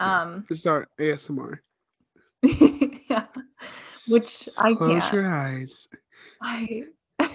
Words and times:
Um, 0.00 0.44
This 0.48 0.60
is 0.60 0.66
our 0.66 0.86
ASMR. 0.98 1.58
yeah, 2.42 3.26
which 4.08 4.48
I 4.58 4.74
Close 4.74 5.00
can't. 5.08 5.12
your 5.14 5.26
eyes. 5.26 5.88
I 6.42 6.84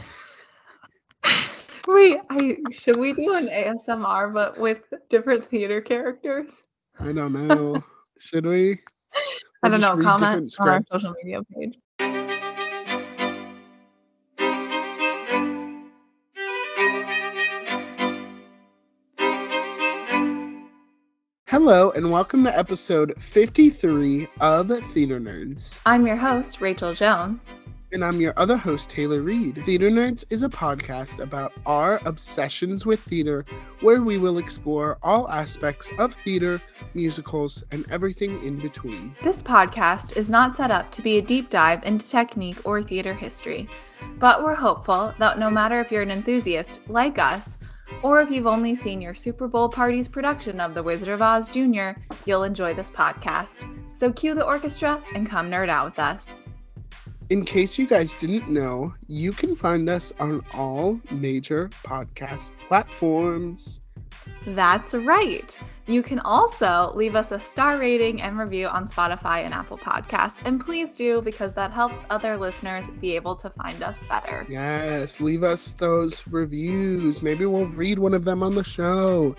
wait. 1.88 2.20
I 2.30 2.58
should 2.72 2.98
we 2.98 3.14
do 3.14 3.34
an 3.34 3.48
ASMR 3.48 4.34
but 4.34 4.58
with 4.60 4.80
different 5.10 5.50
theater 5.50 5.82
characters? 5.82 6.62
I 7.00 7.14
don't 7.14 7.34
know. 7.34 7.84
Should 8.20 8.46
we? 8.46 8.80
I 9.64 9.70
don't 9.70 9.80
know. 9.80 9.98
Comment 9.98 10.54
on 10.60 10.68
our 10.70 10.82
social 10.90 11.14
media 11.24 11.42
page. 11.56 11.78
Hello, 21.62 21.92
and 21.92 22.10
welcome 22.10 22.46
to 22.46 22.58
episode 22.58 23.14
53 23.22 24.30
of 24.40 24.70
Theater 24.92 25.20
Nerds. 25.20 25.78
I'm 25.86 26.08
your 26.08 26.16
host, 26.16 26.62
Rachel 26.62 26.94
Jones. 26.94 27.52
And 27.92 28.04
I'm 28.04 28.22
your 28.22 28.34
other 28.38 28.56
host, 28.56 28.90
Taylor 28.90 29.22
Reed. 29.22 29.62
Theater 29.66 29.90
Nerds 29.90 30.24
is 30.30 30.42
a 30.42 30.48
podcast 30.48 31.22
about 31.22 31.52
our 31.66 32.00
obsessions 32.06 32.86
with 32.86 33.02
theater, 33.02 33.44
where 33.82 34.02
we 34.02 34.18
will 34.18 34.38
explore 34.38 35.00
all 35.04 35.30
aspects 35.30 35.90
of 36.00 36.14
theater, 36.14 36.62
musicals, 36.94 37.62
and 37.74 37.86
everything 37.92 38.42
in 38.42 38.58
between. 38.58 39.14
This 39.22 39.44
podcast 39.44 40.16
is 40.16 40.30
not 40.30 40.56
set 40.56 40.72
up 40.72 40.90
to 40.94 41.02
be 41.02 41.18
a 41.18 41.22
deep 41.22 41.50
dive 41.50 41.84
into 41.84 42.08
technique 42.08 42.66
or 42.66 42.82
theater 42.82 43.14
history, 43.14 43.68
but 44.18 44.46
we're 44.46 44.56
hopeful 44.56 45.14
that 45.18 45.38
no 45.38 45.50
matter 45.50 45.82
if 45.82 45.92
you're 45.92 46.04
an 46.04 46.10
enthusiast 46.10 46.80
like 46.88 47.20
us, 47.20 47.59
or 48.04 48.22
if 48.22 48.32
you've 48.32 48.48
only 48.48 48.76
seen 48.76 49.02
your 49.02 49.14
Super 49.14 49.48
Bowl 49.48 49.70
party's 49.70 50.08
production 50.08 50.60
of 50.60 50.74
The 50.74 50.84
Wizard 50.84 51.10
of 51.10 51.22
Oz 51.22 51.50
Jr., 51.50 51.92
you'll 52.26 52.44
enjoy 52.44 52.74
this 52.74 52.90
podcast. 52.90 53.66
So 53.94 54.12
cue 54.12 54.34
the 54.34 54.46
orchestra 54.46 55.02
and 55.14 55.28
come 55.28 55.50
nerd 55.50 55.70
out 55.70 55.86
with 55.86 56.00
us. 56.00 56.40
In 57.30 57.46
case 57.46 57.78
you 57.78 57.86
guys 57.86 58.16
didn't 58.16 58.50
know, 58.50 58.94
you 59.08 59.32
can 59.32 59.56
find 59.56 59.88
us 59.90 60.12
on 60.20 60.42
all 60.54 61.00
major 61.12 61.70
podcast 61.84 62.52
platforms. 62.68 63.82
That's 64.46 64.94
right. 64.94 65.58
You 65.88 66.04
can 66.04 66.20
also 66.20 66.92
leave 66.94 67.16
us 67.16 67.32
a 67.32 67.40
star 67.40 67.80
rating 67.80 68.22
and 68.22 68.38
review 68.38 68.68
on 68.68 68.88
Spotify 68.88 69.44
and 69.44 69.54
Apple 69.54 69.78
Podcasts. 69.78 70.38
And 70.46 70.64
please 70.64 70.96
do 70.96 71.22
because 71.22 71.54
that 71.54 71.72
helps 71.72 72.04
other 72.10 72.38
listeners 72.38 72.86
be 73.02 73.16
able 73.16 73.36
to 73.36 73.50
find 73.50 73.82
us 73.82 74.02
better. 74.04 74.46
Yes, 74.48 75.20
leave 75.20 75.44
us 75.44 75.74
those 75.74 76.26
reviews. 76.28 77.22
Maybe 77.22 77.46
we'll 77.46 77.66
read 77.66 78.00
one 78.00 78.14
of 78.14 78.24
them 78.24 78.44
on 78.44 78.56
the 78.56 78.64
show. 78.64 79.36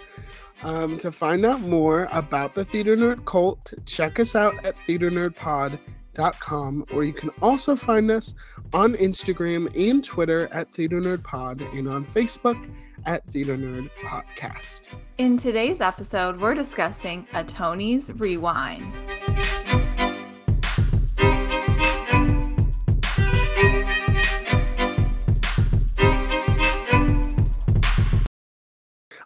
Um, 0.62 0.98
to 0.98 1.10
find 1.10 1.46
out 1.46 1.62
more 1.62 2.06
about 2.12 2.52
the 2.54 2.66
Theater 2.66 2.94
Nerd 2.96 3.24
Cult, 3.24 3.72
check 3.86 4.20
us 4.20 4.34
out 4.34 4.62
at 4.64 4.76
theaternerdpod.com, 4.76 6.84
or 6.92 7.04
you 7.04 7.14
can 7.14 7.30
also 7.40 7.74
find 7.74 8.10
us 8.10 8.34
on 8.74 8.92
Instagram 8.94 9.74
and 9.74 10.04
Twitter 10.04 10.50
at 10.52 10.70
Theater 10.72 11.00
Nerd 11.00 11.24
Pod 11.24 11.62
and 11.74 11.88
on 11.88 12.04
Facebook 12.04 12.62
at 13.06 13.24
Theater 13.24 13.56
Nerd 13.56 13.90
Podcast. 14.02 14.88
In 15.18 15.36
today's 15.36 15.80
episode, 15.80 16.40
we're 16.40 16.54
discussing 16.54 17.26
a 17.34 17.44
Tony's 17.44 18.10
Rewind. 18.12 18.92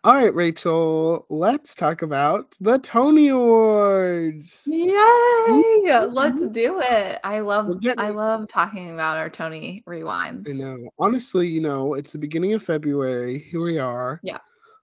All 0.05 0.12
right, 0.12 0.34
Rachel, 0.34 1.24
let's 1.30 1.74
talk 1.74 2.02
about 2.02 2.55
the 2.60 2.78
Tony 2.78 3.28
Awards. 3.28 4.64
Yay! 4.66 4.84
Let's 4.92 6.41
mm-hmm. 6.41 6.52
do 6.52 6.83
it. 6.83 7.20
I 7.24 7.41
love 7.41 7.83
I 7.97 8.10
love 8.10 8.47
talking 8.47 8.91
about 8.91 9.16
our 9.16 9.30
Tony 9.30 9.82
rewinds. 9.88 10.47
I 10.47 10.52
know. 10.52 10.91
Honestly, 10.98 11.48
you 11.48 11.62
know, 11.62 11.94
it's 11.94 12.12
the 12.12 12.19
beginning 12.19 12.53
of 12.53 12.62
February. 12.62 13.38
Here 13.50 13.62
we 13.62 13.78
are. 13.78 14.20
Yeah. 14.22 14.41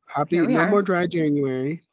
Happy 0.07 0.39
no 0.39 0.59
are. 0.59 0.71
more 0.71 0.81
dry 0.81 1.05
January 1.05 1.83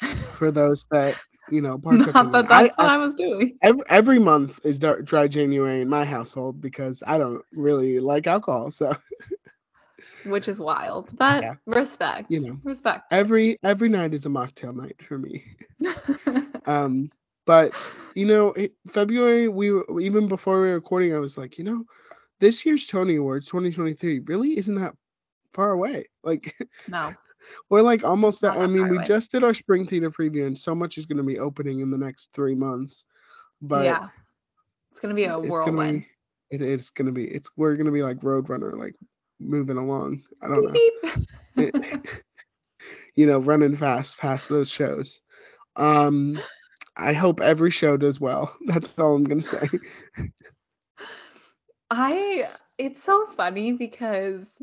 for 0.36 0.50
those 0.50 0.84
that, 0.90 1.16
you 1.52 1.60
know, 1.60 1.78
partook 1.78 2.12
Not 2.14 2.32
that 2.32 2.48
that. 2.48 2.52
I, 2.52 2.62
that's 2.64 2.78
what 2.78 2.88
I, 2.88 2.94
I 2.94 2.98
was 2.98 3.14
doing. 3.14 3.58
every, 3.62 3.82
every 3.88 4.18
month 4.18 4.58
is 4.64 4.80
dry 4.80 5.28
January 5.28 5.82
in 5.82 5.88
my 5.88 6.04
household 6.04 6.60
because 6.60 7.04
I 7.06 7.16
don't 7.16 7.44
really 7.52 8.00
like 8.00 8.26
alcohol. 8.26 8.72
So, 8.72 8.92
Which 10.24 10.48
is 10.48 10.58
wild. 10.58 11.16
But 11.16 11.42
Yeah. 11.42 11.54
respect. 11.66 12.30
you 12.30 12.40
know, 12.40 12.58
Respect. 12.64 13.12
every 13.12 13.58
every 13.62 13.88
night 13.88 14.14
is 14.14 14.26
a 14.26 14.28
mocktail 14.28 14.74
night 14.74 14.96
for 15.02 15.18
me. 15.18 15.44
Um, 16.66 17.10
but 17.46 17.72
you 18.14 18.26
know, 18.26 18.52
it, 18.52 18.74
February 18.88 19.48
we 19.48 19.72
even 20.00 20.28
before 20.28 20.60
we 20.60 20.68
were 20.68 20.74
recording, 20.74 21.14
I 21.14 21.18
was 21.18 21.38
like, 21.38 21.56
you 21.58 21.64
know, 21.64 21.84
this 22.38 22.64
year's 22.66 22.86
Tony 22.86 23.16
Awards 23.16 23.46
2023 23.46 24.20
really 24.20 24.58
isn't 24.58 24.74
that 24.74 24.94
far 25.54 25.70
away. 25.72 26.04
Like 26.22 26.54
no. 26.86 27.12
we're 27.70 27.80
like 27.82 28.04
almost 28.04 28.42
that. 28.42 28.58
I 28.58 28.66
mean, 28.66 28.88
we 28.88 28.96
away. 28.96 29.04
just 29.04 29.30
did 29.32 29.42
our 29.42 29.54
spring 29.54 29.86
theater 29.86 30.10
preview, 30.10 30.46
and 30.46 30.56
so 30.56 30.74
much 30.74 30.98
is 30.98 31.06
going 31.06 31.16
to 31.16 31.24
be 31.24 31.38
opening 31.38 31.80
in 31.80 31.90
the 31.90 31.98
next 31.98 32.32
three 32.34 32.54
months. 32.54 33.04
But 33.62 33.84
yeah. 33.86 34.08
It's 34.90 35.00
gonna 35.00 35.14
be 35.14 35.24
a 35.24 35.38
it's 35.38 35.48
whirlwind. 35.48 35.76
gonna 35.76 35.92
be, 35.92 36.06
it 36.50 36.62
is 36.62 36.90
gonna 36.90 37.12
be, 37.12 37.24
it's 37.24 37.48
we're 37.56 37.76
gonna 37.76 37.92
be 37.92 38.02
like 38.02 38.18
Roadrunner, 38.18 38.76
like 38.76 38.96
moving 39.40 39.78
along. 39.78 40.22
I 40.42 40.48
don't 40.48 40.64
know. 40.64 40.80
You 43.16 43.26
know, 43.26 43.38
running 43.38 43.76
fast 43.76 44.18
past 44.18 44.48
those 44.48 44.70
shows. 44.70 45.20
Um, 45.76 46.42
I 46.96 47.12
hope 47.12 47.40
every 47.40 47.70
show 47.70 47.96
does 47.96 48.20
well. 48.20 48.56
That's 48.66 48.98
all 48.98 49.14
I'm 49.16 49.24
gonna 49.24 49.42
say. 49.42 49.68
I 51.90 52.48
it's 52.78 53.02
so 53.02 53.26
funny 53.26 53.72
because 53.72 54.62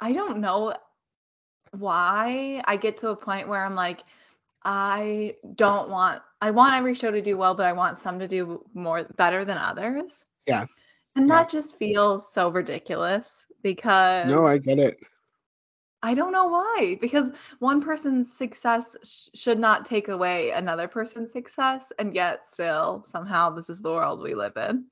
I 0.00 0.12
don't 0.12 0.38
know 0.40 0.74
why 1.72 2.62
I 2.66 2.76
get 2.76 2.98
to 2.98 3.08
a 3.10 3.16
point 3.16 3.48
where 3.48 3.64
I'm 3.64 3.74
like 3.74 4.02
I 4.64 5.36
don't 5.54 5.90
want 5.90 6.22
I 6.40 6.50
want 6.50 6.74
every 6.74 6.94
show 6.94 7.10
to 7.10 7.22
do 7.22 7.36
well 7.36 7.54
but 7.54 7.66
I 7.66 7.72
want 7.72 7.98
some 7.98 8.18
to 8.20 8.28
do 8.28 8.64
more 8.74 9.04
better 9.16 9.44
than 9.44 9.58
others. 9.58 10.26
Yeah. 10.46 10.66
And 11.16 11.30
Yeah. 11.30 11.44
that 11.44 11.50
just 11.50 11.76
feels 11.78 12.32
so 12.32 12.48
ridiculous 12.48 13.46
because 13.64 14.32
No, 14.32 14.46
I 14.46 14.58
get 14.58 14.78
it. 14.78 14.98
I 16.04 16.12
don't 16.14 16.32
know 16.32 16.44
why 16.44 16.98
because 17.00 17.32
one 17.60 17.80
person's 17.80 18.30
success 18.30 18.94
sh- 19.02 19.30
should 19.40 19.58
not 19.58 19.86
take 19.86 20.08
away 20.08 20.50
another 20.50 20.86
person's 20.86 21.32
success 21.32 21.90
and 21.98 22.14
yet 22.14 22.46
still 22.46 23.02
somehow 23.02 23.50
this 23.50 23.70
is 23.70 23.80
the 23.80 23.90
world 23.90 24.20
we 24.20 24.34
live 24.34 24.56
in. 24.56 24.84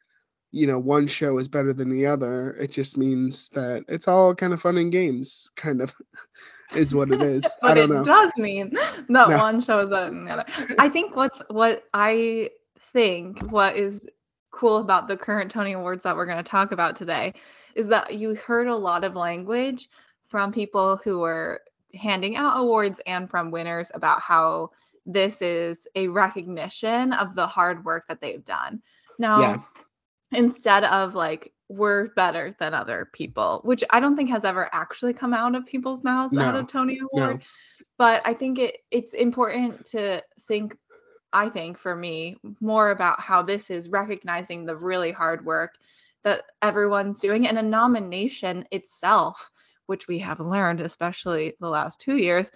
you 0.52 0.68
know, 0.68 0.80
one 0.80 1.08
show 1.08 1.38
is 1.38 1.48
better 1.48 1.74
than 1.74 1.90
the 1.90 2.08
other. 2.08 2.52
It 2.60 2.72
just 2.72 2.98
means 2.98 3.50
that 3.50 3.84
it's 3.88 4.08
all 4.08 4.36
kind 4.36 4.54
of 4.54 4.62
fun 4.62 4.78
and 4.78 4.92
games, 4.92 5.50
kind 5.56 5.82
of, 5.82 5.94
is 6.76 6.94
what 6.94 7.12
it 7.12 7.22
is. 7.22 7.46
I 7.64 7.74
but 7.74 7.78
it 7.78 7.90
know. 7.90 8.04
does 8.04 8.32
mean 8.38 8.72
that 9.10 9.30
No. 9.30 9.38
one 9.38 9.62
show 9.62 9.80
is 9.80 9.90
better 9.90 10.10
than 10.10 10.26
the 10.26 10.32
other. 10.32 10.46
I 10.80 10.90
think 10.90 11.16
what's 11.16 11.42
what 11.50 11.84
I 11.94 12.52
think 12.94 13.40
what 13.52 13.76
is 13.76 14.08
cool 14.52 14.78
about 14.78 15.08
the 15.08 15.18
current 15.18 15.50
Tony 15.50 15.74
Awards 15.74 16.04
that 16.04 16.16
we're 16.16 16.26
going 16.26 16.44
to 16.44 16.50
talk 16.50 16.72
about 16.72 16.96
today 16.96 17.34
is 17.76 17.88
that 17.88 18.16
you 18.16 18.36
heard 18.36 18.68
a 18.68 18.76
lot 18.76 19.04
of 19.04 19.16
language 19.16 19.90
from 20.28 20.52
people 20.52 20.98
who 21.04 21.20
were 21.20 21.62
handing 21.94 22.36
out 22.36 22.60
awards 22.60 23.02
and 23.06 23.30
from 23.30 23.52
winners 23.52 23.92
about 23.94 24.22
how 24.22 24.72
this 25.06 25.42
is 25.42 25.88
a 25.96 26.08
recognition 26.08 27.14
of 27.14 27.36
the 27.36 27.48
hard 27.48 27.84
work 27.86 28.06
that 28.08 28.22
they've 28.22 28.44
done. 28.46 28.82
Now, 29.18 29.40
Yeah. 29.40 29.58
instead 30.32 30.84
of 30.86 31.16
like 31.16 31.54
we're 31.70 32.10
better 32.16 32.56
than 32.60 32.74
other 32.74 33.10
people, 33.14 33.62
which 33.64 33.84
I 33.90 34.00
don't 34.00 34.16
think 34.16 34.30
has 34.30 34.44
ever 34.44 34.70
actually 34.74 35.14
come 35.14 35.34
out 35.34 35.56
of 35.56 35.66
people's 35.66 36.04
mouths 36.04 36.38
at 36.38 36.54
No, 36.54 36.60
a 36.60 36.64
Tony 36.64 37.00
no. 37.00 37.08
Award. 37.14 37.44
But 37.98 38.22
I 38.26 38.34
think 38.34 38.60
it 38.60 38.80
it's 38.92 39.14
important 39.14 39.86
to 39.88 40.22
think 40.42 40.78
I 41.34 41.50
think 41.50 41.78
for 41.78 41.96
me 41.96 42.38
more 42.60 42.92
about 42.92 43.20
how 43.20 43.42
this 43.42 43.70
is 43.70 43.90
recognizing 43.90 44.66
the 44.66 44.76
really 44.76 45.12
hard 45.12 45.46
work 45.46 45.76
that 46.24 46.44
everyone's 46.62 47.20
doing 47.20 47.48
and 47.48 47.58
a 47.58 47.64
nomination 47.64 48.66
itself 48.72 49.50
which 49.88 50.08
we 50.08 50.20
have 50.20 50.40
learned, 50.40 50.80
especially 50.80 51.54
the 51.60 51.70
last 51.70 52.00
two 52.00 52.16
years, 52.16 52.50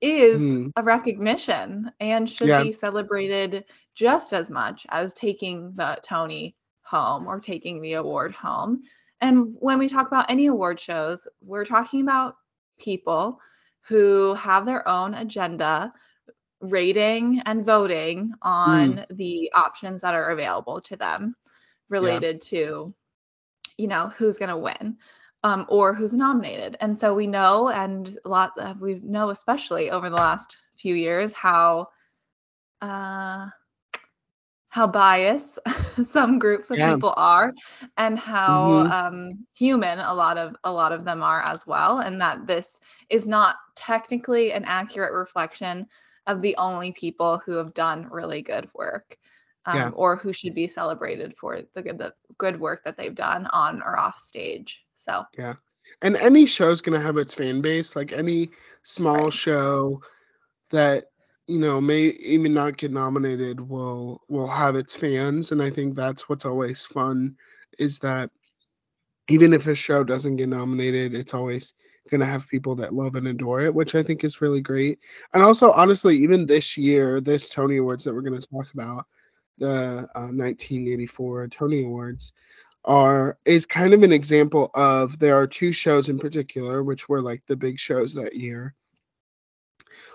is 0.00 0.40
Mm. 0.40 0.70
a 0.76 0.82
recognition 0.82 1.92
and 2.00 2.28
should 2.28 2.48
Yeah. 2.48 2.62
be 2.62 2.72
celebrated 2.72 3.64
just 3.94 4.32
as 4.32 4.50
much 4.50 4.86
as 4.88 5.12
taking 5.12 5.72
the 5.74 5.98
Tony 6.02 6.56
home 6.82 7.26
or 7.26 7.38
taking 7.38 7.82
the 7.82 7.94
award 7.94 8.32
home. 8.34 8.82
And 9.20 9.54
when 9.58 9.78
we 9.78 9.88
talk 9.88 10.06
about 10.06 10.30
any 10.30 10.46
award 10.46 10.80
shows, 10.80 11.28
we're 11.42 11.66
talking 11.66 12.00
about 12.00 12.36
people 12.78 13.40
who 13.82 14.32
have 14.34 14.64
their 14.64 14.86
own 14.88 15.12
agenda 15.14 15.92
rating 16.60 17.40
and 17.46 17.64
voting 17.64 18.32
on 18.42 19.04
the 19.10 19.50
options 19.54 20.00
that 20.02 20.14
are 20.14 20.30
available 20.30 20.80
to 20.82 20.96
them 20.96 21.34
related 21.88 22.40
to 22.40 22.94
you 23.78 23.86
know 23.88 24.08
who's 24.16 24.38
going 24.38 24.48
to 24.50 24.56
win 24.56 24.96
um, 25.42 25.66
or 25.68 25.94
who's 25.94 26.12
nominated 26.12 26.76
and 26.80 26.96
so 26.98 27.14
we 27.14 27.26
know 27.26 27.68
and 27.68 28.18
a 28.24 28.28
lot 28.28 28.52
uh, 28.60 28.74
we 28.80 29.00
know 29.02 29.30
especially 29.30 29.90
over 29.90 30.08
the 30.10 30.16
last 30.16 30.56
few 30.76 30.94
years 30.94 31.34
how 31.34 31.88
uh 32.80 33.46
how 34.68 34.86
biased 34.86 35.58
some 36.02 36.38
groups 36.38 36.70
of 36.70 36.80
Yeah. 36.80 36.82
people 36.82 37.12
are 37.16 37.52
and 37.96 38.18
how 38.18 38.78
Mhm. 38.78 38.90
um, 38.90 39.46
human 39.56 39.98
a 39.98 40.14
lot 40.14 40.36
of 40.38 40.54
a 40.64 40.72
lot 40.72 40.92
of 40.92 41.04
them 41.04 41.22
are 41.22 41.42
as 41.48 41.66
well 41.66 41.98
and 41.98 42.20
that 42.20 42.46
this 42.46 42.80
is 43.08 43.26
not 43.26 43.56
technically 43.74 44.52
an 44.52 44.64
accurate 44.64 45.12
reflection 45.12 45.86
of 46.30 46.42
the 46.42 46.56
only 46.56 46.92
people 46.92 47.38
who 47.44 47.56
have 47.56 47.74
done 47.74 48.08
really 48.10 48.42
good 48.42 48.68
work 48.74 49.18
um, 49.66 49.76
Yeah. 49.76 49.90
or 49.96 50.16
who 50.16 50.32
should 50.32 50.54
be 50.54 50.68
celebrated 50.68 51.36
for 51.36 51.60
the 51.74 51.82
good 51.82 51.98
the 51.98 52.14
good 52.38 52.60
work 52.60 52.82
that 52.84 52.96
they've 52.96 53.14
done 53.14 53.46
on 53.48 53.82
or 53.82 53.98
off 53.98 54.18
stage 54.18 54.84
so 54.94 55.24
yeah. 55.38 55.54
And 56.02 56.16
any 56.16 56.46
show's 56.46 56.80
gonna 56.80 57.00
have 57.00 57.16
its 57.16 57.34
fan 57.34 57.60
base. 57.60 57.96
Like 57.96 58.12
any 58.12 58.50
small 58.82 59.30
Right. 59.30 59.32
show 59.32 60.02
that 60.70 61.06
you 61.46 61.58
know 61.58 61.80
may 61.80 62.06
even 62.08 62.52
not 62.54 62.76
get 62.76 62.92
nominated 62.92 63.60
will 63.60 64.22
will 64.28 64.46
have 64.46 64.76
its 64.76 64.94
fans, 64.94 65.52
and 65.52 65.62
I 65.62 65.70
think 65.70 65.94
that's 65.96 66.28
what's 66.28 66.44
always 66.46 66.84
fun 66.84 67.36
is 67.78 67.98
that 68.00 68.30
even 69.28 69.52
if 69.52 69.66
a 69.66 69.74
show 69.74 70.04
doesn't 70.04 70.36
get 70.36 70.48
nominated, 70.48 71.14
it's 71.14 71.34
always 71.34 71.74
gonna 72.10 72.26
have 72.26 72.48
people 72.48 72.74
that 72.76 72.94
love 72.94 73.14
and 73.14 73.28
adore 73.28 73.60
it, 73.62 73.74
which 73.74 73.94
I 73.94 74.02
think 74.02 74.24
is 74.24 74.40
really 74.40 74.60
great. 74.60 74.98
And 75.32 75.42
also, 75.42 75.72
honestly, 75.72 76.16
even 76.18 76.46
this 76.46 76.76
year, 76.76 77.20
this 77.20 77.50
Tony 77.50 77.78
Awards 77.78 78.04
that 78.04 78.14
we're 78.14 78.20
gonna 78.22 78.40
talk 78.40 78.72
about, 78.74 79.06
the 79.58 80.08
uh, 80.14 80.28
1984 80.32 81.48
Tony 81.48 81.84
Awards, 81.84 82.32
are 82.84 83.38
is 83.44 83.66
kind 83.66 83.92
of 83.92 84.02
an 84.02 84.12
example 84.12 84.70
of 84.74 85.18
there 85.18 85.36
are 85.36 85.46
two 85.46 85.72
shows 85.72 86.08
in 86.08 86.18
particular 86.18 86.82
which 86.82 87.08
were 87.08 87.20
like 87.20 87.42
the 87.46 87.56
big 87.56 87.78
shows 87.78 88.14
that 88.14 88.34
year 88.34 88.74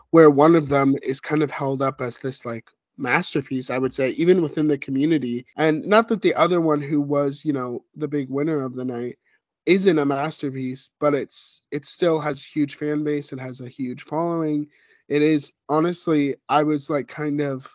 where 0.09 0.31
one 0.31 0.55
of 0.55 0.69
them 0.69 0.95
is 1.03 1.21
kind 1.21 1.43
of 1.43 1.51
held 1.51 1.81
up 1.81 2.01
as 2.01 2.17
this 2.17 2.45
like 2.45 2.67
masterpiece 2.97 3.69
i 3.69 3.77
would 3.77 3.93
say 3.93 4.11
even 4.11 4.41
within 4.41 4.67
the 4.67 4.77
community 4.77 5.45
and 5.57 5.85
not 5.85 6.07
that 6.07 6.21
the 6.21 6.33
other 6.33 6.59
one 6.59 6.81
who 6.81 6.99
was 6.99 7.45
you 7.45 7.53
know 7.53 7.83
the 7.95 8.07
big 8.07 8.29
winner 8.29 8.61
of 8.61 8.73
the 8.73 8.85
night 8.85 9.19
isn't 9.65 9.99
a 9.99 10.05
masterpiece 10.05 10.89
but 10.99 11.13
it's 11.15 11.61
it 11.71 11.85
still 11.85 12.19
has 12.19 12.41
a 12.41 12.45
huge 12.45 12.75
fan 12.75 13.03
base 13.03 13.33
it 13.33 13.39
has 13.39 13.61
a 13.61 13.67
huge 13.69 14.03
following 14.03 14.67
it 15.09 15.21
is 15.21 15.53
honestly 15.69 16.35
i 16.49 16.63
was 16.63 16.89
like 16.89 17.07
kind 17.07 17.41
of 17.41 17.67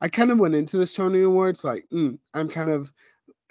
i 0.00 0.08
kind 0.08 0.30
of 0.30 0.38
went 0.38 0.54
into 0.54 0.76
this 0.78 0.94
tony 0.94 1.22
awards 1.22 1.64
like 1.64 1.86
mm, 1.92 2.18
i'm 2.34 2.48
kind 2.48 2.70
of 2.70 2.90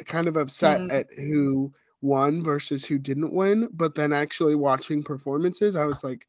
kind 0.06 0.27
of 0.27 0.38
upset 0.38 0.81
Mm. 0.81 0.91
at 0.91 1.07
who 1.18 1.74
won 2.01 2.44
versus 2.44 2.86
who 2.86 2.97
didn't 2.97 3.33
win 3.33 3.69
but 3.74 3.95
then 3.95 4.13
actually 4.13 4.56
watching 4.56 5.03
performances 5.03 5.75
i 5.75 5.85
was 5.85 6.03
like 6.03 6.27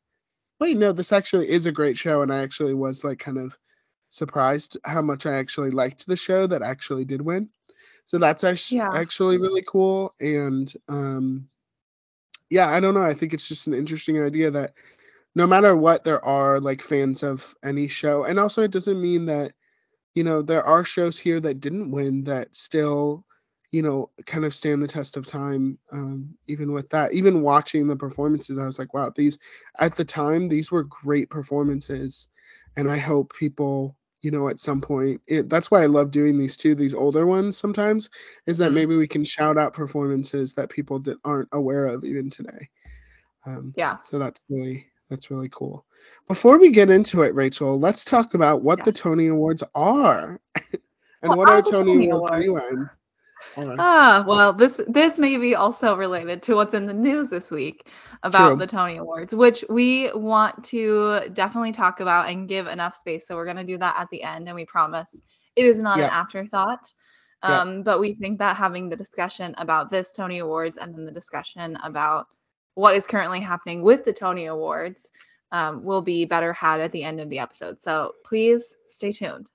wait 0.61 0.77
no 0.77 0.93
this 0.93 1.13
actually 1.13 1.49
is 1.49 1.67
a 1.67 1.73
great 1.73 1.99
show 1.99 2.23
and 2.23 2.33
i 2.33 2.39
actually 2.41 2.75
was 2.75 3.05
like 3.05 3.19
kind 3.19 3.39
of 3.39 3.57
surprised 4.11 4.79
how 4.85 5.03
much 5.03 5.27
i 5.27 5.35
actually 5.35 5.71
liked 5.71 6.07
the 6.07 6.17
show 6.17 6.47
that 6.47 6.63
actually 6.63 7.05
did 7.05 7.23
win 7.23 7.49
so 8.07 8.19
that's 8.19 8.45
actually 8.45 8.79
Yeah. 8.79 8.91
actually 8.93 9.39
really 9.39 9.65
cool 9.67 10.15
and 10.21 10.73
um 10.89 11.50
yeah 12.51 12.69
i 12.69 12.81
don't 12.81 12.95
know. 12.95 13.03
I 13.03 13.15
think 13.15 13.35
it's 13.35 13.49
just 13.49 13.67
an 13.67 13.75
interesting 13.75 14.21
idea 14.23 14.51
that 14.53 14.75
no 15.37 15.47
matter 15.47 15.77
what 15.77 16.05
there 16.05 16.25
are 16.25 16.61
like 16.61 16.83
fans 16.83 17.23
of 17.23 17.55
any 17.65 17.89
show. 17.89 18.25
And 18.25 18.39
also 18.41 18.63
it 18.63 18.73
doesn't 18.73 19.01
mean 19.03 19.27
that 19.27 19.55
you 20.17 20.25
know 20.25 20.43
there 20.43 20.65
are 20.65 20.85
shows 20.85 21.19
here 21.19 21.41
that 21.41 21.61
didn't 21.61 21.93
win 21.93 22.25
that 22.25 22.57
still 22.57 23.25
you 23.73 23.83
know 23.83 24.11
kind 24.27 24.45
of 24.47 24.55
stand 24.55 24.83
the 24.83 24.89
test 24.89 25.17
of 25.17 25.27
time 25.27 25.79
um 25.93 26.35
even 26.49 26.73
with 26.73 26.91
that. 26.91 27.15
Even 27.15 27.43
watching 27.43 27.89
the 27.89 27.97
performances 27.97 28.59
i 28.59 28.67
was 28.67 28.79
like 28.81 28.95
wow 28.95 29.13
these 29.17 29.39
at 29.81 29.97
the 29.97 30.07
time 30.07 30.49
these 30.49 30.73
were 30.73 30.85
great 30.85 31.31
performances. 31.31 32.29
And 32.79 32.91
i 32.91 32.99
hope 32.99 33.35
people 33.39 33.97
you 34.23 34.31
know 34.31 34.49
at 34.49 34.59
some 34.59 34.81
point. 34.81 35.21
It, 35.27 35.49
that's 35.49 35.71
why 35.71 35.83
i 35.83 35.87
love 35.87 36.11
doing 36.11 36.39
these 36.39 36.57
too 36.57 36.75
these 36.75 36.95
older 36.95 37.27
ones 37.27 37.57
sometimes 37.57 38.11
is 38.47 38.59
that 38.59 38.71
Mhm. 38.71 38.75
maybe 38.75 38.97
we 38.97 39.07
can 39.09 39.25
shout 39.25 39.59
out 39.59 39.75
performances 39.75 40.55
that 40.55 40.71
people 40.71 40.99
that 41.01 41.19
aren't 41.25 41.49
aware 41.53 41.87
of 41.87 42.05
even 42.05 42.31
today. 42.31 42.69
Um 43.47 43.75
yeah. 43.77 43.99
so 44.03 44.19
that's 44.19 44.41
really 44.49 44.87
that's 45.11 45.31
really 45.31 45.49
cool. 45.51 45.85
Before 46.29 46.59
we 46.59 46.71
get 46.71 46.91
into 46.91 47.23
it 47.23 47.35
rachel 47.35 47.79
let's 47.79 48.05
talk 48.05 48.35
about 48.35 48.63
what 48.63 48.85
the 48.85 48.93
tony 48.93 49.29
awards 49.29 49.63
are 49.75 50.41
and 51.23 51.35
What 51.35 51.39
what 51.39 51.49
are 51.49 51.63
tony, 51.63 51.93
Tony 51.93 52.09
awards 52.11 52.47
Awards? 52.49 52.97
Ah, 53.57 54.25
well, 54.27 54.53
this 54.53 54.81
this 54.89 55.19
may 55.19 55.37
be 55.37 55.55
also 55.55 55.97
related 55.97 56.43
to 56.43 56.55
what's 56.55 56.75
in 56.75 56.87
the 56.87 56.95
news 56.95 57.29
this 57.31 57.51
week 57.51 57.89
about 58.23 58.49
True. 58.51 58.57
the 58.57 58.67
Tony 58.67 58.97
Awards, 58.97 59.35
which 59.35 59.65
we 59.69 60.11
want 60.13 60.63
to 60.65 61.29
definitely 61.33 61.73
talk 61.73 62.01
about 62.01 62.29
and 62.29 62.49
give 62.49 62.67
enough 62.67 62.95
space. 62.95 63.27
So 63.27 63.37
we're 63.37 63.45
going 63.45 63.57
to 63.57 63.65
do 63.65 63.79
that 63.79 63.97
at 63.99 64.09
the 64.11 64.23
end, 64.23 64.49
and 64.49 64.55
we 64.55 64.65
promise 64.67 65.21
it 65.57 65.65
is 65.65 65.83
not 65.83 65.99
Yeah. 65.99 66.07
an 66.07 66.11
afterthought. 66.13 66.93
Um, 67.43 67.83
but 67.83 68.01
we 68.01 68.13
think 68.15 68.39
that 68.39 68.57
having 68.57 68.91
the 68.91 68.97
discussion 68.97 69.55
about 69.57 69.91
this 69.91 70.13
Tony 70.13 70.41
Awards 70.41 70.77
and 70.77 70.95
then 70.95 71.07
the 71.07 71.11
discussion 71.13 71.77
about 71.83 72.27
what 72.75 72.95
is 72.95 73.07
currently 73.07 73.41
happening 73.41 73.81
with 73.83 74.05
the 74.05 74.13
Tony 74.13 74.45
Awards 74.47 75.11
um, 75.51 75.83
will 75.83 76.03
be 76.03 76.27
better 76.27 76.53
had 76.53 76.81
at 76.81 76.93
the 76.93 77.03
end 77.03 77.19
of 77.19 77.31
the 77.31 77.39
episode. 77.39 77.81
So 77.81 78.13
please 78.27 78.77
stay 78.89 79.11
tuned. 79.11 79.51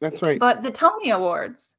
that's 0.00 0.20
right 0.22 0.38
But 0.40 0.62
the 0.64 0.70
Tony 0.72 1.10
Awards, 1.10 1.76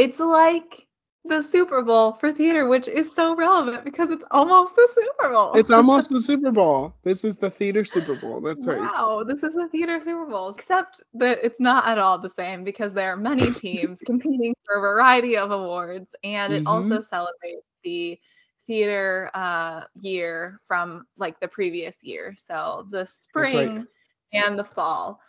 it's 0.00 0.18
like 0.18 0.86
the 1.26 1.42
Super 1.42 1.82
Bowl 1.82 2.12
for 2.12 2.32
theater, 2.32 2.66
which 2.66 2.88
is 2.88 3.14
so 3.14 3.36
relevant 3.36 3.84
because 3.84 4.08
it's 4.10 4.24
almost 4.30 4.74
the 4.74 4.88
Super 4.90 5.32
Bowl. 5.32 5.52
it's 5.54 5.70
almost 5.80 6.08
the 6.08 6.20
super 6.20 6.50
bowl 6.50 6.94
this 7.02 7.24
is 7.24 7.36
the 7.36 7.50
theater 7.50 7.84
super 7.84 8.14
bowl 8.14 8.40
that's 8.40 8.66
right 8.66 8.80
Wow, 8.80 9.22
this 9.26 9.42
is 9.42 9.54
the 9.54 9.68
theater 9.68 10.00
Super 10.00 10.24
Bowl, 10.24 10.48
except 10.48 11.02
that 11.14 11.38
it's 11.42 11.60
not 11.60 11.86
at 11.86 11.98
all 11.98 12.18
the 12.18 12.30
same 12.30 12.64
because 12.64 12.94
there 12.94 13.12
are 13.12 13.16
many 13.16 13.50
teams 13.66 14.00
competing 14.06 14.54
for 14.64 14.76
a 14.76 14.80
variety 14.80 15.36
of 15.36 15.50
awards, 15.50 16.14
and 16.24 16.52
it 16.52 16.66
also 16.66 17.00
celebrates 17.00 17.66
the 17.84 18.18
theater 18.66 19.30
uh, 19.34 19.82
year 20.00 20.60
from 20.66 21.06
like 21.18 21.38
the 21.40 21.48
previous 21.48 22.02
year. 22.02 22.34
So 22.36 22.86
the 22.90 23.00
right. 23.00 23.08
spring 23.08 23.86
and 24.32 24.58
the 24.58 24.64
fall, 24.64 25.20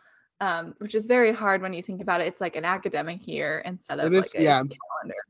um, 0.42 0.76
which 0.80 0.96
is 0.96 1.06
very 1.06 1.32
hard 1.32 1.62
when 1.62 1.72
you 1.72 1.82
think 1.82 2.02
about 2.02 2.20
it. 2.20 2.28
It's 2.28 2.42
like 2.42 2.56
an 2.58 2.66
academic 2.66 3.28
year 3.28 3.62
instead 3.64 4.00
of 4.00 4.14
is- 4.14 4.34
like 4.34 4.42
a 4.42 4.44
yeah. 4.44 4.58
calendar 4.58 5.22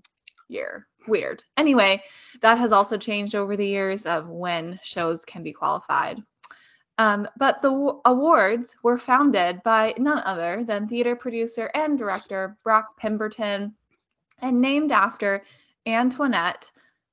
year. 0.47 0.87
Weird. 1.07 1.43
Anyway, 1.57 2.03
that 2.41 2.59
has 2.59 2.71
also 2.71 2.95
changed 2.97 3.33
over 3.33 3.57
the 3.57 3.65
years 3.65 4.05
of 4.05 4.29
when 4.29 4.79
shows 4.83 5.25
can 5.25 5.41
be 5.41 5.51
qualified. 5.51 6.21
Um, 6.99 7.27
but 7.37 7.61
the 7.63 7.99
awards 8.05 8.75
were 8.83 8.99
founded 8.99 9.63
by 9.63 9.95
none 9.97 10.19
other 10.19 10.63
than 10.63 10.87
theater 10.87 11.15
producer 11.15 11.71
and 11.73 11.97
director 11.97 12.55
Brock 12.63 12.97
Pemberton 12.97 13.73
and 14.39 14.61
named 14.61 14.91
after 14.91 15.43
Antoinette, 15.87 16.69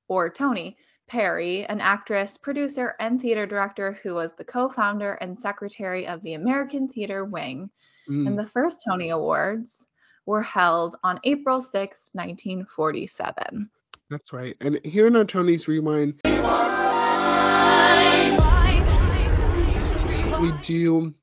or 0.07 0.29
Tony, 0.29 0.77
Perry, 1.09 1.65
an 1.65 1.81
actress, 1.81 2.37
producer, 2.37 2.95
and 2.99 3.19
theater 3.19 3.47
director 3.47 3.99
who 4.03 4.13
was 4.13 4.35
the 4.35 4.43
co 4.43 4.69
founder 4.69 5.13
and 5.13 5.37
secretary 5.37 6.07
of 6.07 6.21
the 6.21 6.35
American 6.35 6.87
Theater 6.87 7.25
Wing. 7.25 7.69
Mm. 8.07 8.27
And 8.27 8.39
the 8.39 8.45
first 8.45 8.83
Tony 8.87 9.09
Awards 9.09 9.87
were 10.27 10.43
held 10.43 10.95
on 11.03 11.19
April 11.23 11.61
6, 11.61 12.11
1947. 12.13 13.69
That's 14.11 14.31
right. 14.31 14.55
And 14.61 14.79
here 14.85 15.07
in 15.07 15.15
our 15.15 15.25
Tony's 15.25 15.67
Rewind, 15.67 16.19
we 20.39 20.51
do 20.61 21.13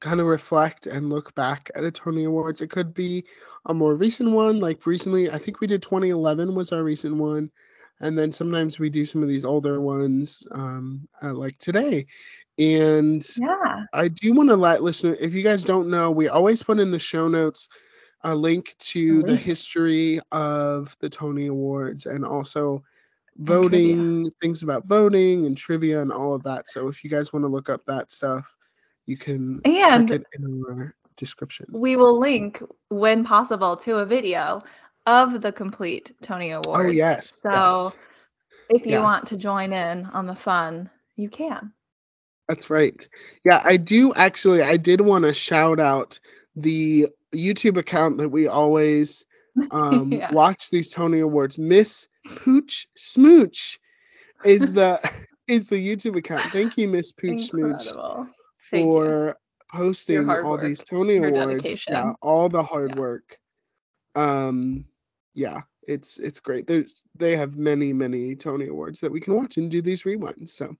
kind 0.00 0.20
of 0.20 0.26
reflect 0.26 0.86
and 0.88 1.08
look 1.08 1.32
back 1.36 1.70
at 1.76 1.84
a 1.84 1.90
Tony 1.92 2.24
Awards. 2.24 2.60
It 2.60 2.70
could 2.70 2.92
be 2.92 3.24
a 3.66 3.74
more 3.74 3.94
recent 3.94 4.32
one, 4.32 4.58
like 4.58 4.84
recently, 4.86 5.30
I 5.30 5.38
think 5.38 5.60
we 5.60 5.68
did 5.68 5.82
2011 5.82 6.56
was 6.56 6.72
our 6.72 6.82
recent 6.82 7.16
one. 7.16 7.50
And 8.02 8.18
then 8.18 8.32
sometimes 8.32 8.78
we 8.78 8.90
do 8.90 9.06
some 9.06 9.22
of 9.22 9.28
these 9.28 9.44
older 9.44 9.80
ones, 9.80 10.46
um, 10.50 11.08
uh, 11.22 11.32
like 11.32 11.56
today. 11.58 12.06
And 12.58 13.24
Yeah. 13.36 13.84
I 13.92 14.08
do 14.08 14.32
want 14.34 14.48
to 14.50 14.56
let 14.56 14.82
listeners, 14.82 15.18
if 15.20 15.32
you 15.32 15.42
guys 15.42 15.64
don't 15.64 15.88
know, 15.88 16.10
we 16.10 16.28
always 16.28 16.62
put 16.62 16.80
in 16.80 16.90
the 16.90 16.98
show 16.98 17.28
notes 17.28 17.68
a 18.24 18.34
link 18.34 18.74
to 18.78 19.22
the 19.22 19.32
link. 19.32 19.40
history 19.40 20.20
of 20.32 20.96
the 21.00 21.08
Tony 21.08 21.46
Awards 21.46 22.06
and 22.06 22.24
also 22.24 22.82
voting, 23.38 24.30
things 24.40 24.62
about 24.62 24.86
voting 24.86 25.46
and 25.46 25.56
trivia 25.56 26.02
and 26.02 26.12
all 26.12 26.34
of 26.34 26.42
that. 26.42 26.68
So 26.68 26.88
if 26.88 27.02
you 27.02 27.10
guys 27.10 27.32
want 27.32 27.44
to 27.44 27.48
look 27.48 27.70
up 27.70 27.84
that 27.86 28.10
stuff, 28.12 28.54
you 29.06 29.16
can 29.16 29.60
And- 29.64 30.08
check 30.08 30.20
it 30.20 30.26
in 30.38 30.64
our 30.68 30.94
description. 31.16 31.66
We 31.72 31.96
will 31.96 32.18
link, 32.18 32.62
when 32.88 33.24
possible, 33.24 33.76
to 33.78 33.98
a 33.98 34.06
video 34.06 34.62
of 35.06 35.40
the 35.40 35.52
complete 35.52 36.12
Tony 36.22 36.50
Awards. 36.52 36.86
Oh 36.88 36.90
yes. 36.90 37.40
So 37.42 37.50
yes. 37.50 37.96
if 38.70 38.86
you 38.86 38.92
Yeah. 38.92 39.02
want 39.02 39.26
to 39.28 39.36
join 39.36 39.72
in 39.72 40.06
on 40.06 40.26
the 40.26 40.34
fun, 40.34 40.90
you 41.16 41.28
can. 41.28 41.72
That's 42.48 42.70
right. 42.70 43.06
Yeah, 43.44 43.60
I 43.64 43.76
do 43.76 44.12
actually. 44.14 44.62
I 44.62 44.76
did 44.76 45.00
want 45.00 45.24
to 45.24 45.34
shout 45.34 45.80
out 45.80 46.18
the 46.56 47.08
YouTube 47.34 47.76
account 47.78 48.18
that 48.18 48.28
we 48.28 48.46
always 48.46 49.24
um, 49.70 50.12
Yeah. 50.12 50.32
watch 50.32 50.70
these 50.70 50.90
Tony 50.92 51.20
Awards. 51.20 51.58
Miss 51.58 52.08
Pooch 52.26 52.86
Smooch 52.96 53.78
is 54.44 54.72
the 54.72 55.00
is 55.48 55.66
the 55.66 55.76
YouTube 55.76 56.16
account. 56.16 56.44
Thank 56.46 56.76
you, 56.78 56.88
Miss 56.88 57.12
Pooch 57.12 57.46
Smooch, 57.50 57.72
Incredible. 57.82 58.28
Thank 58.70 58.84
you. 58.86 58.92
for 58.92 59.36
posting 59.72 60.28
all 60.30 60.52
work, 60.52 60.62
these 60.62 60.82
Tony 60.82 61.16
Awards. 61.16 61.62
dedication. 61.62 61.92
Yeah, 61.94 62.12
all 62.20 62.48
the 62.48 62.62
hard 62.62 62.90
Yeah. 62.90 63.00
work. 63.00 63.38
Um, 64.14 64.84
yeah, 65.34 65.62
it's 65.86 66.18
it's 66.18 66.40
great. 66.40 66.66
There's 66.66 67.02
they 67.16 67.36
have 67.36 67.56
many 67.56 67.92
many 67.92 68.34
Tony 68.36 68.68
Awards 68.68 69.00
that 69.00 69.12
we 69.12 69.20
can 69.20 69.34
watch 69.34 69.56
and 69.56 69.70
do 69.70 69.82
these 69.82 70.02
rewinds. 70.04 70.50
So. 70.50 70.74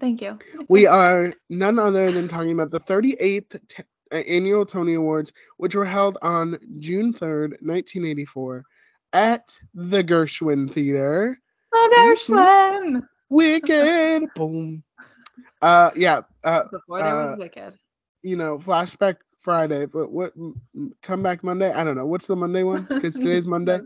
Thank 0.00 0.22
you. 0.22 0.38
we 0.68 0.86
are 0.86 1.34
none 1.50 1.76
other 1.80 2.12
than 2.12 2.28
talking 2.28 2.52
about 2.52 2.70
the 2.70 2.78
38th 2.78 3.60
t- 3.66 3.82
uh, 4.12 4.16
annual 4.16 4.64
Tony 4.64 4.94
Awards, 4.94 5.32
which 5.56 5.74
were 5.74 5.84
held 5.84 6.18
on 6.22 6.56
June 6.78 7.12
3rd, 7.12 7.60
1984, 7.62 8.64
at 9.12 9.58
the 9.74 10.04
Gershwin 10.04 10.72
Theater. 10.72 11.36
The 11.72 11.94
Gershwin. 12.28 13.02
Wicked, 13.28 14.28
boom. 14.36 14.84
Uh, 15.60 15.90
yeah. 15.96 16.20
Uh, 16.44 16.62
Before 16.70 17.02
there 17.02 17.14
was 17.16 17.30
Uh, 17.32 17.36
Wicked. 17.40 17.74
you 18.22 18.36
know, 18.36 18.58
flashback 18.58 19.16
Friday, 19.48 19.86
but 19.86 20.12
what? 20.12 20.34
come 21.00 21.22
back 21.22 21.42
Monday? 21.42 21.72
I 21.72 21.82
don't 21.82 21.96
know. 21.96 22.04
What's 22.04 22.26
the 22.26 22.36
Monday 22.36 22.64
one? 22.64 22.82
Because 22.90 23.14
today's 23.14 23.46
Monday. 23.46 23.80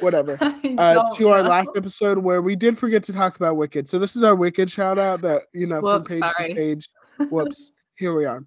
Whatever. 0.00 0.38
Uh, 0.76 1.14
to 1.14 1.28
our 1.28 1.42
last 1.42 1.70
episode 1.74 2.18
where 2.18 2.42
we 2.42 2.54
did 2.54 2.76
forget 2.76 3.02
to 3.04 3.14
talk 3.14 3.36
about 3.36 3.56
Wicked. 3.56 3.88
So 3.88 3.98
this 3.98 4.14
is 4.14 4.22
our 4.22 4.34
Wicked 4.36 4.70
shout 4.70 4.98
out 4.98 5.22
that 5.22 5.44
you 5.54 5.66
know 5.66 5.80
Whoops, 5.80 6.12
from 6.12 6.20
page 6.20 6.30
sorry. 6.32 6.48
to 6.50 6.54
page. 6.54 6.88
Whoops. 7.30 7.72
Here 7.96 8.14
we 8.14 8.26
are. 8.26 8.44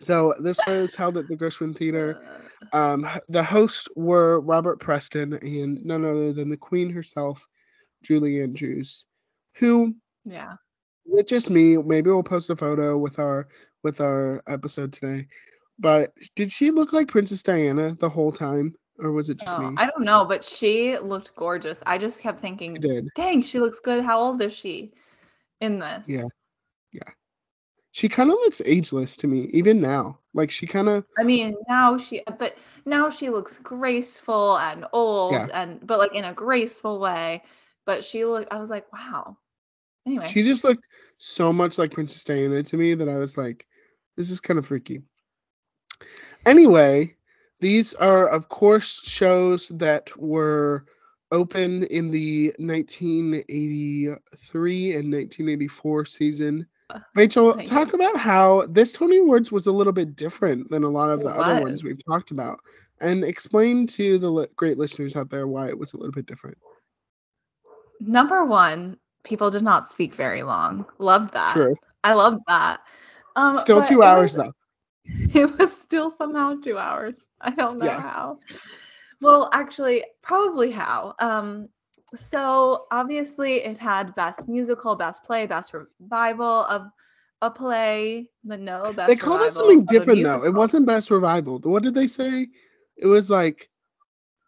So 0.00 0.34
this 0.38 0.60
was 0.66 0.94
held 0.94 1.16
at 1.16 1.28
the 1.28 1.36
Gershwin 1.36 1.74
Theater. 1.74 2.20
Uh, 2.72 2.76
Um, 2.76 3.08
the 3.30 3.42
hosts 3.42 3.88
were 3.96 4.40
Robert 4.40 4.80
Preston 4.80 5.32
and 5.32 5.82
none 5.82 6.04
other 6.04 6.34
than 6.34 6.50
the 6.50 6.58
Queen 6.58 6.90
herself, 6.90 7.46
Julie 8.02 8.42
Andrews, 8.42 9.06
who 9.54 9.94
yeah. 10.26 10.56
it's 11.06 11.30
just 11.30 11.48
me. 11.48 11.78
Maybe 11.78 12.10
we'll 12.10 12.22
post 12.22 12.50
a 12.50 12.56
photo 12.56 12.98
with 12.98 13.18
our 13.18 13.48
with 13.82 14.00
our 14.00 14.42
episode 14.48 14.92
today. 14.92 15.28
But 15.78 16.12
did 16.36 16.50
she 16.52 16.70
look 16.70 16.92
like 16.92 17.08
Princess 17.08 17.42
Diana 17.42 17.94
the 17.94 18.08
whole 18.08 18.32
time, 18.32 18.74
or 18.98 19.12
was 19.12 19.28
it 19.28 19.38
just 19.38 19.54
Oh, 19.56 19.70
me? 19.70 19.76
I 19.76 19.86
don't 19.86 20.04
know, 20.04 20.24
but 20.24 20.44
she 20.44 20.98
looked 20.98 21.34
gorgeous. 21.34 21.82
I 21.86 21.98
just 21.98 22.20
kept 22.20 22.40
thinking, 22.40 22.82
dang, 23.16 23.42
she 23.42 23.58
looks 23.58 23.80
good. 23.80 24.04
How 24.04 24.20
old 24.20 24.40
is 24.40 24.52
she 24.52 24.92
in 25.60 25.78
this? 25.78 26.08
Yeah. 26.08 26.28
Yeah. 26.92 27.10
She 27.90 28.08
kind 28.08 28.30
of 28.30 28.36
looks 28.36 28.60
ageless 28.64 29.16
to 29.18 29.26
me, 29.26 29.50
even 29.52 29.80
now. 29.80 30.18
Like 30.32 30.50
she 30.50 30.66
kind 30.66 30.88
of 30.88 31.04
I 31.18 31.22
mean, 31.22 31.54
now 31.68 31.96
she, 31.96 32.22
but 32.38 32.56
now 32.84 33.10
she 33.10 33.30
looks 33.30 33.58
graceful 33.58 34.58
and 34.58 34.84
old, 34.92 35.32
Yeah. 35.32 35.46
and 35.52 35.84
but 35.86 35.98
like 35.98 36.14
in 36.14 36.24
a 36.24 36.32
graceful 36.32 36.98
way. 36.98 37.42
But 37.86 38.04
she 38.04 38.24
looked, 38.24 38.52
I 38.52 38.58
was 38.58 38.70
like, 38.70 38.90
wow. 38.92 39.36
Anyway, 40.06 40.26
she 40.26 40.42
just 40.42 40.64
looked 40.64 40.86
so 41.18 41.52
much 41.52 41.78
like 41.78 41.92
Princess 41.92 42.24
Diana 42.24 42.62
to 42.62 42.76
me 42.76 42.94
that 42.94 43.08
I 43.08 43.16
was 43.16 43.36
like, 43.36 43.66
this 44.16 44.30
is 44.30 44.40
kind 44.40 44.58
of 44.58 44.66
freaky. 44.66 45.02
Anyway, 46.46 47.14
these 47.60 47.94
are 47.94 48.28
of 48.28 48.48
course 48.48 49.00
shows 49.04 49.68
that 49.68 50.16
were 50.18 50.84
open 51.32 51.84
in 51.84 52.10
the 52.10 52.52
1983 52.58 54.94
and 54.94 55.12
1984 55.12 56.06
season. 56.06 56.66
Rachel, 57.14 57.54
Thank 57.54 57.68
talk 57.68 57.94
about 57.94 58.16
how 58.16 58.66
this 58.66 58.92
Tony 58.92 59.18
Awards 59.18 59.50
was 59.50 59.66
a 59.66 59.72
little 59.72 59.92
bit 59.92 60.14
different 60.14 60.70
than 60.70 60.84
a 60.84 60.88
lot 60.88 61.10
of 61.10 61.20
the 61.20 61.30
other 61.30 61.62
ones 61.62 61.82
we've 61.82 62.04
talked 62.04 62.30
about, 62.30 62.60
and 63.00 63.24
explain 63.24 63.86
to 63.88 64.18
the 64.18 64.30
li- 64.30 64.46
great 64.54 64.78
listeners 64.78 65.16
out 65.16 65.30
there 65.30 65.46
why 65.46 65.68
it 65.68 65.78
was 65.78 65.94
a 65.94 65.96
little 65.96 66.12
bit 66.12 66.26
different. 66.26 66.58
number 68.00 68.44
one, 68.44 68.98
people 69.24 69.50
did 69.50 69.62
not 69.62 69.88
speak 69.88 70.14
very 70.14 70.42
long. 70.42 70.84
Loved 70.98 71.32
that. 71.32 71.54
True. 71.54 71.74
I 72.04 72.12
loved 72.12 72.42
that. 72.46 72.80
Um, 73.34 73.56
Still 73.58 73.82
two 73.82 74.02
hours 74.02 74.36
was- 74.36 74.46
though. 74.46 74.52
It 75.34 75.58
was 75.58 75.76
still 75.76 76.10
somehow 76.10 76.54
two 76.60 76.78
hours. 76.78 77.26
I 77.40 77.50
don't 77.50 77.78
know 77.78 77.86
Yeah. 77.86 78.00
how. 78.00 78.38
Well, 79.20 79.48
actually, 79.52 80.04
probably 80.22 80.70
how. 80.70 81.14
Um, 81.20 81.68
so 82.14 82.86
obviously, 82.90 83.56
it 83.64 83.78
had 83.78 84.14
best 84.14 84.48
musical, 84.48 84.96
best 84.96 85.24
play, 85.24 85.46
best 85.46 85.72
revival 85.74 86.64
of 86.64 86.90
a 87.42 87.50
play, 87.50 88.30
but 88.44 88.60
no 88.60 88.92
best. 88.92 89.08
They 89.08 89.16
called 89.16 89.40
it 89.42 89.52
something 89.52 89.84
different 89.86 90.22
though. 90.24 90.44
It 90.44 90.54
wasn't 90.54 90.86
best 90.86 91.10
revival. 91.10 91.58
What 91.58 91.82
did 91.82 91.94
they 91.94 92.06
say? 92.06 92.48
It 92.96 93.06
was 93.06 93.30
like 93.30 93.68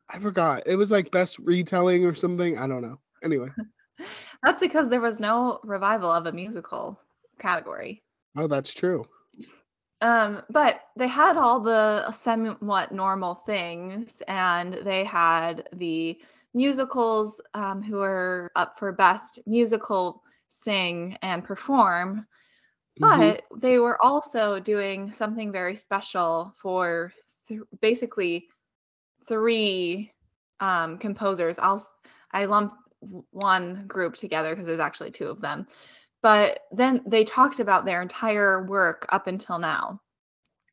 I 0.09 0.19
forgot. 0.19 0.65
It 0.67 0.77
was 0.77 0.91
like 0.91 1.11
best 1.11 1.39
retelling 1.39 2.05
or 2.05 2.15
something. 2.15 2.59
I 2.59 2.67
don't 2.67 2.83
know. 2.83 2.99
Anyway. 3.23 3.51
That's 4.43 4.61
because 4.61 4.89
there 4.89 5.01
was 5.01 5.21
no 5.21 5.61
revival 5.65 6.11
of 6.11 6.27
a 6.27 6.33
musical 6.33 6.99
category. 7.39 8.03
Oh, 8.37 8.47
that's 8.47 8.73
true. 8.75 9.05
Um, 10.01 10.43
but 10.51 10.81
they 10.97 11.09
had 11.09 11.37
all 11.37 11.61
the 11.61 12.11
somewhat 12.13 12.93
normal 12.93 13.37
things, 13.47 14.23
and 14.29 14.75
they 14.75 15.05
had 15.05 15.69
the 15.73 16.21
musicals 16.55 17.41
um, 17.55 17.83
who 17.83 17.99
were 17.99 18.51
up 18.57 18.79
for 18.79 18.93
best 18.93 19.39
musical 19.47 20.23
sing 20.49 21.17
and 21.23 21.45
perform. 21.45 22.27
Mhm. 23.01 23.41
But 23.51 23.61
they 23.61 23.79
were 23.79 24.03
also 24.03 24.59
doing 24.61 25.13
something 25.13 25.53
very 25.53 25.77
special 25.77 26.55
for 26.57 27.13
th- 27.49 27.61
basically 27.81 28.49
three 29.29 30.13
um, 30.61 30.99
composers. 30.99 31.59
I'll 31.59 31.85
I 32.33 32.47
lumped 32.47 32.75
one 33.31 33.87
group 33.87 34.15
together 34.17 34.51
because 34.51 34.67
there's 34.67 34.81
actually 34.81 35.11
two 35.11 35.29
of 35.29 35.41
them. 35.41 35.67
But 36.23 36.61
then 36.73 37.03
they 37.07 37.25
talked 37.25 37.61
about 37.61 37.85
their 37.85 38.03
entire 38.03 38.65
work 38.67 39.07
up 39.11 39.27
until 39.27 39.59
now. 39.59 40.01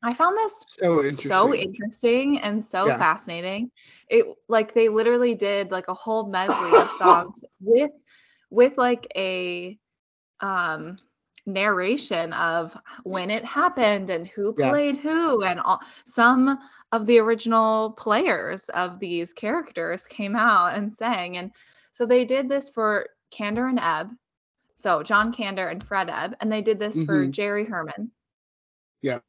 I 0.02 0.12
found 0.12 0.36
this 0.36 0.64
so 0.66 0.98
interesting. 0.98 1.30
so 1.30 1.54
interesting 1.54 2.40
and 2.40 2.62
so 2.64 2.86
Yeah. 2.86 2.98
fascinating. 2.98 3.70
It 4.08 4.26
like 4.48 4.74
they 4.74 4.88
literally 4.88 5.34
did 5.34 5.70
like 5.70 5.88
a 5.88 5.94
whole 5.94 6.26
medley 6.26 6.76
of 6.76 6.90
songs 6.98 7.44
with 7.60 7.90
with 8.50 8.76
like 8.76 9.06
a 9.16 9.78
um 10.40 10.96
narration 11.46 12.32
of 12.32 12.76
when 13.04 13.30
it 13.30 13.44
happened 13.44 14.10
and 14.10 14.26
who 14.26 14.54
Yeah. 14.58 14.70
played 14.70 14.96
who 14.98 15.42
and 15.42 15.60
all 15.60 15.80
some 16.04 16.58
of 16.92 17.06
the 17.06 17.18
original 17.18 17.92
players 17.92 18.68
of 18.70 18.98
these 18.98 19.32
characters 19.32 20.06
came 20.06 20.36
out 20.36 20.74
and 20.74 20.94
sang 20.94 21.36
and 21.36 21.50
so 21.92 22.06
they 22.06 22.24
did 22.24 22.48
this 22.48 22.70
for 22.70 23.08
Kander 23.30 23.68
and 23.68 23.78
Ebb 23.78 24.10
so 24.76 25.02
John 25.02 25.32
Kander 25.32 25.70
and 25.70 25.82
Fred 25.82 26.10
Ebb 26.10 26.36
and 26.40 26.50
they 26.50 26.62
did 26.62 26.78
this 26.78 27.02
for 27.02 27.26
Mhm. 27.26 27.30
Jerry 27.30 27.64
Herman 27.64 28.10
Yeah. 29.02 29.20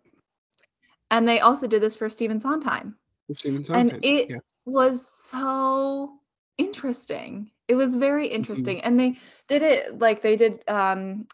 and 1.12 1.28
they 1.28 1.40
also 1.40 1.68
did 1.68 1.82
this 1.82 1.96
for 1.96 2.10
Stephen 2.10 2.40
Sondheim 2.40 2.98
We've 3.28 3.38
seen 3.40 3.64
and 3.70 4.00
it 4.04 4.30
yeah. 4.30 4.40
was 4.66 5.08
so 5.08 6.20
interesting. 6.58 7.52
It 7.68 7.76
was 7.76 7.96
very 7.96 8.28
Mm-hmm. 8.28 8.36
interesting. 8.36 8.82
And 8.82 9.00
they 9.00 9.18
did 9.48 9.62
it 9.62 10.00
like 10.00 10.22
they 10.22 10.36
did 10.36 10.64
um 10.68 11.28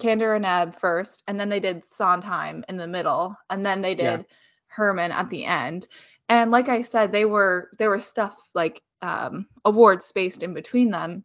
Kander 0.00 0.34
and 0.34 0.46
Ebb 0.46 0.78
first, 0.78 1.22
and 1.28 1.38
then 1.38 1.50
they 1.50 1.60
did 1.60 1.86
Sondheim 1.86 2.64
in 2.68 2.78
the 2.78 2.86
middle, 2.86 3.36
and 3.50 3.64
then 3.64 3.82
they 3.82 3.94
Yeah. 3.94 4.16
did 4.16 4.26
Herman 4.68 5.12
at 5.12 5.28
the 5.28 5.44
end. 5.44 5.88
And 6.28 6.50
like 6.50 6.68
I 6.68 6.82
said, 6.82 7.12
they 7.12 7.24
were 7.24 7.70
there 7.78 7.90
was 7.90 8.06
stuff 8.06 8.36
like 8.54 8.82
um 9.02 9.46
awards 9.64 10.04
spaced 10.06 10.42
in 10.42 10.54
between 10.54 10.90
them. 10.90 11.24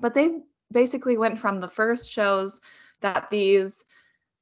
But 0.00 0.14
they 0.14 0.42
basically 0.72 1.16
went 1.16 1.38
from 1.38 1.60
the 1.60 1.68
first 1.68 2.10
shows 2.10 2.60
that 3.00 3.28
these 3.30 3.84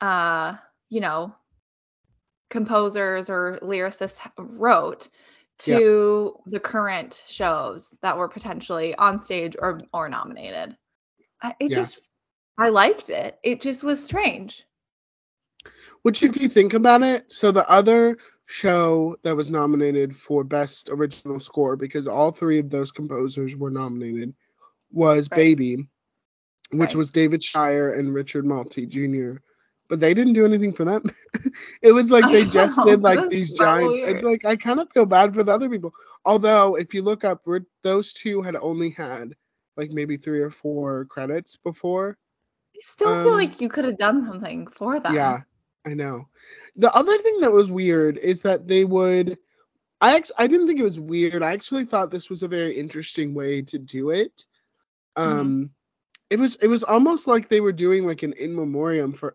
uh 0.01 0.55
you 0.89 1.01
know 1.01 1.35
composers 2.49 3.31
or 3.31 3.59
lyricists 3.63 4.21
wrote 4.39 5.09
Yeah. 5.67 5.79
to 5.79 6.37
the 6.47 6.61
current 6.61 7.23
shows 7.29 7.97
that 8.03 8.17
were 8.17 8.29
potentially 8.29 8.95
on 8.95 9.23
stage 9.23 9.57
or 9.59 9.81
or 9.93 10.09
nominated. 10.09 10.77
It 11.61 11.71
Yeah. 11.71 11.77
just 11.77 12.01
I 12.59 12.69
liked 12.69 13.09
it. 13.09 13.39
It 13.43 13.61
just 13.61 13.83
was 13.83 14.03
strange. 14.05 14.65
Which, 16.03 16.23
if 16.23 16.41
you 16.41 16.49
think 16.49 16.75
about 16.75 17.03
it, 17.03 17.31
so 17.33 17.53
the 17.53 17.69
other 17.71 18.19
show 18.47 19.17
that 19.23 19.37
was 19.37 19.51
nominated 19.51 20.17
for 20.17 20.45
best 20.45 20.89
original 20.91 21.39
score, 21.39 21.77
because 21.77 22.09
all 22.09 22.33
three 22.33 22.59
of 22.59 22.71
those 22.71 22.91
composers 22.91 23.55
were 23.55 23.71
nominated, 23.71 24.35
was 24.91 25.29
Right. 25.31 25.37
Baby, 25.37 25.87
which 26.73 26.95
Right. 26.95 26.97
was 26.97 27.11
David 27.11 27.43
Shire 27.43 27.93
and 27.93 28.15
Richard 28.15 28.47
Maltby 28.47 28.87
Jr. 28.87 29.43
But 29.89 30.01
they 30.01 30.15
didn't 30.15 30.35
do 30.35 30.45
anything 30.45 30.73
for 30.73 30.85
them. 30.85 31.03
it 31.83 31.93
was 31.93 32.11
like 32.11 32.31
they 32.31 32.45
just 32.47 32.79
know, 32.79 32.85
did 32.85 33.03
like 33.03 33.29
these 33.29 33.53
so 33.55 33.57
giants. 33.57 33.99
weird. 33.99 34.11
It's 34.17 34.23
like 34.25 34.45
I 34.45 34.57
kind 34.57 34.81
of 34.81 34.91
feel 34.93 35.07
bad 35.07 35.35
for 35.35 35.43
the 35.43 35.53
other 35.53 35.69
people. 35.69 35.93
Although 36.25 36.77
if 36.77 36.95
you 36.95 37.03
look 37.03 37.25
up, 37.25 37.45
those 37.83 38.13
two 38.13 38.43
had 38.43 38.57
only 38.57 38.91
had 38.91 39.35
like 39.77 39.91
maybe 39.91 40.17
three 40.17 40.41
or 40.41 40.51
four 40.51 41.05
credits 41.07 41.57
before. 41.57 42.19
I 42.77 42.79
still 42.81 43.17
feel 43.23 43.33
Um, 43.33 43.35
like 43.35 43.61
you 43.61 43.69
could 43.69 43.85
have 43.85 43.97
done 43.99 44.25
something 44.27 44.67
for 44.69 45.01
them. 45.01 45.15
Yeah, 45.15 45.39
I 45.87 45.95
know. 45.95 46.29
The 46.77 46.93
other 46.95 47.17
thing 47.19 47.41
that 47.41 47.53
was 47.53 47.71
weird 47.71 48.19
is 48.19 48.43
that 48.43 48.67
they 48.69 48.85
would. 48.85 49.39
I 50.01 50.17
actually, 50.17 50.37
I 50.39 50.47
didn't 50.47 50.67
think 50.67 50.79
it 50.81 50.85
was 50.85 51.01
weird. 51.01 51.43
I 51.43 51.53
actually 51.53 51.85
thought 51.85 52.11
this 52.11 52.31
was 52.31 52.43
a 52.43 52.49
very 52.49 52.73
interesting 52.77 53.35
way 53.35 53.63
to 53.63 53.79
do 53.79 54.11
it. 54.11 54.45
Mhm. 55.25 55.41
Um, 55.41 55.71
it 56.31 56.39
was 56.39 56.57
it 56.57 56.69
was 56.69 56.83
almost 56.85 57.27
like 57.27 57.49
they 57.49 57.61
were 57.61 57.73
doing 57.73 58.07
like 58.07 58.23
an 58.23 58.33
in 58.35 58.55
memoriam 58.55 59.13
for 59.13 59.35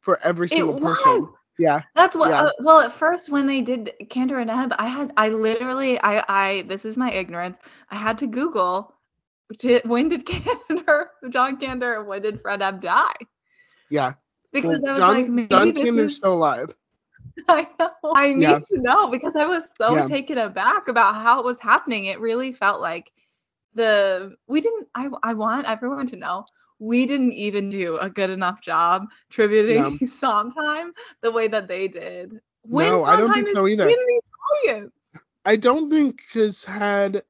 for 0.00 0.18
every 0.22 0.48
single 0.48 0.74
person. 0.78 1.28
Yeah, 1.58 1.82
That's 1.94 2.16
what. 2.16 2.30
Yeah. 2.30 2.42
Uh, 2.44 2.50
well, 2.60 2.80
at 2.80 2.92
first 2.92 3.30
when 3.30 3.46
they 3.46 3.60
did 3.62 3.92
Kander 4.04 4.40
and 4.40 4.50
Ebb, 4.50 4.74
I 4.78 4.86
had 4.86 5.12
I 5.16 5.28
literally 5.30 5.98
I 6.02 6.24
I 6.28 6.62
this 6.68 6.84
is 6.84 6.96
my 6.96 7.10
ignorance. 7.12 7.58
I 7.90 7.96
had 7.96 8.18
to 8.18 8.26
Google 8.26 8.94
did, 9.58 9.82
when 9.88 10.08
did 10.08 10.26
Kander 10.26 11.06
John 11.30 11.58
Kander 11.60 12.04
when 12.04 12.22
did 12.22 12.40
Fred 12.42 12.62
Ebb 12.62 12.82
die? 12.82 13.14
yeah. 13.90 14.14
Because 14.52 14.82
Well, 14.82 14.90
I 14.90 14.92
was 14.92 14.98
John, 15.00 15.14
like, 15.14 15.28
maybe 15.28 15.48
John 15.48 15.74
this 15.74 15.96
is. 15.96 16.16
still 16.16 16.34
alive. 16.34 16.74
I 17.48 17.66
know. 17.78 17.90
I 18.14 18.32
need 18.32 18.42
Yeah. 18.42 18.58
to 18.58 18.80
know 18.80 19.08
because 19.10 19.36
I 19.36 19.44
was 19.46 19.72
so 19.76 19.94
Yeah. 19.96 20.06
taken 20.06 20.38
aback 20.38 20.88
about 20.88 21.14
how 21.14 21.38
it 21.40 21.44
was 21.44 21.60
happening. 21.60 22.06
It 22.06 22.20
really 22.20 22.52
felt 22.52 22.80
like 22.80 23.12
the 23.74 24.34
we 24.46 24.60
didn't. 24.60 24.88
I 24.94 25.08
I 25.22 25.34
want 25.34 25.66
everyone 25.66 26.06
to 26.08 26.16
know 26.16 26.46
we 26.78 27.06
didn't 27.06 27.32
even 27.32 27.70
do 27.70 27.98
a 27.98 28.10
good 28.10 28.30
enough 28.30 28.60
job 28.60 29.06
tributing 29.30 29.98
Sondheim 30.06 30.92
the 31.22 31.30
way 31.30 31.48
that 31.48 31.68
they 31.68 31.88
did. 31.88 32.40
When 32.62 32.90
No, 32.90 33.04
I 33.04 33.16
don't 33.16 33.32
think 33.32 33.48
so 33.48 33.66
either. 33.66 33.88
In 33.88 33.94
the 33.94 34.20
audience. 34.72 34.92
I 35.44 35.56
don't 35.56 35.90
think 35.90 36.16
because 36.16 36.64
had, 36.64 37.22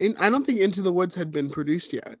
in 0.00 0.16
I 0.18 0.30
don't 0.30 0.44
think 0.44 0.60
Into 0.60 0.82
the 0.82 0.92
Woods 0.92 1.14
had 1.14 1.30
been 1.30 1.50
produced 1.50 1.92
yet. 1.92 2.16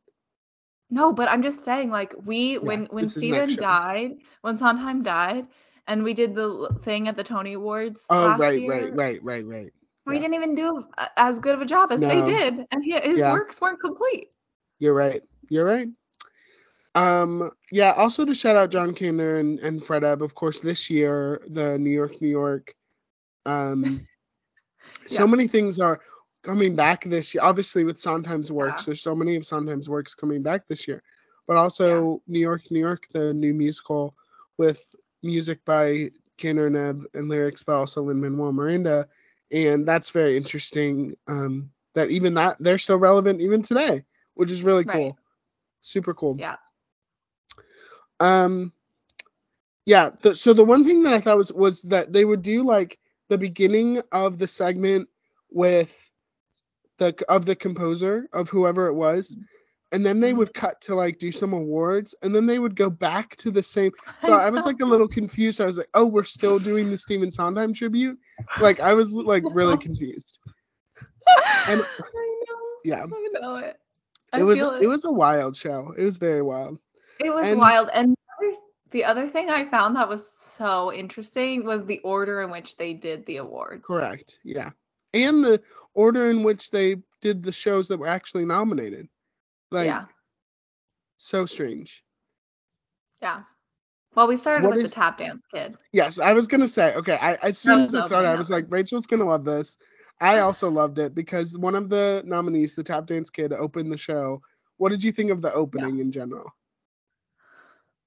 No, 0.90 1.12
but 1.12 1.28
I'm 1.28 1.42
just 1.42 1.64
saying, 1.64 1.90
like 1.90 2.14
we 2.24 2.58
when 2.58 2.86
when 2.86 3.04
this 3.04 3.16
is 3.16 3.22
Stephen 3.22 3.56
died, 3.56 4.12
when 4.42 4.56
Sondheim 4.56 5.02
died, 5.02 5.48
and 5.86 6.02
we 6.02 6.14
did 6.14 6.34
the 6.34 6.68
thing 6.82 7.08
at 7.08 7.16
the 7.16 7.24
Tony 7.24 7.54
Awards 7.54 8.06
Oh 8.10 8.36
right, 8.36 8.60
year, 8.60 8.70
right, 8.70 8.94
right, 8.94 9.22
right, 9.22 9.46
right. 9.46 9.72
We 10.06 10.14
yeah. 10.14 10.20
didn't 10.20 10.34
even 10.34 10.54
do 10.54 10.84
as 11.16 11.38
good 11.38 11.54
of 11.54 11.62
a 11.62 11.66
job 11.66 11.92
as 11.92 12.00
they 12.00 12.22
did, 12.24 12.66
and 12.70 12.84
he, 12.84 12.92
his 12.92 13.18
Yeah. 13.18 13.32
works 13.32 13.60
weren't 13.60 13.80
complete. 13.80 14.30
You're 14.78 14.94
right. 14.94 15.22
You're 15.48 15.64
right. 15.64 15.88
Um, 16.94 17.50
yeah, 17.72 17.92
also 17.96 18.24
to 18.24 18.34
shout 18.34 18.56
out 18.56 18.70
John 18.70 18.94
Kander 18.94 19.40
and, 19.40 19.58
and 19.60 19.82
Fred 19.84 20.04
Ebb, 20.04 20.22
of 20.22 20.34
course, 20.34 20.60
this 20.60 20.88
year, 20.88 21.42
the 21.48 21.78
New 21.78 21.90
York, 21.90 22.20
New 22.20 22.28
York. 22.28 22.74
Um 23.46 24.06
so 25.06 25.26
many 25.26 25.46
things 25.48 25.80
are 25.80 26.00
coming 26.42 26.74
back 26.76 27.04
this 27.04 27.34
year. 27.34 27.42
Obviously 27.42 27.84
with 27.84 27.98
Sondheim's 27.98 28.52
works, 28.52 28.82
Yeah. 28.82 28.86
there's 28.86 29.02
so 29.02 29.14
many 29.14 29.36
of 29.36 29.44
Sondheim's 29.44 29.88
works 29.88 30.14
coming 30.14 30.42
back 30.42 30.66
this 30.68 30.86
year. 30.86 31.02
But 31.46 31.56
also 31.56 32.22
New 32.26 32.38
York, 32.38 32.62
New 32.70 32.78
York, 32.80 33.06
the 33.12 33.34
new 33.34 33.52
musical 33.52 34.14
with 34.56 34.84
music 35.22 35.64
by 35.64 36.10
Kander 36.38 36.66
and 36.68 36.76
Ebb 36.76 37.04
and 37.14 37.28
lyrics 37.28 37.62
by 37.62 37.74
also 37.74 38.02
Lin 38.02 38.20
Manuel 38.20 38.52
Miranda. 38.52 39.08
And 39.54 39.86
that's 39.86 40.10
very 40.10 40.36
interesting. 40.36 41.16
Um, 41.28 41.70
that 41.94 42.10
even 42.10 42.34
that 42.34 42.56
they're 42.60 42.78
still 42.78 42.98
relevant 42.98 43.40
even 43.40 43.62
today, 43.62 44.04
which 44.34 44.50
is 44.50 44.64
really 44.64 44.84
Right. 44.84 44.96
cool. 44.96 45.18
Super 45.80 46.12
cool. 46.14 46.36
Yeah. 46.38 46.56
Um 48.20 48.72
yeah, 49.86 50.10
the, 50.22 50.34
so 50.34 50.54
the 50.54 50.64
one 50.64 50.84
thing 50.84 51.02
that 51.02 51.12
I 51.14 51.20
thought 51.20 51.36
was 51.36 51.52
was 51.52 51.82
that 51.82 52.12
they 52.12 52.24
would 52.24 52.42
do 52.42 52.64
like 52.64 52.98
the 53.28 53.38
beginning 53.38 54.02
of 54.12 54.38
the 54.38 54.48
segment 54.48 55.08
with 55.50 56.10
the 56.98 57.14
of 57.28 57.44
the 57.44 57.54
composer 57.56 58.28
of 58.32 58.48
whoever 58.48 58.86
it 58.88 58.94
was 58.94 59.36
and 59.94 60.04
then 60.04 60.18
they 60.20 60.32
Mhm. 60.32 60.36
would 60.38 60.52
cut 60.54 60.80
to 60.82 60.94
like 60.94 61.18
do 61.18 61.30
some 61.32 61.52
awards 61.52 62.14
and 62.22 62.34
then 62.34 62.46
they 62.46 62.58
would 62.58 62.74
go 62.74 62.90
back 62.90 63.36
to 63.36 63.50
the 63.50 63.62
same 63.62 63.92
so 64.20 64.32
I 64.32 64.50
was 64.50 64.64
like 64.66 64.80
a 64.80 64.84
little 64.84 65.08
confused. 65.08 65.60
I 65.60 65.66
was 65.66 65.78
like, 65.78 65.88
"Oh, 65.94 66.04
we're 66.06 66.24
still 66.24 66.58
doing 66.58 66.90
the 66.90 66.98
Stephen 66.98 67.30
Sondheim 67.30 67.72
tribute?" 67.72 68.18
Like 68.60 68.80
I 68.80 68.92
was 68.94 69.12
like 69.12 69.44
really 69.52 69.78
confused. 69.88 70.38
and 71.68 71.80
I 71.80 72.44
know, 72.48 72.60
Yeah. 72.84 73.04
I 73.04 73.28
know 73.40 73.56
it. 73.56 73.76
I 74.32 74.40
It 74.40 74.42
was 74.42 74.58
feel 74.58 74.72
it 74.72 74.86
was 74.86 75.04
a 75.04 75.12
wild 75.12 75.56
show. 75.56 75.94
It 75.96 76.04
was 76.04 76.16
very 76.18 76.42
wild. 76.42 76.78
It 77.20 77.30
was 77.32 77.46
And- 77.48 77.58
wild. 77.60 77.88
And 77.94 78.16
the 78.90 79.04
other 79.04 79.28
thing 79.28 79.48
I 79.50 79.64
found 79.64 79.96
that 79.96 80.08
was 80.08 80.28
so 80.28 80.92
interesting 80.92 81.64
was 81.64 81.84
the 81.84 82.00
order 82.00 82.42
in 82.42 82.50
which 82.50 82.76
they 82.76 82.92
did 82.94 83.24
the 83.26 83.38
awards. 83.38 83.82
Correct. 83.86 84.38
Yeah. 84.44 84.70
And 85.14 85.44
the 85.44 85.62
order 85.94 86.28
in 86.30 86.42
which 86.42 86.70
they 86.70 86.96
did 87.20 87.42
the 87.42 87.52
shows 87.52 87.88
that 87.88 87.98
were 87.98 88.06
actually 88.08 88.44
nominated. 88.44 89.08
Like 89.74 89.86
yeah. 89.86 90.04
so 91.16 91.46
strange. 91.46 92.02
Yeah. 93.20 93.42
Well, 94.14 94.28
we 94.28 94.36
started 94.36 94.64
What 94.64 94.76
with 94.76 94.84
is- 94.84 94.90
the 94.90 94.94
tap 94.94 95.18
dance 95.18 95.42
kid. 95.52 95.76
Yes, 95.92 96.18
I 96.20 96.32
was 96.32 96.46
gonna 96.46 96.68
say, 96.68 96.94
okay, 96.94 97.18
I 97.20 97.34
as 97.42 97.58
soon 97.58 97.80
as 97.80 97.94
it 97.94 98.04
started, 98.06 98.28
I 98.28 98.36
was 98.36 98.50
like, 98.50 98.66
Rachel's 98.70 99.06
gonna 99.06 99.24
love 99.24 99.44
this. 99.44 99.76
I 100.20 100.38
also 100.38 100.70
loved 100.70 100.98
it 100.98 101.14
because 101.14 101.58
one 101.58 101.74
of 101.74 101.88
the 101.88 102.22
nominees, 102.24 102.74
the 102.74 102.84
tap 102.84 103.06
dance 103.06 103.30
kid, 103.30 103.52
opened 103.52 103.92
the 103.92 103.98
show. 103.98 104.40
What 104.76 104.90
did 104.90 105.02
you 105.02 105.10
think 105.10 105.32
of 105.32 105.42
the 105.42 105.52
opening 105.52 105.98
in 105.98 106.12
general? 106.12 106.54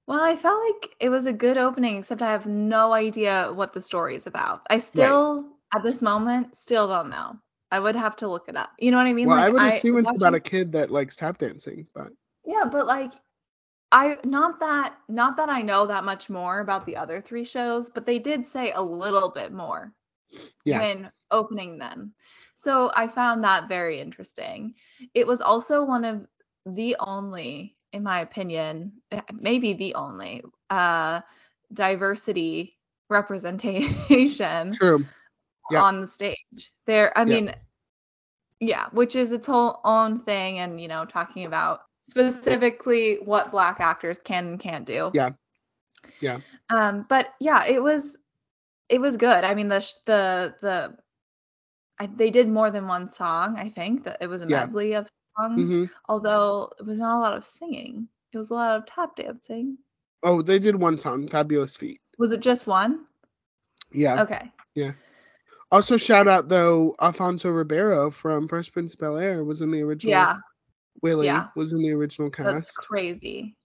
Well, 0.07 0.21
I 0.21 0.37
felt 0.37 0.61
like 0.63 0.95
it 1.01 1.09
was 1.09 1.25
a 1.25 1.33
good 1.33 1.57
opening, 1.57 1.97
except 1.97 2.21
I 2.21 2.31
have 2.31 2.45
no 2.45 2.93
idea 2.93 3.51
what 3.53 3.73
the 3.73 3.81
story 3.81 4.15
is 4.15 4.25
about. 4.25 4.61
I 4.69 4.79
still, 4.79 5.47
at 5.75 5.83
this 5.83 6.01
moment, 6.01 6.55
still 6.55 6.87
don't 6.87 7.09
know. 7.09 7.37
I 7.71 7.79
would 7.79 7.95
have 7.95 8.15
to 8.17 8.27
look 8.27 8.47
it 8.47 8.55
up. 8.55 8.71
You 8.79 8.91
know 8.91 8.97
what 8.97 9.07
I 9.07 9.13
mean? 9.13 9.27
well, 9.27 9.37
I 9.37 9.49
would 9.49 9.63
assume 9.63 9.97
it's 9.97 10.11
about 10.11 10.35
a 10.35 10.39
kid 10.39 10.71
that 10.73 10.89
likes 10.91 11.15
tap 11.15 11.39
dancing, 11.39 11.87
but 11.93 12.11
Yeah, 12.45 12.65
but 12.71 12.87
like 12.87 13.11
I 13.91 14.17
not 14.23 14.59
that 14.59 14.95
not 15.07 15.37
that 15.37 15.49
I 15.49 15.61
know 15.61 15.85
that 15.87 16.03
much 16.03 16.29
more 16.29 16.59
about 16.59 16.85
the 16.85 16.95
other 16.97 17.21
three 17.21 17.45
shows, 17.45 17.89
but 17.89 18.05
they 18.05 18.19
did 18.19 18.47
say 18.47 18.71
a 18.71 18.81
little 18.81 19.29
bit 19.29 19.51
more 19.51 19.93
Yeah. 20.65 20.79
when 20.79 21.11
opening 21.31 21.77
them. 21.77 22.13
So 22.55 22.91
I 22.95 23.07
found 23.07 23.43
that 23.43 23.67
very 23.69 23.99
interesting. 23.99 24.73
It 25.13 25.27
was 25.27 25.41
also 25.41 25.83
one 25.83 26.03
of 26.05 26.25
the 26.65 26.95
only, 26.99 27.75
in 27.93 28.03
my 28.03 28.21
opinion, 28.21 28.93
eh, 29.11 29.21
maybe 29.33 29.73
the 29.73 29.95
only 29.95 30.43
uh 30.69 31.21
diversity 31.73 32.77
representation 33.09 34.71
true. 34.71 35.05
Yeah. 35.71 35.81
on 35.81 36.01
the 36.01 36.07
stage. 36.07 36.71
There, 36.85 37.17
I 37.17 37.25
mean, 37.25 37.53
yeah, 38.59 38.87
which 38.91 39.15
is 39.15 39.31
its 39.31 39.47
whole 39.47 39.79
own 39.83 40.19
thing, 40.19 40.59
and 40.59 40.79
you 40.79 40.87
know, 40.87 41.05
talking 41.05 41.45
about 41.45 41.81
specifically 42.09 43.15
what 43.23 43.51
black 43.51 43.79
actors 43.79 44.17
can 44.17 44.47
and 44.47 44.59
can't 44.59 44.85
do. 44.85 45.11
Yeah. 45.13 45.31
Yeah. 46.21 46.39
Um, 46.69 47.05
but 47.09 47.33
yeah, 47.39 47.65
it 47.65 47.81
was, 47.81 48.17
it 48.89 49.01
was 49.01 49.17
good. 49.17 49.43
I 49.43 49.53
mean, 49.55 49.67
the 49.67 49.81
sh- 49.81 49.93
the 50.05 50.55
the, 50.61 50.97
I, 51.99 52.05
they 52.07 52.29
did 52.29 52.47
more 52.47 52.71
than 52.71 52.87
one 52.87 53.09
song. 53.09 53.57
I 53.57 53.69
think 53.69 54.03
that 54.05 54.17
it 54.21 54.27
was 54.27 54.41
a 54.41 54.47
Yeah. 54.47 54.65
medley 54.65 54.93
of 54.93 55.07
songs, 55.37 55.71
Mhm. 55.71 55.89
although 56.07 56.71
it 56.79 56.85
was 56.85 56.99
not 56.99 57.17
a 57.17 57.19
lot 57.19 57.35
of 57.37 57.45
singing. 57.45 58.07
It 58.31 58.37
was 58.37 58.51
a 58.51 58.53
lot 58.53 58.77
of 58.77 58.85
tap 58.85 59.15
dancing. 59.15 59.77
Oh, 60.23 60.41
they 60.41 60.59
did 60.59 60.75
one 60.75 60.97
song, 60.97 61.27
Fabulous 61.27 61.75
Feet. 61.77 61.99
Was 62.17 62.31
it 62.33 62.39
just 62.39 62.67
one? 62.67 63.05
Yeah. 63.91 64.21
Okay. 64.23 64.51
Also, 65.71 65.97
shout 65.97 66.27
out 66.27 66.47
though, 66.47 66.95
Alfonso 67.01 67.49
Ribeiro 67.49 68.09
from 68.09 68.47
Fresh 68.47 68.71
Prince 68.71 68.93
of 68.93 68.99
Bel 68.99 69.17
Air 69.17 69.43
was 69.43 69.61
in 69.61 69.71
the 69.71 69.81
original. 69.81 70.11
Yeah. 70.11 70.37
Willie 71.01 71.27
yeah. 71.27 71.47
was 71.55 71.73
in 71.73 71.79
the 71.83 71.91
original 71.91 72.29
cast. 72.29 72.47
That's 72.47 72.71
crazy. 72.71 73.55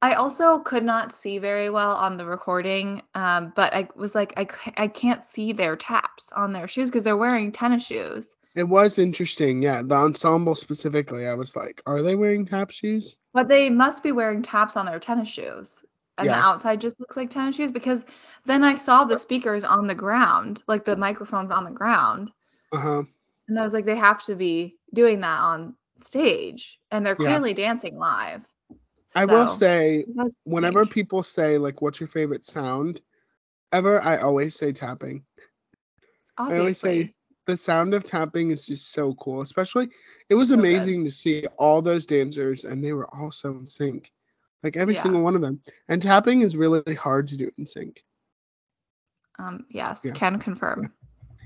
I 0.00 0.14
also 0.14 0.60
could 0.60 0.84
not 0.84 1.14
see 1.14 1.38
very 1.38 1.70
well 1.70 1.92
on 1.92 2.16
the 2.16 2.24
recording, 2.24 3.02
um, 3.14 3.52
but 3.56 3.74
I 3.74 3.88
was 3.96 4.14
like, 4.14 4.32
I, 4.36 4.46
I 4.76 4.86
can't 4.86 5.26
see 5.26 5.52
their 5.52 5.76
taps 5.76 6.30
on 6.32 6.52
their 6.52 6.68
shoes 6.68 6.88
because 6.88 7.02
they're 7.02 7.16
wearing 7.16 7.50
tennis 7.50 7.84
shoes. 7.84 8.36
It 8.54 8.68
was 8.68 8.98
interesting, 8.98 9.62
yeah. 9.62 9.82
The 9.82 9.94
ensemble 9.94 10.54
specifically, 10.54 11.26
I 11.26 11.34
was 11.34 11.56
like, 11.56 11.82
are 11.86 12.02
they 12.02 12.14
wearing 12.14 12.46
tap 12.46 12.70
shoes? 12.70 13.18
But 13.34 13.48
they 13.48 13.70
must 13.70 14.02
be 14.02 14.12
wearing 14.12 14.42
taps 14.42 14.76
on 14.76 14.86
their 14.86 15.00
tennis 15.00 15.28
shoes. 15.28 15.82
And 16.18 16.28
the 16.28 16.34
outside 16.34 16.80
just 16.80 17.00
looks 17.00 17.16
like 17.16 17.30
tennis 17.30 17.56
shoes 17.56 17.70
because 17.70 18.04
then 18.44 18.64
I 18.64 18.74
saw 18.74 19.04
the 19.04 19.18
speakers 19.18 19.64
on 19.64 19.86
the 19.86 19.94
ground, 19.94 20.62
like 20.66 20.84
the 20.84 20.96
microphones 20.96 21.50
on 21.50 21.64
the 21.64 21.70
ground. 21.70 22.30
Uh 22.72 22.78
huh. 22.78 23.02
And 23.48 23.58
I 23.58 23.62
was 23.62 23.72
like, 23.72 23.86
they 23.86 23.96
have 23.96 24.22
to 24.24 24.34
be 24.34 24.76
doing 24.92 25.20
that 25.20 25.40
on 25.40 25.74
stage. 26.04 26.78
And 26.90 27.04
they're 27.04 27.14
Yeah. 27.14 27.26
clearly 27.26 27.54
dancing 27.54 27.96
live. 27.96 28.42
I 29.14 29.24
will 29.24 29.46
say, 29.48 30.04
whenever 30.44 30.84
people 30.86 31.22
say 31.22 31.58
like, 31.58 31.80
"What's 31.80 32.00
your 32.00 32.08
favorite 32.08 32.44
sound?" 32.44 33.00
ever, 33.72 34.00
I 34.00 34.18
always 34.18 34.54
say 34.54 34.72
tapping. 34.72 35.24
I 36.36 36.58
always 36.58 36.78
say, 36.78 37.14
the 37.46 37.56
sound 37.56 37.94
of 37.94 38.04
tapping 38.04 38.50
is 38.50 38.66
just 38.66 38.92
so 38.92 39.14
cool. 39.14 39.40
Especially, 39.40 39.88
it 40.28 40.34
was 40.34 40.50
So 40.50 40.56
good. 40.56 40.60
amazing 40.60 41.04
to 41.04 41.10
see 41.10 41.46
all 41.58 41.82
those 41.82 42.06
dancers, 42.06 42.64
and 42.64 42.84
they 42.84 42.92
were 42.92 43.12
all 43.14 43.30
so 43.30 43.50
in 43.50 43.66
sync, 43.66 44.12
like 44.62 44.76
every 44.76 44.94
Yeah. 44.94 45.02
single 45.02 45.22
one 45.22 45.34
of 45.36 45.42
them. 45.42 45.60
And 45.88 46.00
tapping 46.02 46.42
is 46.42 46.56
really 46.56 46.94
hard 46.94 47.28
to 47.28 47.36
do 47.36 47.50
in 47.58 47.66
sync. 47.66 48.02
Um, 49.38 49.66
yes, 49.70 50.00
Yeah. 50.04 50.12
can 50.12 50.38
confirm. 50.38 50.92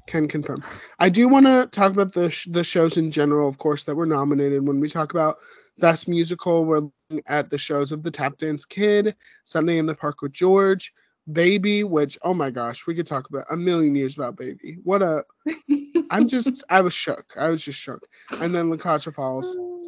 Can 0.06 0.26
confirm. 0.26 0.64
I 0.98 1.08
do 1.08 1.28
want 1.28 1.46
to 1.46 1.68
talk 1.70 1.92
about 1.92 2.12
the 2.12 2.30
sh- 2.30 2.48
the 2.50 2.64
shows 2.64 2.96
in 2.96 3.10
general, 3.10 3.48
of 3.48 3.58
course, 3.58 3.84
that 3.84 3.94
were 3.94 4.06
nominated. 4.06 4.66
When 4.66 4.80
we 4.80 4.88
talk 4.88 5.12
about 5.12 5.38
best 5.78 6.08
musical, 6.08 6.64
we're 6.64 6.80
looking 7.10 7.22
at 7.26 7.50
the 7.50 7.58
shows 7.58 7.92
of 7.92 8.02
the 8.02 8.10
Tap 8.10 8.38
Dance 8.38 8.64
Kid, 8.64 9.14
Sunday 9.44 9.78
in 9.78 9.86
the 9.86 9.94
Park 9.94 10.20
with 10.22 10.32
George, 10.32 10.92
Baby, 11.32 11.84
which 11.84 12.18
oh 12.22 12.34
my 12.34 12.50
gosh, 12.50 12.84
we 12.86 12.94
could 12.96 13.06
talk 13.06 13.28
about 13.28 13.44
a 13.50 13.56
million 13.56 13.94
years 13.94 14.16
about 14.16 14.36
Baby. 14.36 14.78
What 14.82 15.02
a 15.02 15.24
I'm 16.10 16.26
just 16.26 16.64
I 16.68 16.80
was 16.80 16.94
shook. 16.94 17.32
I 17.38 17.48
was 17.50 17.62
just 17.62 17.78
shook. 17.78 18.02
And 18.40 18.52
then 18.54 18.70
La 18.70 18.76
Cage 18.78 19.06
aux 19.06 19.12
Folles. 19.12 19.56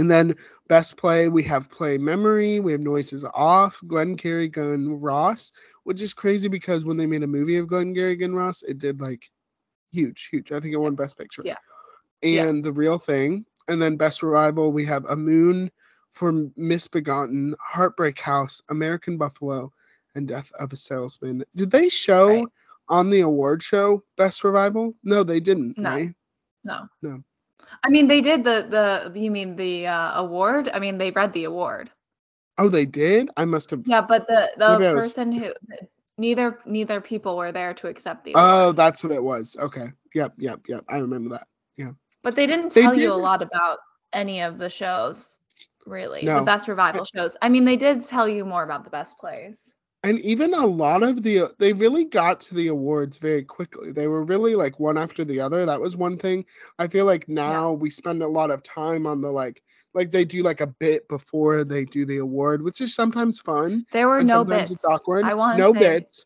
And 0.00 0.10
then 0.10 0.34
best 0.66 0.96
play, 0.96 1.28
we 1.28 1.42
have 1.42 1.70
Play 1.70 1.98
Memory, 1.98 2.58
we 2.60 2.72
have 2.72 2.80
Noises 2.80 3.24
Off, 3.34 3.80
Glengarry 3.86 4.48
Glen 4.48 4.98
Ross, 4.98 5.52
which 5.84 6.00
is 6.00 6.14
crazy 6.14 6.48
because 6.48 6.84
when 6.86 6.96
they 6.96 7.06
made 7.06 7.22
a 7.22 7.26
movie 7.26 7.58
of 7.58 7.66
Glenn 7.68 7.92
Glengarry 7.92 8.16
Glen 8.16 8.34
Ross, 8.34 8.62
it 8.62 8.78
did 8.78 9.00
like 9.00 9.28
huge, 9.92 10.28
huge. 10.30 10.52
I 10.52 10.60
think 10.60 10.72
it 10.72 10.78
won 10.78 10.94
Best 10.94 11.18
Picture. 11.18 11.42
Yeah. 11.44 11.56
And 12.22 12.32
Yeah. 12.32 12.62
The 12.62 12.72
Real 12.72 12.98
Thing. 12.98 13.44
And 13.68 13.80
then 13.80 13.96
Best 13.96 14.22
Revival, 14.22 14.72
we 14.72 14.86
have 14.86 15.04
A 15.04 15.16
Moon 15.16 15.70
for 16.12 16.32
Misbegotten, 16.56 17.54
Heartbreak 17.60 18.18
House, 18.18 18.62
American 18.70 19.18
Buffalo, 19.18 19.70
and 20.14 20.26
Death 20.26 20.50
of 20.58 20.72
a 20.72 20.76
Salesman. 20.76 21.44
Did 21.54 21.70
they 21.70 21.88
show 21.90 22.28
Right. 22.28 22.46
on 22.88 23.10
the 23.10 23.20
award 23.20 23.62
show 23.62 24.02
Best 24.16 24.44
Revival? 24.44 24.94
No, 25.04 25.22
they 25.22 25.40
didn't, 25.40 25.76
No. 25.78 25.90
right? 25.90 26.14
No. 26.64 26.88
No. 27.02 27.22
I 27.82 27.90
mean, 27.90 28.06
they 28.06 28.20
did 28.20 28.44
the 28.44 28.66
the. 28.68 29.18
You 29.18 29.30
mean 29.30 29.56
the 29.56 29.86
uh, 29.86 30.20
award? 30.20 30.68
I 30.72 30.78
mean, 30.78 30.98
they 30.98 31.10
read 31.10 31.32
the 31.32 31.44
award. 31.44 31.90
Oh, 32.58 32.68
they 32.68 32.84
did? 32.84 33.30
I 33.36 33.44
must 33.46 33.70
have 33.70 33.82
Yeah, 33.86 34.02
but 34.02 34.26
the 34.28 34.50
the 34.58 34.78
Maybe 34.78 34.86
I 34.86 34.92
was- 34.92 35.06
person 35.06 35.32
who 35.32 35.52
neither 36.18 36.58
neither 36.66 37.00
people 37.00 37.36
were 37.36 37.52
there 37.52 37.72
to 37.74 37.88
accept 37.88 38.24
the 38.24 38.32
Oh, 38.36 38.72
that's 38.72 39.02
what 39.02 39.12
it 39.12 39.22
was. 39.22 39.56
Okay. 39.58 39.86
Yep, 40.14 40.34
yep, 40.38 40.60
yep. 40.68 40.84
I 40.88 40.98
remember 40.98 41.30
that. 41.30 41.46
Yeah. 41.76 41.92
But 42.22 42.34
they 42.34 42.46
didn't 42.46 42.74
they 42.74 42.82
tell 42.82 42.96
you 42.96 43.12
a 43.12 43.14
lot 43.14 43.42
about 43.42 43.78
any 44.12 44.42
of 44.42 44.58
the 44.58 44.68
shows, 44.68 45.38
really. 45.86 46.22
No. 46.22 46.40
The 46.40 46.44
best 46.44 46.68
revival 46.68 47.06
shows. 47.14 47.36
I 47.40 47.48
mean, 47.48 47.64
they 47.64 47.76
did 47.76 48.04
tell 48.04 48.28
you 48.28 48.44
more 48.44 48.62
about 48.62 48.84
the 48.84 48.90
best 48.90 49.16
plays. 49.18 49.72
And 50.02 50.18
even 50.20 50.54
a 50.54 50.66
lot 50.66 51.02
of 51.02 51.22
the 51.22 51.54
they 51.58 51.74
really 51.74 52.04
got 52.04 52.40
to 52.42 52.54
the 52.54 52.68
awards 52.68 53.18
very 53.18 53.42
quickly. 53.42 53.92
They 53.92 54.06
were 54.06 54.24
really 54.24 54.54
like 54.54 54.80
one 54.80 54.96
after 54.96 55.24
the 55.24 55.40
other. 55.40 55.66
That 55.66 55.80
was 55.80 55.94
one 55.94 56.16
thing. 56.16 56.46
I 56.78 56.88
feel 56.88 57.04
like 57.04 57.28
now 57.28 57.72
we 57.72 57.90
spend 57.90 58.22
a 58.22 58.28
lot 58.28 58.50
of 58.50 58.62
time 58.62 59.06
on 59.06 59.20
the 59.20 59.30
like 59.30 59.62
like 59.92 60.10
they 60.10 60.24
do 60.24 60.42
like 60.42 60.62
a 60.62 60.66
bit 60.66 61.06
before 61.08 61.64
they 61.64 61.84
do 61.84 62.06
the 62.06 62.18
award, 62.18 62.62
which 62.62 62.80
is 62.80 62.94
sometimes 62.94 63.40
fun. 63.40 63.84
There 63.92 64.08
were 64.08 64.22
no 64.22 64.40
sometimes 64.40 64.70
bits. 64.70 64.72
it's 64.72 64.84
awkward. 64.84 65.26
I 65.26 65.34
wanna 65.34 65.58
no 65.58 65.74
bits. 65.74 66.24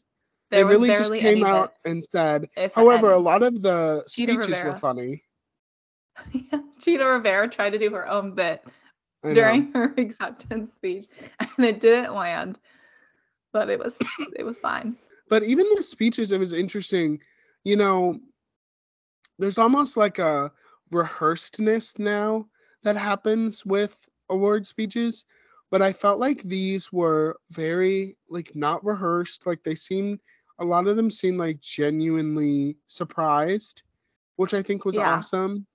They 0.50 0.62
really 0.62 0.88
just 0.88 1.12
came 1.12 1.44
out 1.44 1.70
bits, 1.70 1.84
and 1.86 2.04
said. 2.04 2.48
However, 2.74 3.10
a 3.10 3.18
lot 3.18 3.42
of 3.42 3.60
the 3.60 4.04
Chita 4.08 4.34
speeches 4.34 4.48
were 4.50 4.70
Rivera. 4.70 4.76
funny. 4.76 5.24
Chita 6.80 7.04
Rivera 7.04 7.48
tried 7.48 7.70
to 7.70 7.78
do 7.78 7.90
her 7.90 8.08
own 8.08 8.36
bit 8.36 8.64
during 9.24 9.72
her 9.72 9.92
acceptance 9.98 10.74
speech, 10.74 11.06
and 11.40 11.66
it 11.66 11.80
didn't 11.80 12.14
land. 12.14 12.60
But 13.54 13.70
it 13.70 13.80
was 13.80 13.98
it 14.36 14.44
was 14.44 14.60
fine. 14.60 14.98
but 15.30 15.44
even 15.44 15.66
the 15.76 15.82
speeches 15.82 16.32
it 16.32 16.40
was 16.40 16.52
interesting 16.52 17.20
you 17.64 17.76
know 17.76 18.20
there's 19.38 19.58
almost 19.58 19.96
like 19.96 20.18
a 20.18 20.52
rehearsedness 20.92 21.98
now 21.98 22.46
that 22.82 22.96
happens 22.96 23.64
with 23.66 24.08
award 24.30 24.66
speeches 24.66 25.24
but 25.70 25.82
i 25.82 25.92
felt 25.92 26.20
like 26.20 26.42
these 26.42 26.92
were 26.92 27.38
very 27.50 28.16
like 28.28 28.54
not 28.56 28.84
rehearsed 28.84 29.46
like 29.46 29.62
they 29.64 29.74
seemed 29.74 30.20
a 30.58 30.64
lot 30.64 30.86
of 30.88 30.96
them 30.96 31.10
seemed 31.10 31.38
like 31.38 31.60
genuinely 31.60 32.76
surprised 32.86 33.82
which 34.36 34.54
i 34.54 34.62
think 34.62 34.84
was 34.84 34.98
Yeah. 34.98 35.16
awesome 35.16 35.66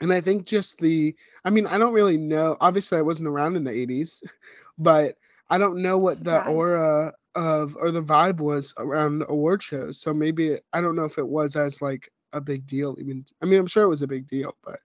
and 0.00 0.12
i 0.12 0.20
think 0.20 0.46
just 0.46 0.78
the 0.78 1.14
i 1.44 1.50
mean 1.50 1.66
i 1.66 1.78
don't 1.78 1.94
really 1.94 2.18
know 2.18 2.56
obviously 2.60 2.98
i 2.98 3.02
wasn't 3.02 3.28
around 3.28 3.56
in 3.56 3.64
the 3.64 3.72
80s 3.72 4.22
but 4.78 5.16
i 5.50 5.58
don't 5.58 5.80
know 5.82 5.98
what 5.98 6.22
the 6.22 6.42
aura 6.46 7.12
of 7.34 7.76
or 7.76 7.90
the 7.90 8.02
vibe 8.02 8.38
was 8.40 8.74
around 8.78 9.22
award 9.28 9.62
shows 9.62 10.00
so 10.00 10.12
maybe 10.12 10.48
it, 10.48 10.64
i 10.72 10.80
don't 10.80 10.96
know 10.96 11.04
if 11.04 11.18
it 11.18 11.28
was 11.28 11.56
as 11.56 11.80
like 11.82 12.10
a 12.32 12.40
big 12.40 12.66
deal 12.66 12.96
even 13.00 13.24
i 13.42 13.46
mean 13.46 13.58
i'm 13.58 13.66
sure 13.66 13.84
it 13.84 13.88
was 13.88 14.02
a 14.02 14.06
big 14.06 14.26
deal 14.28 14.56
but 14.64 14.78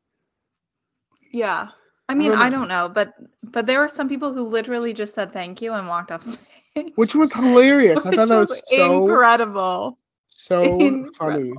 Yeah. 1.31 1.69
I 2.09 2.13
mean, 2.13 2.31
don't 2.31 2.41
I 2.41 2.49
don't 2.49 2.67
know, 2.67 2.89
but 2.93 3.13
but 3.41 3.65
there 3.67 3.79
were 3.79 3.87
some 3.87 4.09
people 4.09 4.33
who 4.33 4.43
literally 4.43 4.93
just 4.93 5.13
said 5.13 5.31
thank 5.31 5.61
you 5.61 5.73
and 5.73 5.87
walked 5.87 6.11
off 6.11 6.23
stage. 6.23 6.91
which 6.95 7.15
was 7.15 7.31
hilarious 7.33 8.05
i 8.05 8.11
thought 8.15 8.27
that 8.27 8.37
was 8.39 8.61
so 8.65 9.03
incredible. 9.03 9.97
so 10.27 11.05
funny 11.17 11.53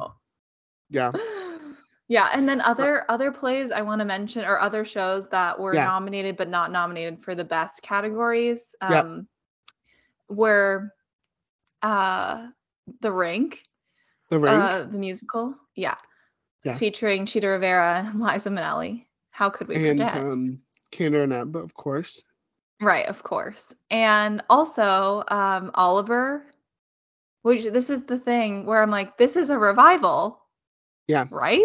yeah 0.90 1.12
Yeah, 2.08 2.28
and 2.32 2.48
then 2.48 2.60
other 2.60 3.04
other 3.08 3.32
plays 3.32 3.70
I 3.70 3.82
want 3.82 4.00
to 4.00 4.04
mention 4.04 4.44
or 4.44 4.60
other 4.60 4.84
shows 4.84 5.28
that 5.28 5.58
were 5.58 5.74
Yeah. 5.74 5.84
nominated 5.84 6.36
but 6.36 6.48
not 6.48 6.70
nominated 6.70 7.22
for 7.22 7.34
the 7.34 7.44
best 7.44 7.82
categories 7.82 8.74
um 8.80 9.26
were 10.28 10.92
uh 11.82 12.48
The 13.00 13.12
Rink, 13.12 13.62
the 14.30 14.38
ring 14.38 14.52
uh 14.60 14.84
the 14.84 14.98
musical. 14.98 15.54
Yeah. 15.74 15.94
Yeah. 16.64 16.76
Featuring 16.76 17.26
Chita 17.26 17.48
Rivera 17.48 18.04
and 18.06 18.20
Liza 18.20 18.50
Minnelli. 18.50 19.06
How 19.30 19.48
could 19.50 19.68
we 19.68 19.76
and 19.76 20.00
forget? 20.00 20.14
um 20.16 20.62
Kander 20.92 21.22
and 21.22 21.32
Abba, 21.32 21.58
of 21.60 21.74
course 21.74 22.22
Right, 22.80 23.06
of 23.06 23.22
course. 23.22 23.72
And 23.90 24.42
also 24.50 25.22
um 25.28 25.70
Oliver, 25.74 26.44
which 27.42 27.64
this 27.64 27.88
is 27.90 28.04
the 28.04 28.18
thing 28.18 28.66
where 28.66 28.82
I'm 28.82 28.90
like, 28.90 29.16
this 29.16 29.36
is 29.36 29.50
a 29.50 29.58
revival. 29.58 30.40
Yeah. 31.08 31.26
Right? 31.30 31.64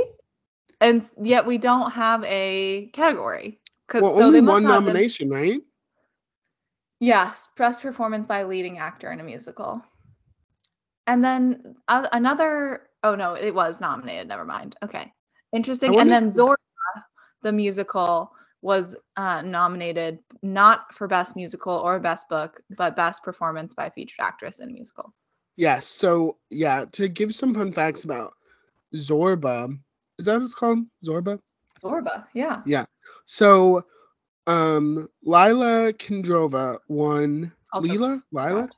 And 0.80 1.04
yet 1.22 1.46
we 1.46 1.58
don't 1.58 1.92
have 1.92 2.24
a 2.24 2.90
category. 2.94 3.60
well 3.94 4.16
so 4.16 4.24
only 4.24 4.40
they 4.40 4.46
must 4.46 4.54
one 4.56 4.63
have 4.63 4.84
been- 4.84 4.94
nomination 4.94 5.30
right 5.30 5.62
Yes, 7.00 7.48
best 7.56 7.84
performance 7.84 8.26
by 8.26 8.44
leading 8.44 8.80
actor 8.80 9.12
in 9.12 9.20
a 9.20 9.24
musical. 9.24 9.84
And 11.06 11.24
then 11.24 11.76
uh, 11.88 12.08
another 12.12 12.82
oh 13.04 13.16
no, 13.16 13.36
it 13.36 13.54
was 13.54 13.80
nominated, 13.80 14.28
never 14.28 14.46
mind. 14.46 14.76
Okay. 14.84 15.13
Interesting. 15.54 15.98
And 16.00 16.10
then 16.12 16.30
Zorba, 16.32 16.56
the 17.44 17.52
musical, 17.52 18.34
was 18.62 18.96
uh, 19.16 19.42
nominated 19.44 20.20
not 20.42 20.94
for 20.94 21.08
best 21.08 21.36
musical 21.36 21.74
or 21.74 22.00
best 22.00 22.28
book, 22.28 22.62
but 22.76 22.96
best 22.96 23.24
performance 23.24 23.74
by 23.74 23.86
a 23.86 23.92
featured 23.92 24.20
actress 24.20 24.60
in 24.60 24.70
a 24.70 24.74
musical. 24.74 25.13
Yes. 25.56 25.88
So 25.88 26.38
yeah, 26.50 26.86
to 26.94 27.08
give 27.08 27.34
some 27.36 27.54
fun 27.54 27.72
facts 27.72 28.04
about 28.04 28.34
Zorba, 28.96 29.78
is 30.17 30.25
that 30.25 30.36
what 30.36 30.43
it's 30.43 30.56
called? 30.56 30.80
Zorba. 31.06 31.39
Zorba, 31.80 32.25
yeah. 32.34 32.62
Yeah. 32.65 32.86
So, 33.25 33.86
um, 34.47 35.08
Lila 35.23 35.93
Kedrova 35.93 36.80
won. 36.88 37.51
Also 37.73 37.88
Lila, 37.88 38.23
Lila, 38.32 38.69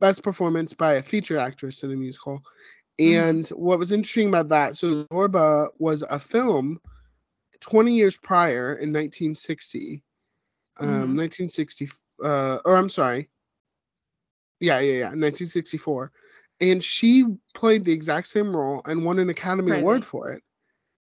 best 0.00 0.22
performance 0.22 0.74
by 0.74 0.94
a 0.94 1.02
feature 1.02 1.38
actress 1.38 1.82
in 1.82 1.92
a 1.92 1.96
musical. 1.96 2.42
Mhm. 3.00 3.14
And 3.14 3.48
what 3.48 3.78
was 3.78 3.92
interesting 3.92 4.28
about 4.28 4.48
that, 4.48 4.76
so 4.76 5.04
Zorba 5.04 5.68
was 5.78 6.02
a 6.02 6.18
film 6.18 6.80
20 7.60 7.94
years 7.94 8.16
prior 8.16 8.74
in 8.74 8.92
1960. 8.92 10.02
Um, 10.78 11.14
Mhm. 11.14 11.16
1960, 11.16 11.88
uh, 12.22 12.58
or 12.64 12.76
I'm 12.76 12.88
sorry. 12.88 13.30
Yeah, 14.60 14.80
yeah, 14.80 14.98
yeah, 14.98 15.10
1964. 15.14 16.12
And 16.60 16.82
she 16.82 17.26
played 17.54 17.84
the 17.84 17.92
exact 17.92 18.28
same 18.28 18.56
role 18.56 18.80
and 18.86 19.04
won 19.04 19.18
an 19.18 19.28
Academy 19.28 19.70
Crazy. 19.72 19.82
Award 19.82 20.04
for 20.04 20.30
it. 20.32 20.42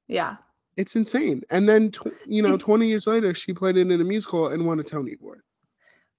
Yeah. 0.07 0.37
It's 0.77 0.95
insane. 0.95 1.43
And 1.51 1.69
then, 1.69 1.91
tw- 1.91 2.07
you 2.25 2.41
know, 2.41 2.57
20 2.57 2.87
years 2.87 3.05
later, 3.05 3.33
she 3.33 3.53
played 3.53 3.77
it 3.77 3.91
in 3.91 4.01
a 4.01 4.03
musical 4.03 4.47
and 4.47 4.65
won 4.65 4.79
a 4.79 4.83
Tony 4.83 5.15
Award. 5.19 5.41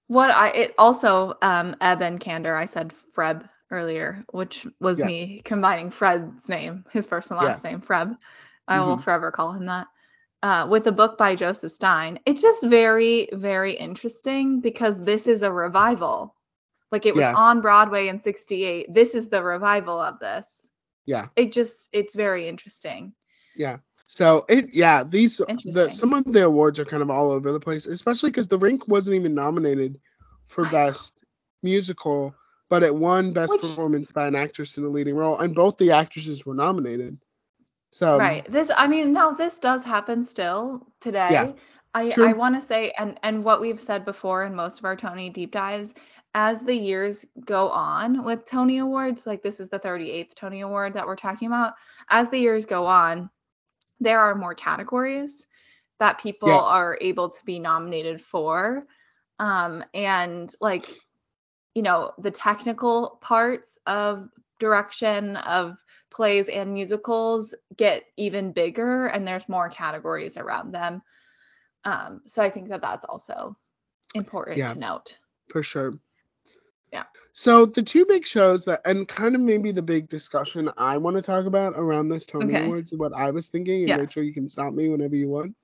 What 0.06 0.30
I 0.30 0.50
it 0.50 0.74
also 0.78 1.34
um 1.42 1.76
Ebb 1.80 2.02
and 2.02 2.20
Kander, 2.20 2.56
I 2.56 2.66
said 2.66 2.92
Freb 3.12 3.48
earlier, 3.70 4.24
which 4.30 4.66
was 4.78 5.00
Yeah. 5.00 5.06
me 5.06 5.42
combining 5.44 5.90
Fred's 5.90 6.48
name, 6.48 6.84
his 6.92 7.06
first 7.06 7.30
and 7.30 7.40
Yeah. 7.40 7.48
last 7.48 7.64
name, 7.64 7.80
Freb. 7.80 8.16
I 8.68 8.80
will 8.80 8.98
Mhm. 8.98 9.02
forever 9.02 9.32
call 9.32 9.52
him 9.52 9.66
that. 9.66 9.88
Uh, 10.42 10.66
with 10.68 10.86
a 10.86 10.92
book 10.92 11.16
by 11.16 11.34
Joseph 11.34 11.72
Stein. 11.72 12.20
It's 12.26 12.42
just 12.42 12.62
very, 12.64 13.28
very 13.32 13.72
interesting 13.72 14.60
because 14.60 15.02
this 15.02 15.26
is 15.26 15.42
a 15.42 15.50
revival. 15.50 16.36
Like 16.92 17.06
it 17.06 17.14
was 17.14 17.22
Yeah. 17.22 17.34
on 17.34 17.60
Broadway 17.60 18.08
in 18.08 18.20
68. 18.20 18.92
This 18.92 19.14
is 19.14 19.28
the 19.28 19.42
revival 19.42 20.00
of 20.00 20.18
this. 20.18 20.70
Yeah. 21.06 21.28
It 21.36 21.52
just 21.52 21.88
it's 21.92 22.14
very 22.14 22.48
interesting. 22.48 23.12
Yeah. 23.56 23.78
So 24.06 24.44
it, 24.48 24.72
yeah, 24.74 25.02
these 25.02 25.38
the 25.38 25.88
some 25.90 26.12
of 26.12 26.24
the 26.24 26.44
awards 26.44 26.78
are 26.78 26.84
kind 26.84 27.02
of 27.02 27.10
all 27.10 27.30
over 27.30 27.52
the 27.52 27.60
place, 27.60 27.86
especially 27.86 28.30
because 28.30 28.48
The 28.48 28.58
Rink 28.58 28.86
wasn't 28.86 29.16
even 29.16 29.34
nominated 29.34 29.98
for 30.46 30.66
best 30.66 31.24
musical, 31.62 32.34
but 32.68 32.82
it 32.82 32.94
won 32.94 33.32
best 33.32 33.52
Which- 33.52 33.62
performance 33.62 34.12
by 34.12 34.26
an 34.26 34.34
actress 34.36 34.76
in 34.76 34.84
a 34.84 34.88
leading 34.88 35.16
role, 35.16 35.38
and 35.40 35.54
both 35.54 35.78
the 35.78 35.90
actresses 35.92 36.44
were 36.44 36.54
nominated. 36.54 37.18
So 37.92 38.14
um, 38.14 38.20
right. 38.20 38.50
This 38.50 38.70
I 38.76 38.86
mean, 38.88 39.12
now 39.12 39.30
this 39.32 39.56
does 39.58 39.84
happen 39.84 40.24
still 40.24 40.86
today. 41.00 41.28
Yeah. 41.30 41.52
I 41.94 42.10
True. 42.10 42.28
I 42.28 42.32
want 42.32 42.56
to 42.56 42.60
say 42.60 42.92
and 42.98 43.18
and 43.22 43.44
what 43.44 43.60
we've 43.60 43.80
said 43.80 44.04
before 44.04 44.44
in 44.44 44.54
most 44.54 44.80
of 44.80 44.84
our 44.84 44.96
Tony 44.96 45.30
deep 45.30 45.52
dives 45.52 45.94
as 46.34 46.60
the 46.60 46.74
years 46.74 47.24
go 47.44 47.70
on 47.70 48.24
with 48.24 48.44
Tony 48.44 48.78
Awards, 48.78 49.26
like 49.26 49.42
this 49.42 49.60
is 49.60 49.68
the 49.68 49.78
38th 49.78 50.34
Tony 50.34 50.62
Award 50.62 50.94
that 50.94 51.06
we're 51.06 51.16
talking 51.16 51.46
about, 51.46 51.74
as 52.10 52.28
the 52.30 52.38
years 52.38 52.66
go 52.66 52.86
on, 52.86 53.30
there 54.00 54.18
are 54.18 54.34
more 54.34 54.54
categories 54.54 55.46
that 56.00 56.18
people 56.18 56.48
Yeah. 56.48 56.58
are 56.58 56.98
able 57.00 57.30
to 57.30 57.44
be 57.44 57.60
nominated 57.60 58.20
for. 58.20 58.86
Um, 59.38 59.84
and 59.94 60.52
like, 60.60 60.88
you 61.74 61.82
know, 61.82 62.12
the 62.18 62.30
technical 62.30 63.18
parts 63.20 63.78
of 63.86 64.28
direction 64.58 65.36
of 65.36 65.76
plays 66.10 66.48
and 66.48 66.72
musicals 66.72 67.54
get 67.76 68.04
even 68.16 68.52
bigger, 68.52 69.06
and 69.06 69.26
there's 69.26 69.48
more 69.48 69.68
categories 69.68 70.36
around 70.36 70.72
them. 70.72 71.02
Um, 71.84 72.22
so 72.26 72.42
I 72.42 72.50
think 72.50 72.68
that 72.68 72.80
that's 72.80 73.04
also 73.04 73.56
important 74.14 74.58
Yeah. 74.58 74.72
to 74.72 74.78
note. 74.78 75.18
for 75.50 75.62
sure. 75.62 75.98
Yeah. 76.94 77.04
So 77.32 77.66
the 77.66 77.82
two 77.82 78.06
big 78.06 78.24
shows 78.24 78.64
that, 78.66 78.80
and 78.84 79.08
kind 79.08 79.34
of 79.34 79.40
maybe 79.40 79.72
the 79.72 79.82
big 79.82 80.08
discussion 80.08 80.70
I 80.78 80.96
want 80.96 81.16
to 81.16 81.22
talk 81.22 81.44
about 81.46 81.74
around 81.76 82.08
this 82.08 82.24
Tony 82.24 82.54
Okay. 82.54 82.64
Awards, 82.64 82.94
what 82.94 83.12
I 83.12 83.32
was 83.32 83.48
thinking, 83.48 83.80
and 83.80 83.88
Yeah. 83.88 83.96
make 83.96 84.12
sure 84.12 84.22
you 84.22 84.32
can 84.32 84.48
stop 84.48 84.72
me 84.72 84.88
whenever 84.88 85.16
you 85.16 85.28
want. 85.28 85.56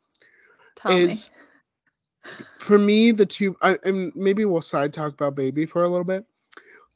Tell 0.74 0.92
is 0.92 1.30
for 2.58 2.78
me 2.78 3.12
the 3.12 3.24
two 3.26 3.56
I, 3.62 3.78
and 3.84 4.12
maybe 4.16 4.44
we'll 4.44 4.60
side 4.60 4.92
talk 4.92 5.12
about 5.12 5.36
baby 5.36 5.64
for 5.66 5.84
a 5.84 5.88
little 5.88 6.04
bit 6.04 6.26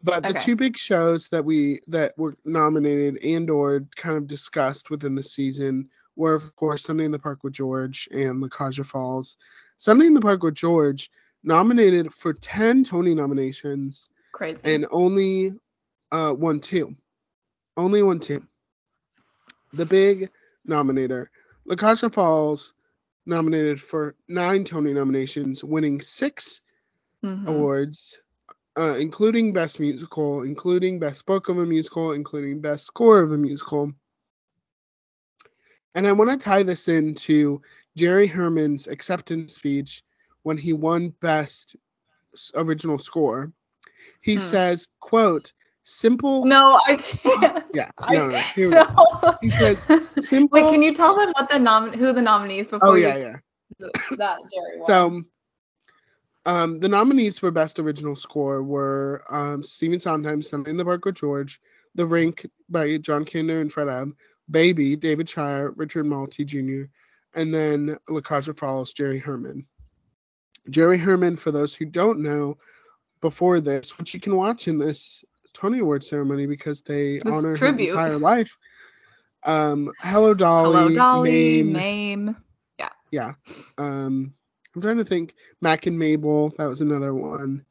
but 0.02 0.22
the 0.22 0.30
Okay. 0.30 0.40
two 0.40 0.56
big 0.56 0.76
shows 0.76 1.28
that 1.28 1.44
we 1.44 1.80
that 1.88 2.16
were 2.18 2.36
nominated 2.44 3.24
and 3.24 3.48
or 3.48 3.86
kind 3.96 4.16
of 4.18 4.26
discussed 4.26 4.90
within 4.90 5.14
the 5.14 5.22
season 5.22 5.88
were 6.16 6.34
of 6.34 6.54
course 6.56 6.84
sunday 6.84 7.04
in 7.04 7.10
the 7.12 7.18
park 7.18 7.42
with 7.44 7.54
george 7.54 8.08
and 8.12 8.40
la 8.40 8.48
Cage 8.48 8.80
aux 8.80 8.84
Folles 8.84 9.36
sunday 9.78 10.06
in 10.06 10.14
the 10.14 10.20
park 10.20 10.42
with 10.42 10.54
george 10.54 11.10
nominated 11.42 12.12
for 12.12 12.34
10 12.34 12.84
tony 12.84 13.14
nominations 13.14 14.10
me. 14.10 14.13
Crazy. 14.34 14.60
and 14.64 14.84
only 14.90 15.54
uh 16.10 16.34
won 16.36 16.58
two 16.58 16.96
only 17.76 18.02
won 18.02 18.18
two 18.18 18.42
the 19.72 19.86
big 19.86 20.28
nominator 20.68 21.28
la 21.66 21.76
Cage 21.76 22.02
aux 22.02 22.08
Folles 22.10 22.72
nominated 23.26 23.80
for 23.80 24.16
nine 24.28 24.64
tony 24.64 24.92
nominations 24.92 25.62
winning 25.62 26.00
six 26.00 26.60
Mhm. 27.22 27.46
awards 27.46 28.18
uh, 28.76 28.96
including 28.98 29.52
best 29.52 29.78
musical 29.78 30.42
including 30.42 30.98
best 30.98 31.24
book 31.26 31.48
of 31.48 31.58
a 31.58 31.64
musical 31.64 32.10
including 32.12 32.60
best 32.60 32.84
score 32.86 33.20
of 33.20 33.30
a 33.30 33.38
musical 33.38 33.92
and 35.94 36.06
i 36.08 36.12
want 36.12 36.28
to 36.30 36.36
tie 36.36 36.62
this 36.64 36.88
into 36.88 37.62
jerry 37.96 38.26
herman's 38.26 38.88
acceptance 38.88 39.54
speech 39.54 40.02
when 40.42 40.58
he 40.58 40.72
won 40.72 41.10
best 41.20 41.76
original 42.56 42.98
score 42.98 43.52
he 44.24 44.34
Hmm. 44.34 44.38
says 44.38 44.88
quote 45.00 45.52
simple 45.84 46.44
No, 46.46 46.80
I 46.86 46.96
can't. 46.96 47.62
yeah 47.74 47.90
I- 47.98 48.14
no, 48.14 48.28
no, 48.30 48.38
here 48.56 48.70
we 48.70 48.74
go. 48.74 49.34
He 49.42 49.50
says, 49.50 49.78
simple 50.18 50.48
Wait, 50.62 50.70
can 50.72 50.82
you 50.82 50.94
tell 50.94 51.14
them 51.14 51.30
what 51.36 51.48
the 51.50 51.58
nom 51.58 51.92
who 51.92 52.12
the 52.12 52.22
nominees 52.22 52.68
before 52.68 52.88
oh 52.88 52.94
yeah 52.94 53.16
yeah 53.16 53.36
that 54.16 54.38
Jerry 54.52 54.78
won? 54.78 54.86
So, 54.86 55.22
um, 56.46 56.78
the 56.80 56.88
nominees 56.88 57.38
for 57.38 57.50
Best 57.50 57.78
Original 57.78 58.16
Score 58.16 58.62
were 58.62 59.22
um, 59.30 59.62
Stephen 59.62 59.98
Sondheim's 59.98 60.48
Sunday 60.48 60.70
in 60.70 60.76
the 60.76 60.84
Park 60.84 61.04
with 61.04 61.14
George, 61.16 61.60
The 61.94 62.06
Rink 62.06 62.46
by 62.68 62.96
John 62.98 63.24
Kander 63.24 63.60
and 63.60 63.72
Fred 63.72 63.88
Ebb, 63.88 64.14
Baby, 64.50 64.96
David 64.96 65.28
Shire, 65.28 65.70
Richard 65.72 66.04
Maltby 66.04 66.44
Jr., 66.44 66.82
and 67.34 67.52
then 67.52 67.96
La 68.08 68.20
Cage 68.20 68.48
aux 68.48 68.54
Folles, 68.54 68.92
Jerry 68.92 69.18
Herman. 69.18 69.66
Jerry 70.70 70.98
Herman, 70.98 71.36
for 71.36 71.50
those 71.50 71.74
who 71.74 71.84
don't 71.86 72.20
know, 72.20 72.56
before 73.24 73.58
this, 73.58 73.96
which 73.96 74.12
you 74.12 74.20
can 74.20 74.36
watch 74.36 74.68
in 74.68 74.76
this 74.76 75.24
Tony 75.54 75.78
Award 75.78 76.04
ceremony 76.04 76.44
because 76.46 76.82
they 76.82 77.20
This 77.24 77.34
honor 77.34 77.56
tribute. 77.56 77.86
his 77.88 77.96
entire 77.96 78.18
life. 78.18 78.58
Um, 79.44 79.90
Hello 80.00 80.34
Dolly, 80.34 80.72
Hello, 80.74 80.94
Dolly, 80.94 81.62
Mame, 81.62 81.72
Mame. 81.72 82.36
yeah. 83.10 83.32
Um, 83.78 84.34
I'm 84.76 84.82
trying 84.82 84.98
to 84.98 85.04
think. 85.06 85.34
Mack 85.62 85.86
and 85.86 85.98
Mabel, 85.98 86.50
that 86.58 86.66
was 86.66 86.82
another 86.82 87.14
one. 87.14 87.64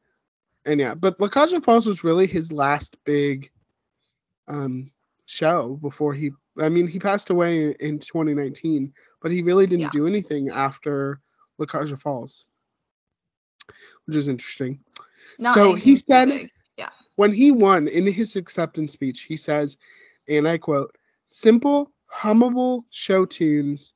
And 0.66 0.80
yeah, 0.80 0.96
but 0.96 1.20
La 1.20 1.28
Cage 1.28 1.54
aux 1.54 1.60
Folles 1.62 1.86
was 1.86 2.04
really 2.04 2.26
his 2.26 2.52
last 2.52 2.98
big 3.04 3.52
um 4.48 4.90
show 5.26 5.78
before 5.82 6.14
he 6.14 6.32
I 6.62 6.68
mean 6.70 6.86
he 6.88 7.00
passed 7.00 7.30
away 7.30 7.64
in, 7.66 7.72
in 7.80 8.00
2019, 8.00 8.92
but 9.22 9.32
he 9.32 9.44
really 9.44 9.68
didn't 9.68 9.82
Yeah. 9.82 9.90
do 9.92 10.08
anything 10.08 10.50
after 10.50 11.20
La 11.60 11.66
Cage 11.68 11.92
aux 11.92 11.96
Folles. 11.98 12.46
Which 14.06 14.16
is 14.18 14.28
interesting. 14.28 14.80
Not 15.40 15.56
So 15.56 15.74
he 15.74 15.96
said- 15.96 16.28
big. 16.30 16.50
When 17.16 17.32
he 17.32 17.52
won 17.52 17.88
in 17.88 18.08
his 18.08 18.36
acceptance 18.36 18.92
speech, 18.92 19.22
he 19.22 19.38
says, 19.38 19.78
and 20.28 20.48
I 20.48 20.58
quote, 20.58 20.98
simple, 21.30 21.92
hummable 22.12 22.86
show 22.90 23.26
tunes 23.28 23.94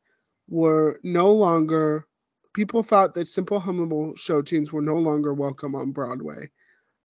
were 0.48 1.00
no 1.02 1.32
longer, 1.34 2.06
people 2.54 2.84
thought 2.84 3.16
that 3.16 3.28
simple, 3.28 3.60
hummable 3.60 4.16
show 4.20 4.44
tunes 4.44 4.72
were 4.72 4.84
no 4.84 4.98
longer 4.98 5.34
welcome 5.34 5.74
on 5.74 5.92
Broadway. 5.92 6.52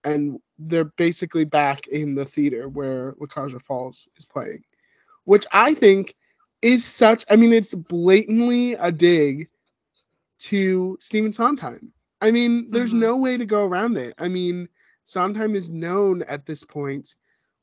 And 0.02 0.38
they're 0.58 0.84
basically 0.96 1.44
back 1.44 1.86
in 1.88 2.14
the 2.14 2.24
theater 2.24 2.70
where 2.70 3.14
La 3.20 3.26
Cage 3.26 3.52
aux 3.52 3.58
Folles 3.58 4.08
is 4.16 4.24
playing, 4.24 4.64
which 5.24 5.44
I 5.52 5.74
think 5.74 6.14
is 6.62 6.86
such, 6.86 7.22
I 7.28 7.36
mean, 7.36 7.52
it's 7.52 7.74
blatantly 7.74 8.72
a 8.74 8.90
dig 8.90 9.50
to 10.38 10.96
Stephen 11.00 11.34
Sondheim. 11.34 11.92
I 12.20 12.30
mean, 12.30 12.70
there's 12.70 12.92
Mhm. 12.92 12.98
no 13.00 13.16
way 13.16 13.36
to 13.36 13.46
go 13.46 13.64
around 13.64 13.96
it. 13.96 14.14
I 14.18 14.28
mean, 14.28 14.68
Sondheim 15.04 15.54
is 15.54 15.68
known 15.68 16.22
at 16.22 16.46
this 16.46 16.64
point 16.64 17.14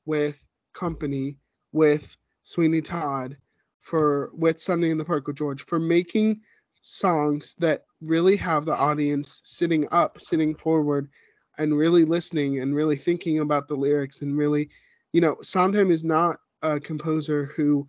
with 0.06 0.40
Company, 0.74 1.38
with 1.72 2.16
Sweeney 2.44 2.82
Todd, 2.82 3.38
for 3.80 4.32
with 4.34 4.60
Sunday 4.62 4.90
in 4.90 4.98
the 4.98 5.06
Park 5.06 5.28
with 5.28 5.36
George, 5.36 5.64
for 5.64 5.80
making 5.80 6.42
songs 6.82 7.56
that 7.60 7.86
really 8.02 8.36
have 8.38 8.66
the 8.66 8.76
audience 8.76 9.42
sitting 9.44 9.88
up, 9.92 10.20
sitting 10.22 10.56
forward, 10.56 11.10
and 11.58 11.78
really 11.78 12.06
listening 12.06 12.60
and 12.60 12.76
really 12.76 12.96
thinking 12.98 13.40
about 13.40 13.68
the 13.68 13.76
lyrics 13.76 14.22
and 14.22 14.38
really, 14.38 14.70
you 15.14 15.22
know, 15.22 15.38
Sondheim 15.42 15.92
is 15.92 16.04
not 16.04 16.40
a 16.62 16.80
composer 16.80 17.46
who, 17.56 17.88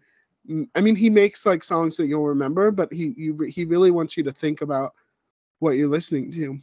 I 0.75 0.81
mean, 0.81 0.97
he 0.97 1.11
makes 1.11 1.45
like 1.47 1.65
songs 1.65 1.97
that 1.97 2.07
you'll 2.07 2.27
remember, 2.27 2.71
but 2.71 2.93
he 2.93 3.15
you, 3.17 3.39
he 3.41 3.65
really 3.65 3.91
wants 3.91 4.17
you 4.17 4.23
to 4.25 4.33
think 4.33 4.61
about 4.63 4.95
what 5.59 5.77
you're 5.77 5.89
listening 5.89 6.33
to 6.33 6.61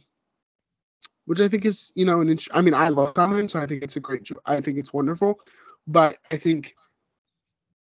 which 1.26 1.40
I 1.40 1.48
think 1.48 1.64
is, 1.64 1.90
you 1.94 2.04
know, 2.04 2.20
an 2.20 2.28
int- 2.28 2.48
I 2.52 2.60
mean, 2.60 2.74
I 2.74 2.88
love 2.88 3.12
Sondheim, 3.16 3.48
so 3.48 3.58
I 3.58 3.66
think 3.66 3.82
it's 3.82 3.96
a 3.96 4.00
great, 4.00 4.24
jo- 4.24 4.40
I 4.44 4.60
think 4.60 4.78
it's 4.78 4.92
wonderful, 4.92 5.40
but 5.86 6.18
I 6.30 6.36
think 6.36 6.74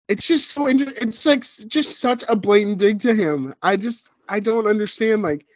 it's 0.08 0.26
just 0.26 0.50
so 0.50 0.66
inter- 0.66 0.92
it's 0.96 1.24
like 1.26 1.40
just 1.42 2.00
such 2.00 2.24
a 2.28 2.36
blatant 2.36 2.78
dig 2.78 3.00
to 3.00 3.14
him. 3.14 3.54
I 3.62 3.76
just, 3.76 4.10
I 4.28 4.40
don't 4.40 4.66
understand. 4.66 5.22
Like, 5.22 5.46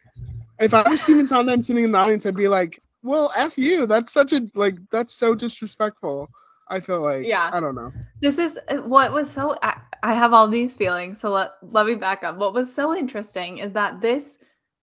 if 0.59 0.75
I 0.75 0.89
was 0.89 1.03
Stephen 1.03 1.29
Sondheim 1.29 1.63
sitting 1.63 1.85
in 1.85 1.93
the 1.93 1.99
audience, 1.99 2.27
I'd 2.27 2.37
be 2.37 2.49
like, 2.49 2.83
well, 3.03 3.33
f 3.37 3.57
you. 3.57 3.87
That's 3.87 4.13
such 4.13 4.33
a 4.33 4.49
like, 4.55 4.77
that's 4.91 5.15
so 5.15 5.35
disrespectful. 5.35 6.31
I 6.69 6.81
feel 6.81 7.01
like, 7.01 7.27
Yeah. 7.27 7.51
I 7.53 7.61
don't 7.61 7.77
know. 7.77 7.93
This 8.21 8.39
is 8.39 8.59
uh, 8.69 8.79
what 8.79 9.13
was 9.13 9.31
so 9.31 9.57
I, 9.63 9.79
I 10.03 10.15
have 10.15 10.33
all 10.33 10.49
these 10.49 10.77
feelings, 10.77 11.21
so 11.21 11.31
let 11.31 11.53
let 11.63 11.87
me 11.87 11.95
back 11.95 12.25
up. 12.25 12.37
What 12.37 12.55
was 12.55 12.73
so 12.73 12.97
interesting 12.97 13.59
is 13.59 13.73
that 13.73 14.01
this 14.01 14.39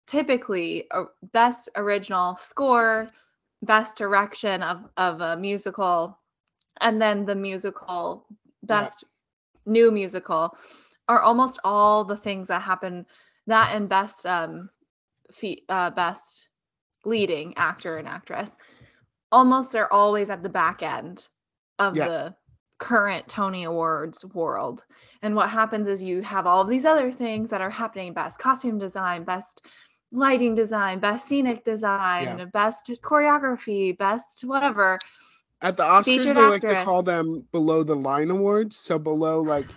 typically 0.07 0.87
a 0.92 1.05
best 1.33 1.69
original 1.77 2.37
score, 2.37 3.09
best 3.62 3.97
direction 3.97 4.62
of 4.62 4.88
of 4.97 5.21
a 5.21 5.37
musical, 5.37 6.19
and 6.81 7.01
then 7.01 7.25
the 7.27 7.35
musical 7.35 8.27
best 8.62 9.05
new 9.66 9.90
musical 9.90 10.57
are 11.09 11.21
almost 11.21 11.59
all 11.64 12.05
the 12.05 12.16
things 12.16 12.49
that 12.49 12.62
happen 12.62 13.07
that 13.47 13.73
and 13.75 13.88
best 13.88 14.27
um 14.27 14.71
fe- 15.33 15.64
uh, 15.69 15.90
best 15.90 16.49
leading 17.05 17.55
actor 17.57 17.97
and 17.99 18.09
actress 18.09 18.57
almost 19.33 19.75
are 19.75 19.90
always 19.92 20.31
at 20.31 20.42
the 20.42 20.49
back 20.49 20.83
end 20.83 21.29
of 21.79 21.97
Yeah. 21.97 22.03
the 22.03 22.35
current 22.79 23.27
Tony 23.29 23.64
Awards 23.64 24.25
world. 24.25 24.85
And 25.23 25.35
what 25.35 25.51
happens 25.51 25.88
is 25.88 26.03
you 26.03 26.23
have 26.23 26.47
all 26.47 26.61
of 26.62 26.69
these 26.69 26.85
other 26.85 27.11
things 27.11 27.51
that 27.51 27.61
are 27.61 27.71
happening 27.71 28.12
best 28.12 28.38
costume 28.38 28.79
design, 28.79 29.25
best 29.25 29.64
lighting 30.17 30.55
design, 30.55 31.01
best 31.01 31.29
scenic 31.29 31.65
design, 31.65 32.51
best 32.53 32.91
choreography, 33.03 33.97
best 33.97 34.45
whatever. 34.45 34.99
At 35.63 35.77
the 35.77 35.85
Oscars, 35.85 36.05
Featured 36.05 36.37
they 36.37 36.45
like 36.47 36.67
to 36.67 36.77
call 36.77 37.03
them 37.03 37.47
below 37.53 37.83
the 37.85 37.97
line 37.97 38.31
awards. 38.31 38.77
So 38.77 38.99
below 38.99 39.43
like 39.43 39.75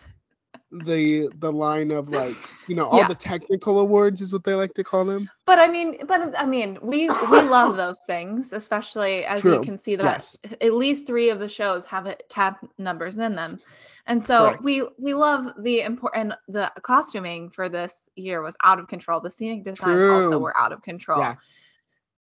the 0.71 1.29
the 1.35 1.51
line 1.51 1.91
of 1.91 2.09
like 2.09 2.57
you 2.67 2.75
know 2.75 2.87
all 2.87 3.03
Yeah. 3.03 3.05
the 3.05 3.15
technical 3.15 3.79
awards 3.79 4.21
is 4.21 4.31
what 4.33 4.43
they 4.43 4.55
like 4.55 4.73
to 4.75 4.83
call 4.83 5.05
them. 5.05 5.29
But 5.45 5.59
I 5.59 5.67
mean, 5.67 6.05
but 6.07 6.37
I 6.37 6.45
mean, 6.45 6.77
we 6.81 7.09
we 7.09 7.41
love 7.43 7.75
those 7.75 7.99
things, 8.07 8.53
especially 8.53 9.25
as 9.25 9.47
you 9.47 9.59
can 9.59 9.77
see 9.77 9.95
that 9.95 10.25
Yes. 10.25 10.37
at 10.61 10.73
least 10.73 11.07
three 11.07 11.29
of 11.29 11.39
the 11.39 11.49
shows 11.49 11.85
have 11.85 12.05
it 12.05 12.23
tab 12.29 12.55
numbers 12.77 13.17
in 13.17 13.35
them, 13.35 13.59
and 14.09 14.25
so 14.25 14.47
Correct. 14.47 14.63
we 14.63 14.83
we 14.97 15.13
love 15.13 15.53
the 15.61 15.81
important 15.81 16.33
the 16.47 16.71
costuming 16.81 17.51
for 17.51 17.69
this 17.69 18.05
year 18.15 18.41
was 18.41 18.57
out 18.63 18.79
of 18.79 18.87
control. 18.87 19.21
The 19.21 19.29
scenic 19.29 19.63
designs 19.63 20.09
also 20.09 20.39
were 20.39 20.57
out 20.57 20.73
of 20.73 20.81
control. 20.81 21.19
Yeah. 21.19 21.35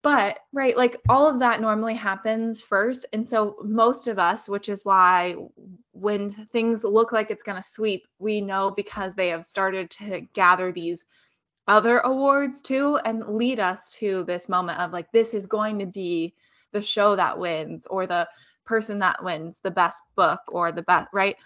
But 0.02 0.38
right, 0.52 0.76
like 0.76 0.98
all 1.08 1.26
of 1.26 1.40
that 1.40 1.62
normally 1.62 1.94
happens 1.94 2.60
first, 2.60 3.06
and 3.14 3.26
so 3.26 3.56
most 3.64 4.06
of 4.06 4.18
us, 4.18 4.48
which 4.48 4.68
is 4.68 4.84
why 4.84 5.34
when 5.92 6.30
things 6.52 6.84
look 6.84 7.10
like 7.10 7.30
it's 7.30 7.42
going 7.42 7.60
to 7.60 7.68
sweep, 7.68 8.06
we 8.18 8.42
know 8.42 8.70
because 8.70 9.14
they 9.14 9.28
have 9.28 9.44
started 9.44 9.90
to 9.92 10.20
gather 10.34 10.70
these 10.70 11.06
other 11.66 12.00
awards 12.00 12.60
too 12.60 12.98
and 13.04 13.26
lead 13.26 13.60
us 13.60 13.94
to 13.96 14.24
this 14.24 14.48
moment 14.48 14.78
of 14.78 14.92
like 14.92 15.10
this 15.12 15.32
is 15.32 15.46
going 15.46 15.78
to 15.78 15.86
be 15.86 16.34
the 16.72 16.82
show 16.82 17.16
that 17.16 17.38
wins 17.38 17.86
or 17.86 18.06
the 18.06 18.28
person 18.64 18.98
that 18.98 19.22
wins 19.24 19.60
the 19.62 19.70
best 19.70 20.02
book 20.16 20.40
or 20.48 20.70
the 20.70 20.82
best 20.82 21.08
right 21.12 21.36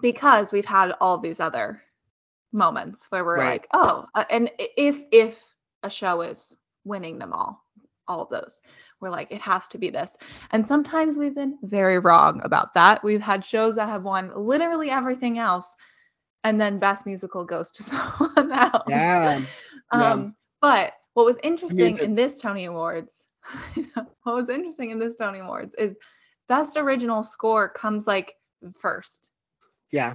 because 0.00 0.52
we've 0.52 0.64
had 0.64 0.92
all 1.00 1.18
these 1.18 1.40
other 1.40 1.82
moments 2.52 3.06
where 3.10 3.24
we're 3.24 3.38
Right. 3.38 3.50
like 3.52 3.68
oh 3.72 4.06
uh, 4.14 4.24
and 4.30 4.50
if 4.58 5.00
if 5.10 5.42
a 5.82 5.90
show 5.90 6.20
is 6.20 6.54
winning 6.84 7.18
them 7.18 7.32
all 7.32 7.64
all 8.08 8.20
of 8.22 8.28
those 8.28 8.60
we're 9.00 9.08
like 9.10 9.30
it 9.30 9.40
has 9.40 9.68
to 9.68 9.78
be 9.78 9.88
this 9.90 10.16
and 10.50 10.66
sometimes 10.66 11.16
we've 11.16 11.34
been 11.34 11.56
very 11.62 11.98
wrong 11.98 12.40
about 12.44 12.74
that 12.74 13.02
we've 13.02 13.22
had 13.22 13.44
shows 13.44 13.74
that 13.76 13.88
have 13.88 14.02
won 14.02 14.30
literally 14.36 14.90
everything 14.90 15.38
else 15.38 15.74
and 16.44 16.60
then 16.60 16.78
best 16.78 17.06
musical 17.06 17.44
goes 17.44 17.70
to 17.72 17.82
someone 17.82 18.52
else 18.52 18.82
Yeah. 18.88 19.40
Yeah. 19.94 20.12
um, 20.12 20.34
but 20.60 20.92
what 21.14 21.26
was 21.26 21.38
interesting 21.42 21.98
in 21.98 22.14
this 22.14 22.40
Tony 22.40 22.64
Awards, 22.64 23.26
what 24.22 24.34
was 24.34 24.48
interesting 24.48 24.90
in 24.90 24.98
this 24.98 25.16
Tony 25.16 25.40
Awards 25.40 25.74
is 25.74 25.94
best 26.48 26.76
original 26.78 27.22
score 27.22 27.68
comes 27.68 28.06
like 28.06 28.34
first. 28.78 29.31
Yeah. 29.92 30.14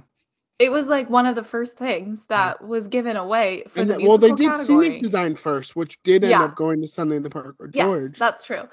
It 0.58 0.72
was 0.72 0.88
like 0.88 1.08
one 1.08 1.24
of 1.24 1.36
the 1.36 1.44
first 1.44 1.76
things 1.76 2.24
that 2.26 2.66
was 2.66 2.88
given 2.88 3.16
away 3.16 3.62
for 3.68 3.80
And 3.80 3.90
the 3.90 3.96
th- 3.98 4.08
well, 4.08 4.18
they 4.18 4.32
did 4.32 4.50
category. 4.50 4.86
scenic 4.88 5.02
design 5.02 5.36
first, 5.36 5.76
which 5.76 6.02
did 6.02 6.24
end 6.24 6.32
Yeah. 6.32 6.42
up 6.42 6.56
going 6.56 6.80
to 6.82 6.88
Sunday 6.88 7.16
in 7.16 7.22
the 7.22 7.30
Park 7.30 7.54
or 7.60 7.70
Yes, 7.72 7.84
George. 7.84 8.18
that's 8.18 8.42
true. 8.42 8.68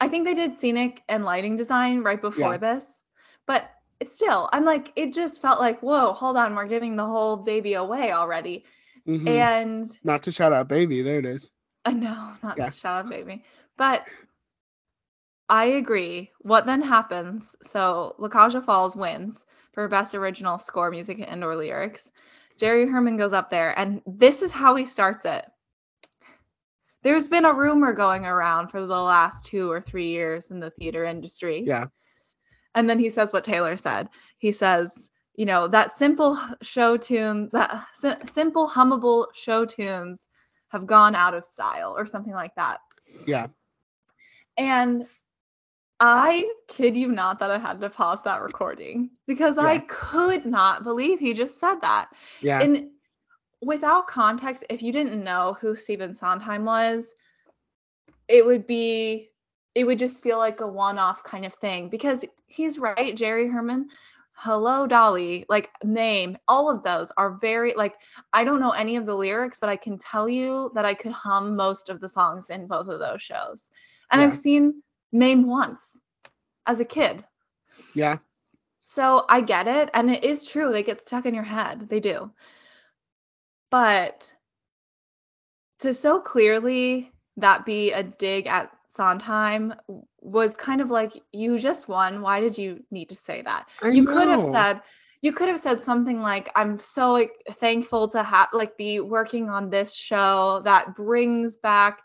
I 0.00 0.08
think 0.08 0.24
they 0.24 0.34
did 0.34 0.56
scenic 0.56 1.00
and 1.08 1.24
lighting 1.24 1.54
design 1.54 2.02
right 2.02 2.20
before 2.20 2.52
Yeah. 2.54 2.56
this, 2.56 3.04
but 3.46 3.70
still, 4.04 4.48
I'm 4.52 4.64
like, 4.64 4.92
it 4.96 5.12
just 5.14 5.40
felt 5.40 5.60
like, 5.60 5.80
whoa, 5.80 6.12
hold 6.12 6.36
on, 6.36 6.56
we're 6.56 6.66
giving 6.66 6.96
the 6.96 7.06
whole 7.06 7.36
baby 7.36 7.74
away 7.74 8.10
already. 8.10 8.64
Mhm. 9.06 9.28
And 9.28 9.98
Not 10.02 10.24
to 10.24 10.32
shout 10.32 10.52
out 10.52 10.66
baby, 10.66 11.02
there 11.02 11.20
it 11.20 11.26
is. 11.26 11.52
I 11.84 11.92
know, 11.92 12.32
not 12.42 12.58
Yeah. 12.58 12.70
to 12.70 12.74
shout 12.74 13.04
out 13.04 13.10
baby. 13.10 13.44
But 13.76 14.08
I 15.48 15.64
agree. 15.66 16.32
What 16.40 16.66
then 16.66 16.82
happens? 16.82 17.54
So 17.62 18.16
La 18.18 18.28
Cage 18.28 18.56
aux 18.56 18.60
Folles 18.60 18.96
wins 18.96 19.44
for 19.72 19.88
best 19.88 20.14
original 20.14 20.58
score, 20.58 20.90
music, 20.90 21.24
and 21.26 21.42
or 21.42 21.56
lyrics. 21.56 22.10
Jerry 22.58 22.86
Herman 22.86 23.16
goes 23.16 23.32
up 23.32 23.50
there, 23.50 23.76
and 23.78 24.02
this 24.06 24.42
is 24.42 24.52
how 24.52 24.76
he 24.76 24.86
starts 24.86 25.24
it. 25.24 25.44
There's 27.02 27.28
been 27.28 27.44
a 27.44 27.52
rumor 27.52 27.92
going 27.92 28.24
around 28.24 28.68
for 28.68 28.80
the 28.80 28.86
last 28.86 29.44
two 29.44 29.70
or 29.70 29.80
three 29.80 30.08
years 30.08 30.50
in 30.50 30.60
the 30.60 30.70
theater 30.70 31.04
industry. 31.04 31.64
Yeah. 31.66 31.86
And 32.74 32.88
then 32.88 32.98
he 32.98 33.10
says 33.10 33.32
what 33.32 33.44
Taylor 33.44 33.76
said. 33.76 34.08
He 34.38 34.52
says, 34.52 35.10
you 35.34 35.44
know, 35.44 35.66
that 35.68 35.92
simple 35.92 36.38
show 36.62 36.96
tune, 36.96 37.48
that 37.52 37.86
si- 37.94 38.24
simple 38.24 38.68
hummable 38.68 39.26
show 39.34 39.64
tunes 39.64 40.28
have 40.68 40.86
gone 40.86 41.14
out 41.14 41.34
of 41.34 41.44
style 41.44 41.94
or 41.96 42.06
something 42.06 42.34
like 42.34 42.54
that. 42.54 42.80
Yeah. 43.26 43.48
And 44.56 45.06
I 46.04 46.50
kid 46.66 46.96
you 46.96 47.12
not 47.12 47.38
that 47.38 47.52
I 47.52 47.58
had 47.58 47.80
to 47.80 47.88
pause 47.88 48.22
that 48.22 48.42
recording 48.42 49.10
because 49.28 49.56
I 49.56 49.78
could 49.78 50.44
not 50.44 50.82
believe 50.82 51.20
he 51.20 51.32
just 51.32 51.60
said 51.60 51.76
that. 51.76 52.08
Yeah. 52.40 52.60
And 52.60 52.88
without 53.62 54.08
context, 54.08 54.64
if 54.68 54.82
you 54.82 54.90
didn't 54.90 55.22
know 55.22 55.56
who 55.60 55.76
Stephen 55.76 56.12
Sondheim 56.16 56.64
was, 56.64 57.14
it 58.26 58.44
would 58.44 58.66
be 58.66 59.30
it 59.76 59.86
would 59.86 60.00
just 60.00 60.24
feel 60.24 60.38
like 60.38 60.60
a 60.60 60.66
one-off 60.66 61.22
kind 61.22 61.46
of 61.46 61.54
thing 61.54 61.88
because 61.88 62.24
he's 62.46 62.80
right, 62.80 63.16
Jerry 63.16 63.48
Herman. 63.48 63.88
Hello 64.32 64.88
Dolly, 64.88 65.46
like 65.48 65.70
Mame, 65.84 66.36
all 66.48 66.68
of 66.68 66.82
those 66.82 67.12
are 67.16 67.38
very 67.40 67.74
like 67.76 67.94
I 68.32 68.42
don't 68.42 68.58
know 68.58 68.72
any 68.72 68.96
of 68.96 69.06
the 69.06 69.14
lyrics, 69.14 69.60
but 69.60 69.68
I 69.68 69.76
can 69.76 69.98
tell 69.98 70.28
you 70.28 70.72
that 70.74 70.84
I 70.84 70.94
could 70.94 71.12
hum 71.12 71.54
most 71.54 71.90
of 71.90 72.00
the 72.00 72.08
songs 72.08 72.50
in 72.50 72.66
both 72.66 72.88
of 72.88 72.98
those 72.98 73.22
shows. 73.22 73.70
And 74.10 74.20
Yeah. 74.20 74.26
I've 74.26 74.36
seen 74.36 74.82
Mame 75.12 75.46
once 75.46 76.00
as 76.66 76.80
a 76.80 76.84
kid. 76.84 77.24
yeah. 77.94 78.18
So 78.86 79.24
I 79.28 79.40
get 79.40 79.68
it. 79.68 79.90
And 79.94 80.10
it 80.10 80.22
is 80.22 80.46
true. 80.46 80.70
They 80.70 80.82
get 80.82 81.00
stuck 81.00 81.24
in 81.24 81.34
your 81.34 81.44
head. 81.44 81.88
They 81.88 82.00
do. 82.00 82.30
But 83.70 84.30
to 85.78 85.94
so 85.94 86.20
clearly 86.20 87.10
that 87.38 87.64
be 87.64 87.92
a 87.92 88.02
dig 88.02 88.46
at 88.46 88.70
Sondheim 88.88 89.74
was 90.20 90.54
kind 90.54 90.82
of 90.82 90.90
like, 90.90 91.20
you 91.32 91.58
just 91.58 91.88
won. 91.88 92.20
Why 92.20 92.40
did 92.40 92.58
you 92.58 92.84
need 92.90 93.08
to 93.08 93.16
say 93.16 93.40
that? 93.40 93.66
I 93.82 93.88
you 93.88 94.04
could 94.04 94.28
have 94.28 94.42
said, 94.42 94.82
you 95.22 95.32
could 95.32 95.48
have 95.48 95.60
said 95.60 95.82
something 95.82 96.20
like, 96.20 96.50
I'm 96.54 96.78
so 96.78 97.12
like, 97.12 97.32
thankful 97.52 98.08
to 98.08 98.22
have, 98.22 98.48
like, 98.52 98.76
be 98.76 99.00
working 99.00 99.48
on 99.48 99.70
this 99.70 99.94
show 99.94 100.60
that 100.64 100.94
brings 100.94 101.56
back 101.56 102.02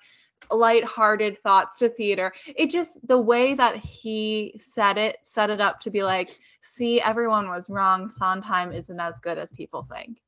lighthearted 0.51 1.37
thoughts 1.39 1.77
to 1.79 1.89
theater. 1.89 2.33
It 2.55 2.69
just 2.69 3.05
the 3.07 3.19
way 3.19 3.53
that 3.53 3.77
he 3.77 4.53
said 4.57 4.97
it 4.97 5.17
set 5.21 5.49
it 5.49 5.61
up 5.61 5.79
to 5.81 5.89
be 5.89 6.03
like, 6.03 6.39
see, 6.61 7.01
everyone 7.01 7.49
was 7.49 7.69
wrong. 7.69 8.09
Sondheim 8.09 8.71
isn't 8.71 8.99
as 8.99 9.19
good 9.19 9.37
as 9.37 9.51
people 9.51 9.83
think. 9.83 10.21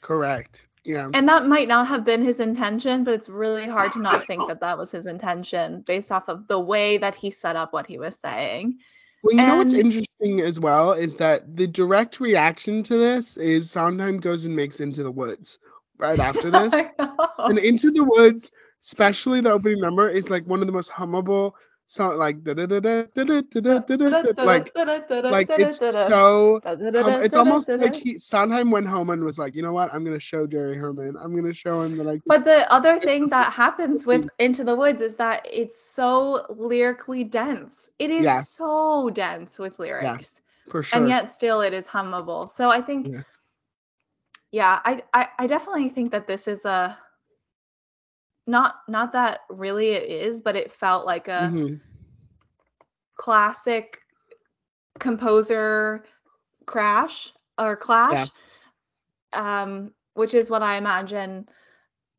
Correct. 0.00 0.66
Yeah. 0.84 1.10
And 1.14 1.28
that 1.28 1.46
might 1.46 1.66
not 1.66 1.88
have 1.88 2.04
been 2.04 2.22
his 2.22 2.38
intention, 2.38 3.02
but 3.02 3.12
it's 3.12 3.28
really 3.28 3.66
hard 3.66 3.92
to 3.94 3.98
not 4.00 4.24
think 4.26 4.46
that 4.46 4.60
that 4.60 4.78
was 4.78 4.92
his 4.92 5.06
intention 5.06 5.80
based 5.80 6.12
off 6.12 6.28
of 6.28 6.46
the 6.46 6.60
way 6.60 6.96
that 6.98 7.14
he 7.14 7.30
set 7.30 7.56
up 7.56 7.72
what 7.72 7.88
he 7.88 7.98
was 7.98 8.16
saying. 8.16 8.78
Well, 9.22 9.34
you 9.34 9.42
know 9.42 9.56
what's 9.56 9.72
interesting 9.72 10.40
as 10.42 10.60
well 10.60 10.92
is 10.92 11.16
that 11.16 11.56
the 11.56 11.66
direct 11.66 12.20
reaction 12.20 12.84
to 12.84 12.96
this 12.96 13.36
is 13.36 13.68
Sondheim 13.68 14.20
goes 14.20 14.44
and 14.44 14.54
makes 14.54 14.78
Into 14.78 15.02
the 15.02 15.10
Woods 15.10 15.58
right 15.98 16.20
after 16.20 16.50
this. 16.52 16.72
And 17.38 17.58
Into 17.58 17.90
the 17.90 18.04
Woods, 18.04 18.52
especially 18.82 19.40
the 19.40 19.52
opening 19.52 19.80
number, 19.80 20.08
is 20.08 20.30
like 20.30 20.46
one 20.46 20.60
of 20.60 20.66
the 20.66 20.72
most 20.72 20.90
hummable 20.90 21.52
song 21.86 22.18
like 22.18 22.38
like 22.44 22.56
like 25.30 25.48
it's 25.56 25.78
so 25.78 26.60
um, 27.00 27.22
it's 27.22 27.36
almost 27.36 27.68
like 27.80 27.94
he 27.94 28.18
Sondheim 28.18 28.70
went 28.70 28.88
home 28.88 29.10
and 29.10 29.22
was 29.24 29.38
like, 29.38 29.54
you 29.54 29.62
know 29.62 29.72
what, 29.72 29.92
I'm 29.94 30.04
gonna 30.04 30.18
show 30.18 30.46
Jerry 30.46 30.76
Herman. 30.76 31.16
I'm 31.20 31.34
gonna 31.34 31.54
show 31.54 31.82
him 31.82 31.96
that 31.98 32.08
I 32.08 32.20
But 32.26 32.44
the 32.44 32.70
other 32.72 33.00
thing 33.00 33.28
that 33.30 33.52
happens 33.52 34.06
with 34.06 34.28
Into 34.38 34.64
the 34.64 34.74
Woods 34.74 35.00
is 35.00 35.16
that 35.16 35.46
it's 35.50 35.80
so 35.80 36.44
lyrically 36.48 37.24
dense. 37.24 37.90
It 37.98 38.10
is 38.10 38.24
Yeah. 38.24 38.40
so 38.40 39.10
dense 39.10 39.58
with 39.58 39.78
lyrics. 39.78 40.40
for 40.68 40.82
sure. 40.82 41.00
And 41.00 41.08
yet 41.08 41.32
still 41.32 41.60
it 41.60 41.72
is 41.72 41.88
hummable. 41.88 42.50
So 42.50 42.70
I 42.70 42.82
think 42.82 43.06
Yeah. 43.06 43.22
yeah, 44.50 44.80
I, 44.84 45.02
I 45.12 45.28
I 45.38 45.46
definitely 45.46 45.90
think 45.90 46.12
that 46.12 46.26
this 46.26 46.48
is 46.48 46.64
a 46.64 46.98
not 48.46 48.76
not 48.88 49.12
that 49.12 49.40
really 49.50 49.90
it 49.90 50.04
is, 50.08 50.40
but 50.40 50.56
it 50.56 50.72
felt 50.72 51.06
like 51.06 51.28
a 51.28 51.54
Mhm. 51.54 51.80
classic 53.16 54.00
composer 54.98 56.04
crash 56.66 57.32
or 57.58 57.76
clash 57.76 58.30
um 59.32 59.92
which 60.14 60.34
is 60.34 60.50
what 60.50 60.62
i 60.62 60.76
imagine 60.76 61.46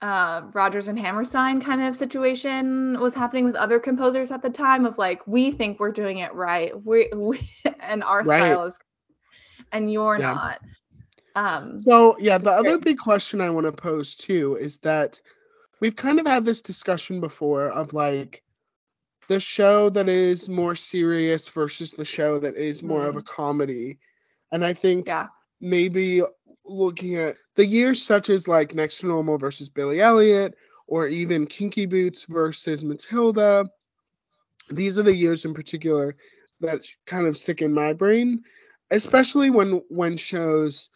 uh 0.01 0.41
Rodgers 0.53 0.87
and 0.87 0.99
Hammerstein 0.99 1.59
kind 1.61 1.81
of 1.81 1.95
situation 1.95 2.99
was 2.99 3.13
happening 3.13 3.45
with 3.45 3.55
other 3.55 3.79
composers 3.79 4.31
at 4.31 4.41
the 4.41 4.49
time 4.49 4.85
of 4.85 4.97
like 4.97 5.25
we 5.27 5.51
think 5.51 5.79
we're 5.79 5.91
doing 5.91 6.19
it 6.19 6.33
right 6.33 6.71
we, 6.85 7.09
we 7.15 7.39
and 7.81 8.03
our 8.03 8.23
Right. 8.23 8.25
style 8.25 8.65
is 8.65 8.77
and 9.71 9.91
you're 9.91 10.17
Yeah. 10.17 10.37
not 10.37 10.59
um 11.35 11.87
So 11.87 12.17
yeah, 12.19 12.37
the 12.37 12.51
other 12.51 12.77
big 12.77 12.97
question 12.97 13.41
I 13.41 13.49
want 13.49 13.65
to 13.65 13.71
pose 13.71 14.15
too 14.15 14.55
is 14.59 14.79
that 14.79 15.21
we've 15.79 15.95
kind 15.95 16.19
of 16.19 16.27
had 16.27 16.45
this 16.45 16.61
discussion 16.61 17.19
before 17.19 17.67
of 17.67 17.93
like 17.93 18.43
the 19.29 19.39
show 19.39 19.89
that 19.89 20.09
is 20.09 20.47
more 20.47 20.75
serious 20.75 21.49
versus 21.49 21.91
the 21.91 22.05
show 22.05 22.39
that 22.39 22.55
is 22.55 22.81
more 22.81 23.05
of 23.05 23.15
a 23.15 23.19
mm-hmm. 23.19 23.35
comedy. 23.35 23.99
And 24.51 24.63
I 24.63 24.73
think 24.73 25.07
yeah 25.07 25.27
maybe 25.59 26.21
looking 26.65 27.15
at 27.15 27.35
the 27.55 27.65
years 27.65 28.01
such 28.01 28.29
as 28.29 28.47
like 28.47 28.75
Next 28.75 28.99
to 28.99 29.07
Normal 29.07 29.37
versus 29.37 29.69
Billy 29.69 30.01
Elliot 30.01 30.55
or 30.87 31.07
even 31.07 31.45
Kinky 31.45 31.85
Boots 31.85 32.25
versus 32.25 32.83
Matilda, 32.83 33.69
these 34.69 34.97
are 34.97 35.03
the 35.03 35.15
years 35.15 35.45
in 35.45 35.53
particular 35.53 36.15
that 36.59 36.85
kind 37.05 37.27
of 37.27 37.37
stick 37.37 37.61
in 37.61 37.73
my 37.73 37.93
brain, 37.93 38.43
especially 38.91 39.49
when 39.49 39.81
when 39.89 40.17
shows 40.17 40.89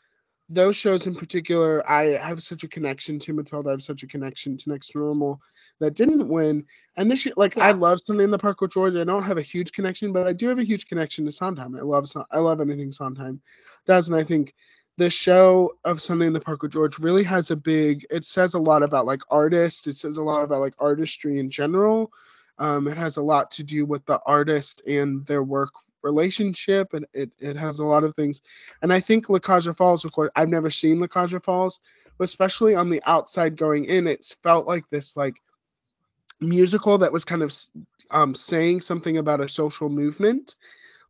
those 0.52 0.76
shows 0.76 1.08
in 1.08 1.16
particular, 1.16 1.90
I 1.90 2.18
have 2.18 2.44
such 2.44 2.64
a 2.64 2.68
connection 2.68 3.18
to 3.20 3.34
Matilda. 3.34 3.70
I 3.70 3.72
have 3.72 3.82
such 3.82 4.04
a 4.04 4.08
connection 4.08 4.58
to 4.58 4.70
Next 4.70 4.94
Normal 4.94 5.40
that 5.80 5.96
didn't 5.96 6.28
win. 6.28 6.66
And 6.98 7.10
this 7.10 7.26
year, 7.26 7.34
like 7.38 7.56
yeah. 7.56 7.68
I 7.68 7.72
love 7.72 8.02
Sunday 8.04 8.26
in 8.26 8.32
the 8.32 8.38
Park 8.38 8.60
with 8.60 8.72
George. 8.72 8.96
I 8.96 9.06
don't 9.06 9.24
have 9.24 9.38
a 9.38 9.42
huge 9.42 9.72
connection, 9.72 10.12
but 10.12 10.28
I 10.28 10.34
do 10.34 10.50
have 10.50 10.60
a 10.60 10.64
huge 10.64 10.88
connection 10.88 11.26
to 11.26 11.32
Sondheim. 11.32 11.76
I 11.76 11.82
love 11.82 12.12
I 12.32 12.40
love 12.40 12.60
anything 12.60 12.92
Sondheim 12.92 13.42
does, 13.88 14.10
and 14.10 14.18
I 14.18 14.24
think 14.24 14.54
the 14.98 15.10
show 15.10 15.78
of 15.86 16.02
Sunday 16.02 16.28
in 16.28 16.34
the 16.34 16.42
Park 16.42 16.62
with 16.62 16.74
George 16.74 17.00
really 17.00 17.24
has 17.24 17.50
a 17.50 17.56
big. 17.56 18.06
It 18.10 18.26
says 18.26 18.54
a 18.54 18.60
lot 18.60 18.84
about 18.84 19.06
like 19.06 19.22
artists. 19.30 19.88
It 19.88 19.96
says 19.96 20.18
a 20.18 20.22
lot 20.22 20.44
about 20.44 20.60
like 20.60 20.76
artistry 20.80 21.40
in 21.40 21.50
general. 21.50 22.12
Um, 22.58 22.88
it 22.88 22.98
has 22.98 23.18
a 23.18 23.24
lot 23.24 23.52
to 23.52 23.64
do 23.64 23.86
with 23.86 24.06
the 24.06 24.20
artist 24.26 24.82
and 24.86 25.26
their 25.26 25.42
work 25.42 25.72
relationship, 26.04 26.94
and 26.94 27.06
it, 27.14 27.32
it 27.40 27.56
has 27.56 27.80
a 27.80 27.86
lot 27.86 28.04
of 28.04 28.16
things. 28.16 28.42
And 28.82 28.92
I 28.92 29.00
think 29.00 29.30
La 29.30 29.40
Cage 29.40 29.68
aux 29.68 29.74
Folles, 29.74 30.06
of 30.06 30.12
course, 30.12 30.32
I've 30.36 30.50
never 30.50 30.70
seen 30.70 31.00
La 31.00 31.08
Cage 31.08 31.34
aux 31.34 31.40
Folles, 31.40 31.80
but 32.18 32.26
especially 32.26 32.76
on 32.76 32.90
the 32.90 33.02
outside 33.06 33.56
going 33.56 33.86
in, 33.86 34.08
it's 34.08 34.36
felt 34.44 34.68
like 34.68 34.90
this 34.90 35.18
like 35.18 35.36
musical 36.40 36.98
that 37.00 37.14
was 37.14 37.26
kind 37.26 37.44
of 37.44 37.54
um, 38.12 38.36
saying 38.36 38.82
something 38.82 39.18
about 39.18 39.42
a 39.42 39.48
social 39.48 39.90
movement, 39.90 40.56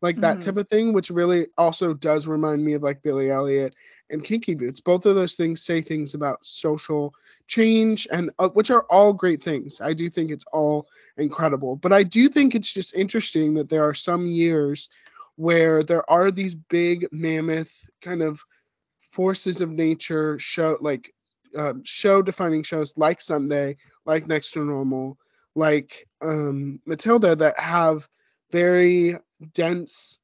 like 0.01 0.19
that 0.21 0.37
mm-hmm. 0.37 0.45
type 0.45 0.57
of 0.57 0.67
thing, 0.67 0.93
which 0.93 1.09
really 1.09 1.47
also 1.57 1.93
does 1.93 2.27
remind 2.27 2.63
me 2.63 2.73
of 2.73 2.83
like 2.83 3.01
Billy 3.01 3.29
Elliot 3.29 3.73
and 4.09 4.23
Kinky 4.23 4.55
Boots. 4.55 4.81
Both 4.81 5.05
of 5.05 5.15
those 5.15 5.35
things 5.35 5.63
say 5.63 5.81
things 5.81 6.13
about 6.13 6.45
social 6.45 7.13
change 7.51 8.07
and 8.11 8.31
uh, 8.39 8.47
which 8.49 8.71
are 8.71 8.85
all 8.89 9.11
great 9.11 9.43
things. 9.43 9.81
I 9.81 9.93
do 9.93 10.09
think 10.09 10.31
it's 10.31 10.45
all 10.53 10.87
incredible, 11.17 11.75
but 11.75 11.91
I 11.91 12.03
do 12.03 12.29
think 12.29 12.55
it's 12.55 12.73
just 12.73 12.95
interesting 12.95 13.53
that 13.55 13.69
there 13.69 13.83
are 13.83 13.93
some 13.93 14.25
years 14.25 14.89
where 15.35 15.83
there 15.83 16.09
are 16.09 16.31
these 16.31 16.55
big 16.55 17.07
mammoth 17.11 17.73
kind 18.01 18.21
of 18.21 18.41
forces 19.11 19.59
of 19.59 19.69
nature 19.69 20.39
show 20.39 20.77
like 20.79 21.13
um, 21.57 21.83
show 21.83 22.21
defining 22.21 22.63
shows 22.63 22.93
like 22.95 23.19
Sunday, 23.19 23.75
like 24.05 24.27
Next 24.27 24.51
to 24.51 24.63
Normal, 24.63 25.17
like 25.53 26.07
um, 26.21 26.79
Matilda 26.85 27.35
that 27.35 27.59
have 27.59 28.07
very 28.51 29.17
dense, 29.53 30.19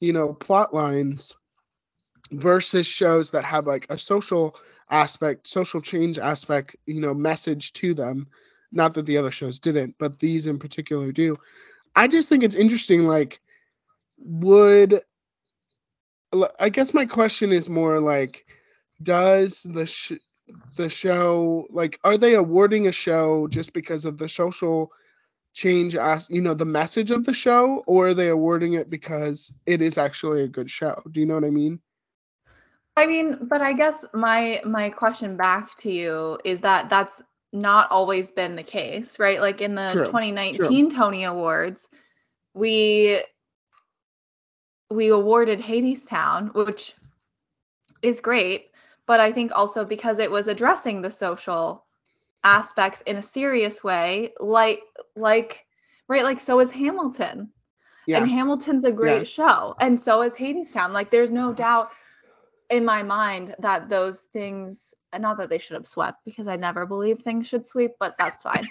you 0.00 0.14
know, 0.14 0.32
plot 0.32 0.72
lines 0.72 1.34
versus 2.30 2.86
shows 2.86 3.32
that 3.32 3.44
have 3.44 3.66
like 3.66 3.86
a 3.90 3.98
social 3.98 4.56
aspect, 4.92 5.46
social 5.48 5.80
change 5.80 6.18
aspect, 6.18 6.76
you 6.86 7.00
know, 7.00 7.14
message 7.14 7.72
to 7.74 7.94
them. 7.94 8.28
Not 8.70 8.94
that 8.94 9.06
the 9.06 9.18
other 9.18 9.30
shows 9.30 9.58
didn't, 9.58 9.96
but 9.98 10.18
these 10.18 10.46
in 10.46 10.58
particular 10.58 11.12
do. 11.12 11.36
I 11.96 12.08
just 12.08 12.28
think 12.28 12.42
it's 12.42 12.54
interesting. 12.54 13.04
Like, 13.04 13.40
would 14.18 15.02
I 16.60 16.70
guess 16.70 16.94
my 16.94 17.04
question 17.04 17.52
is 17.52 17.68
more 17.68 18.00
like, 18.00 18.46
does 19.02 19.62
the 19.64 19.86
sh- 19.86 20.12
the 20.76 20.88
show 20.88 21.66
like 21.70 21.98
are 22.04 22.18
they 22.18 22.34
awarding 22.34 22.86
a 22.86 22.92
show 22.92 23.46
just 23.48 23.72
because 23.72 24.04
of 24.04 24.18
the 24.18 24.28
social 24.28 24.90
change 25.54 25.96
as 25.96 26.28
you 26.30 26.40
know 26.40 26.54
the 26.54 26.64
message 26.64 27.10
of 27.10 27.24
the 27.24 27.34
show 27.34 27.82
or 27.86 28.08
are 28.08 28.14
they 28.14 28.28
awarding 28.28 28.74
it 28.74 28.90
because 28.90 29.52
it 29.66 29.80
is 29.82 29.98
actually 29.98 30.42
a 30.42 30.48
good 30.48 30.70
show 30.70 31.00
do 31.12 31.20
you 31.20 31.26
know 31.26 31.34
what 31.34 31.44
i 31.44 31.50
mean 31.50 31.80
I 32.96 33.06
mean, 33.06 33.38
but 33.42 33.62
I 33.62 33.72
guess 33.72 34.04
my 34.12 34.60
my 34.64 34.90
question 34.90 35.36
back 35.36 35.76
to 35.78 35.90
you 35.90 36.38
is 36.44 36.60
that 36.60 36.90
that's 36.90 37.22
not 37.52 37.90
always 37.90 38.30
been 38.30 38.56
the 38.56 38.62
case, 38.62 39.18
right? 39.18 39.40
Like 39.40 39.60
in 39.60 39.74
the 39.74 39.90
True. 39.92 40.06
2019 40.06 40.90
True. 40.90 40.98
Tony 40.98 41.24
Awards, 41.24 41.88
we 42.54 43.22
we 44.90 45.08
awarded 45.08 45.58
Hadestown, 45.58 46.54
which 46.54 46.94
is 48.02 48.20
great, 48.20 48.70
but 49.06 49.20
I 49.20 49.32
think 49.32 49.52
also 49.54 49.84
because 49.84 50.18
it 50.18 50.30
was 50.30 50.48
addressing 50.48 51.00
the 51.00 51.10
social 51.10 51.84
aspects 52.44 53.00
in 53.02 53.16
a 53.16 53.22
serious 53.22 53.82
way, 53.82 54.32
like 54.38 54.82
like 55.16 55.64
right, 56.08 56.24
like 56.24 56.40
so 56.40 56.60
is 56.60 56.70
Hamilton. 56.70 57.50
Yeah. 58.06 58.18
And 58.18 58.28
Hamilton's 58.28 58.84
a 58.84 58.90
great 58.90 59.18
yeah. 59.18 59.24
show, 59.24 59.76
and 59.80 59.98
so 59.98 60.22
is 60.22 60.34
Hadestown. 60.34 60.92
Like 60.92 61.10
there's 61.10 61.30
no 61.30 61.52
doubt 61.52 61.92
in 62.72 62.84
my 62.84 63.02
mind 63.02 63.54
that 63.58 63.88
those 63.88 64.22
things 64.32 64.94
not 65.18 65.36
that 65.36 65.50
they 65.50 65.58
should 65.58 65.74
have 65.74 65.86
swept 65.86 66.24
because 66.24 66.48
I 66.48 66.56
never 66.56 66.86
believe 66.86 67.18
things 67.18 67.46
should 67.46 67.66
sweep, 67.66 67.92
but 68.00 68.14
that's 68.18 68.42
fine. 68.42 68.66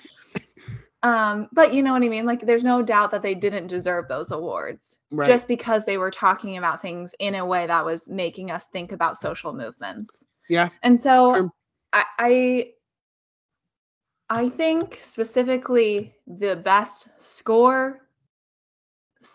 um, 1.04 1.47
but 1.52 1.72
you 1.72 1.84
know 1.84 1.93
what 1.93 2.02
I 2.02 2.10
mean? 2.10 2.26
Like 2.26 2.45
there's 2.45 2.64
no 2.64 2.82
doubt 2.82 3.12
that 3.12 3.22
they 3.22 3.36
didn't 3.36 3.68
deserve 3.68 4.08
those 4.08 4.32
awards 4.32 4.97
right. 5.12 5.28
just 5.28 5.47
because 5.47 5.86
they 5.86 5.99
were 5.99 6.10
talking 6.10 6.58
about 6.58 6.82
things 6.82 7.14
in 7.20 7.36
a 7.36 7.45
way 7.45 7.68
that 7.68 7.86
was 7.86 8.10
making 8.10 8.49
us 8.49 8.66
think 8.66 8.91
about 8.91 9.18
social 9.18 9.54
movements. 9.54 10.26
Yeah. 10.49 10.70
And 10.82 10.99
so 10.99 11.52
I, 11.93 12.06
I 12.18 12.72
I 14.32 14.49
think 14.49 14.97
specifically 14.99 16.16
the 16.26 16.56
best 16.56 17.10
score 17.18 18.08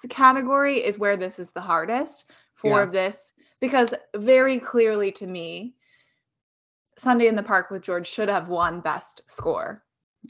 category 0.08 0.78
is 0.84 0.98
where 0.98 1.16
this 1.16 1.38
is 1.38 1.52
the 1.52 1.60
hardest 1.60 2.24
for 2.54 2.80
yeah. 2.80 2.86
this 2.86 3.32
because 3.60 3.94
very 4.14 4.58
clearly 4.58 5.12
to 5.12 5.26
me 5.26 5.74
Sunday 6.98 7.28
in 7.28 7.36
the 7.36 7.42
Park 7.42 7.70
with 7.70 7.82
George 7.82 8.06
should 8.06 8.28
have 8.28 8.48
won 8.48 8.80
best 8.80 9.22
score. 9.26 9.82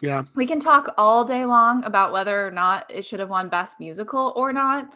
Yeah. 0.02 0.24
We 0.34 0.46
can 0.46 0.60
talk 0.60 0.94
all 0.98 1.24
day 1.24 1.44
long 1.44 1.84
about 1.84 2.12
whether 2.12 2.46
or 2.46 2.50
not 2.50 2.90
it 2.90 3.04
should 3.04 3.20
have 3.20 3.30
won 3.30 3.48
best 3.48 3.80
musical 3.80 4.32
or 4.36 4.52
not. 4.52 4.92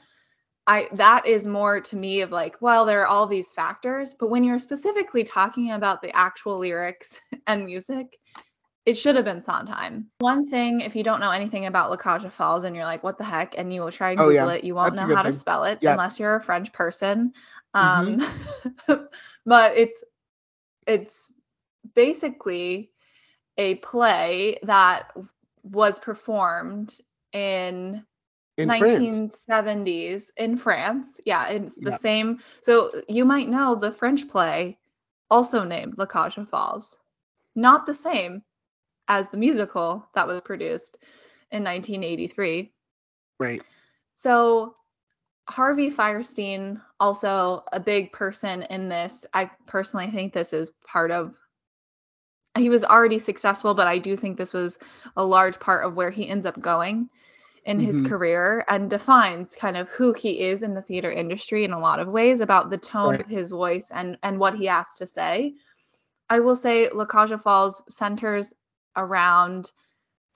I 0.66 0.88
that 0.92 1.26
is 1.26 1.46
more 1.46 1.80
to 1.80 1.96
me 1.96 2.20
of 2.20 2.32
like, 2.32 2.60
well, 2.60 2.84
there 2.84 3.00
are 3.02 3.06
all 3.06 3.26
these 3.26 3.54
factors, 3.54 4.14
but 4.18 4.30
when 4.30 4.44
you're 4.44 4.58
specifically 4.58 5.24
talking 5.24 5.72
about 5.72 6.02
the 6.02 6.14
actual 6.14 6.58
lyrics 6.58 7.18
and 7.46 7.64
music, 7.64 8.18
it 8.86 8.94
should 8.94 9.16
have 9.16 9.24
been 9.24 9.42
Sondheim. 9.42 10.06
One 10.18 10.48
thing, 10.48 10.80
if 10.80 10.96
you 10.96 11.02
don't 11.02 11.20
know 11.20 11.30
anything 11.30 11.66
about 11.66 11.90
La 11.90 11.96
Cage 11.96 12.24
aux 12.24 12.30
Folles 12.30 12.64
and 12.64 12.74
you're 12.74 12.84
like, 12.84 13.02
what 13.02 13.18
the 13.18 13.24
heck, 13.24 13.56
and 13.58 13.72
you 13.72 13.82
will 13.82 13.92
try 13.92 14.10
and 14.10 14.18
Google 14.18 14.48
oh, 14.48 14.52
yeah. 14.52 14.58
it, 14.58 14.64
you 14.64 14.74
won't 14.74 14.94
That's 14.94 15.08
know 15.08 15.14
how 15.14 15.22
thing. 15.22 15.32
to 15.32 15.38
spell 15.38 15.64
it 15.64 15.78
yeah. 15.80 15.92
unless 15.92 16.18
you're 16.18 16.36
a 16.36 16.42
French 16.42 16.72
person. 16.72 17.32
Um, 17.74 18.20
mm-hmm. 18.20 19.04
but 19.46 19.76
it's 19.76 20.02
it's 20.86 21.32
basically 21.94 22.90
a 23.58 23.76
play 23.76 24.58
that 24.62 25.12
was 25.62 25.98
performed 25.98 26.98
in, 27.32 28.04
in 28.56 28.68
1970s 28.68 30.08
France. 30.08 30.32
in 30.36 30.56
France. 30.56 31.20
Yeah, 31.24 31.48
it's 31.48 31.74
the 31.76 31.90
yeah. 31.90 31.96
same. 31.96 32.38
So 32.62 32.90
you 33.08 33.24
might 33.24 33.48
know 33.48 33.74
the 33.74 33.92
French 33.92 34.28
play 34.28 34.78
also 35.30 35.64
named 35.64 35.94
La 35.98 36.06
Cage 36.06 36.38
aux 36.38 36.44
Folles. 36.44 36.96
Not 37.54 37.86
the 37.86 37.94
same 37.94 38.42
as 39.08 39.28
the 39.28 39.36
musical 39.36 40.08
that 40.14 40.26
was 40.26 40.40
produced 40.40 40.98
in 41.50 41.64
1983. 41.64 42.72
Right. 43.38 43.62
So 44.14 44.76
Harvey 45.50 45.90
Fierstein, 45.90 46.80
also 47.00 47.64
a 47.72 47.80
big 47.80 48.12
person 48.12 48.62
in 48.70 48.88
this. 48.88 49.26
I 49.34 49.50
personally 49.66 50.10
think 50.10 50.32
this 50.32 50.52
is 50.52 50.70
part 50.86 51.10
of. 51.10 51.34
He 52.56 52.68
was 52.68 52.84
already 52.84 53.18
successful, 53.18 53.74
but 53.74 53.86
I 53.86 53.98
do 53.98 54.16
think 54.16 54.36
this 54.36 54.52
was 54.52 54.78
a 55.16 55.24
large 55.24 55.58
part 55.58 55.84
of 55.84 55.94
where 55.94 56.10
he 56.10 56.28
ends 56.28 56.46
up 56.46 56.60
going 56.60 57.08
in 57.64 57.78
mm-hmm. 57.78 57.86
his 57.86 58.00
career 58.02 58.64
and 58.68 58.88
defines 58.88 59.54
kind 59.54 59.76
of 59.76 59.88
who 59.88 60.12
he 60.12 60.40
is 60.40 60.62
in 60.62 60.74
the 60.74 60.82
theater 60.82 61.10
industry 61.10 61.64
in 61.64 61.72
a 61.72 61.78
lot 61.78 61.98
of 61.98 62.08
ways 62.08 62.40
about 62.40 62.70
the 62.70 62.78
tone 62.78 63.10
right. 63.10 63.20
of 63.20 63.26
his 63.26 63.50
voice 63.50 63.90
and 63.92 64.16
and 64.22 64.38
what 64.38 64.54
he 64.54 64.66
has 64.66 64.94
to 64.94 65.06
say. 65.06 65.54
I 66.28 66.40
will 66.40 66.56
say 66.56 66.88
La 66.90 67.06
Falls 67.06 67.82
centers 67.88 68.54
around 68.96 69.72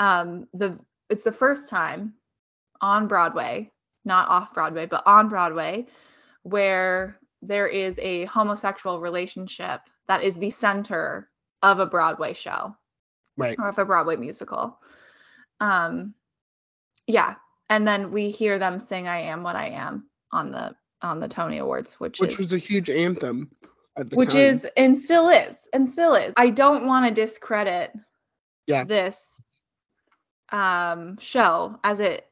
um 0.00 0.48
the 0.52 0.78
it's 1.08 1.22
the 1.22 1.32
first 1.32 1.68
time 1.68 2.14
on 2.80 3.06
Broadway 3.06 3.70
not 4.04 4.28
off 4.28 4.54
Broadway, 4.54 4.86
but 4.86 5.02
on 5.06 5.28
Broadway, 5.28 5.86
where 6.42 7.18
there 7.42 7.66
is 7.66 7.98
a 8.00 8.24
homosexual 8.26 9.00
relationship 9.00 9.80
that 10.08 10.22
is 10.22 10.36
the 10.36 10.50
center 10.50 11.30
of 11.62 11.78
a 11.78 11.86
Broadway 11.86 12.32
show. 12.32 12.76
Right. 13.36 13.56
Or 13.58 13.68
of 13.68 13.78
a 13.78 13.84
Broadway 13.84 14.16
musical. 14.16 14.78
Um 15.60 16.14
yeah. 17.06 17.34
And 17.70 17.86
then 17.86 18.12
we 18.12 18.30
hear 18.30 18.58
them 18.58 18.78
sing 18.78 19.08
I 19.08 19.20
am 19.20 19.42
what 19.42 19.56
I 19.56 19.68
am 19.68 20.08
on 20.32 20.52
the 20.52 20.74
on 21.02 21.20
the 21.20 21.28
Tony 21.28 21.58
Awards, 21.58 21.94
which, 22.00 22.20
which 22.20 22.34
is, 22.34 22.38
was 22.38 22.52
a 22.52 22.58
huge 22.58 22.88
anthem 22.88 23.50
which 24.12 24.30
time. 24.30 24.38
is 24.38 24.66
and 24.76 24.98
still 24.98 25.28
is 25.28 25.68
and 25.72 25.90
still 25.90 26.14
is. 26.14 26.34
I 26.36 26.50
don't 26.50 26.86
want 26.86 27.06
to 27.06 27.14
discredit 27.14 27.92
yeah. 28.66 28.84
this 28.84 29.40
um 30.50 31.16
show 31.18 31.78
as 31.84 32.00
it 32.00 32.26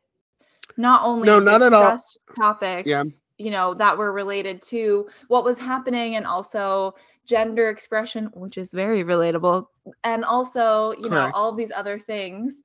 not 0.76 1.02
only 1.04 1.26
no, 1.26 1.38
not 1.38 1.62
at 1.62 1.72
all. 1.72 1.98
topics, 2.36 2.88
yeah. 2.88 3.04
you 3.38 3.50
know, 3.50 3.74
that 3.74 3.96
were 3.96 4.12
related 4.12 4.62
to 4.62 5.08
what 5.28 5.44
was 5.44 5.58
happening 5.58 6.16
and 6.16 6.26
also 6.26 6.94
gender 7.24 7.68
expression, 7.68 8.26
which 8.34 8.58
is 8.58 8.72
very 8.72 9.04
relatable, 9.04 9.66
and 10.04 10.24
also, 10.24 10.92
you 10.92 11.08
Correct. 11.08 11.12
know, 11.12 11.30
all 11.34 11.50
of 11.50 11.56
these 11.56 11.72
other 11.72 11.98
things. 11.98 12.62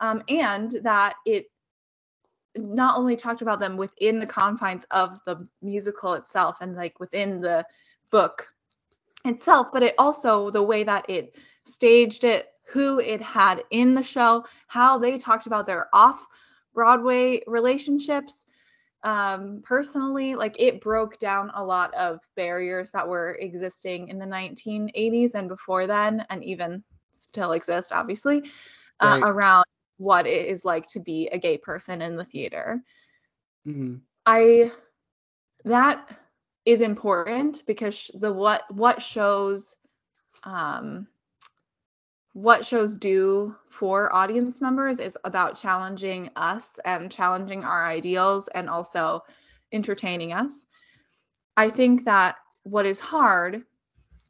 Um, 0.00 0.22
and 0.28 0.70
that 0.82 1.14
it 1.26 1.46
not 2.56 2.98
only 2.98 3.16
talked 3.16 3.42
about 3.42 3.60
them 3.60 3.76
within 3.76 4.18
the 4.18 4.26
confines 4.26 4.84
of 4.90 5.18
the 5.26 5.46
musical 5.62 6.14
itself 6.14 6.56
and 6.60 6.76
like 6.76 6.98
within 7.00 7.40
the 7.40 7.64
book 8.10 8.46
itself, 9.24 9.68
but 9.72 9.82
it 9.82 9.94
also 9.98 10.50
the 10.50 10.62
way 10.62 10.84
that 10.84 11.08
it 11.08 11.36
staged 11.64 12.24
it, 12.24 12.48
who 12.68 13.00
it 13.00 13.20
had 13.20 13.62
in 13.70 13.94
the 13.94 14.02
show, 14.02 14.44
how 14.66 14.98
they 14.98 15.18
talked 15.18 15.46
about 15.46 15.66
their 15.66 15.88
off 15.92 16.26
Broadway 16.78 17.42
relationships. 17.58 18.46
Um, 19.04 19.62
personally, 19.64 20.34
like 20.36 20.60
it 20.60 20.80
broke 20.80 21.18
down 21.18 21.50
a 21.54 21.64
lot 21.64 21.94
of 21.94 22.20
barriers 22.36 22.92
that 22.92 23.08
were 23.08 23.36
existing 23.40 24.08
in 24.08 24.18
the 24.18 24.26
1980s 24.26 25.34
and 25.34 25.48
before 25.48 25.86
then, 25.86 26.24
and 26.30 26.44
even 26.44 26.84
still 27.18 27.52
exist, 27.52 27.92
obviously, 27.92 28.42
uh, 29.00 29.18
Right. 29.18 29.22
around 29.22 29.64
what 29.98 30.26
it 30.26 30.46
is 30.48 30.64
like 30.64 30.86
to 30.88 31.00
be 31.00 31.28
a 31.32 31.38
gay 31.38 31.58
person 31.58 32.02
in 32.02 32.16
the 32.16 32.24
theater. 32.24 32.82
hmm 33.64 34.02
I 34.26 34.72
that 35.64 36.08
is 36.64 36.80
important 36.80 37.62
because 37.66 38.10
the 38.14 38.32
what 38.32 38.62
what 38.74 39.02
shows 39.02 39.76
um 40.44 41.08
what 42.38 42.64
shows 42.64 42.94
do 42.94 43.52
for 43.68 44.14
audience 44.14 44.60
members 44.60 45.00
is 45.00 45.18
about 45.24 45.60
challenging 45.60 46.30
us 46.36 46.78
and 46.84 47.10
challenging 47.10 47.64
our 47.64 47.84
ideals 47.84 48.48
and 48.54 48.70
also 48.70 49.24
entertaining 49.72 50.32
us. 50.32 50.64
I 51.56 51.68
think 51.68 52.04
that 52.04 52.36
what 52.62 52.86
is 52.86 53.00
hard 53.00 53.64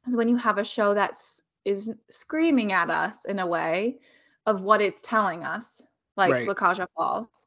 is 0.06 0.16
when 0.16 0.26
you 0.26 0.36
have 0.36 0.56
a 0.56 0.64
show 0.64 0.94
that's 0.94 1.42
is 1.66 1.92
screaming 2.08 2.72
at 2.72 2.88
us 2.88 3.26
in 3.26 3.40
a 3.40 3.46
way 3.46 3.98
of 4.46 4.62
what 4.62 4.80
it's 4.80 5.02
telling 5.02 5.44
us, 5.44 5.82
like 6.16 6.32
Right. 6.32 6.48
La 6.48 6.54
Cage 6.54 6.80
aux 6.80 6.86
Folles. 6.96 7.46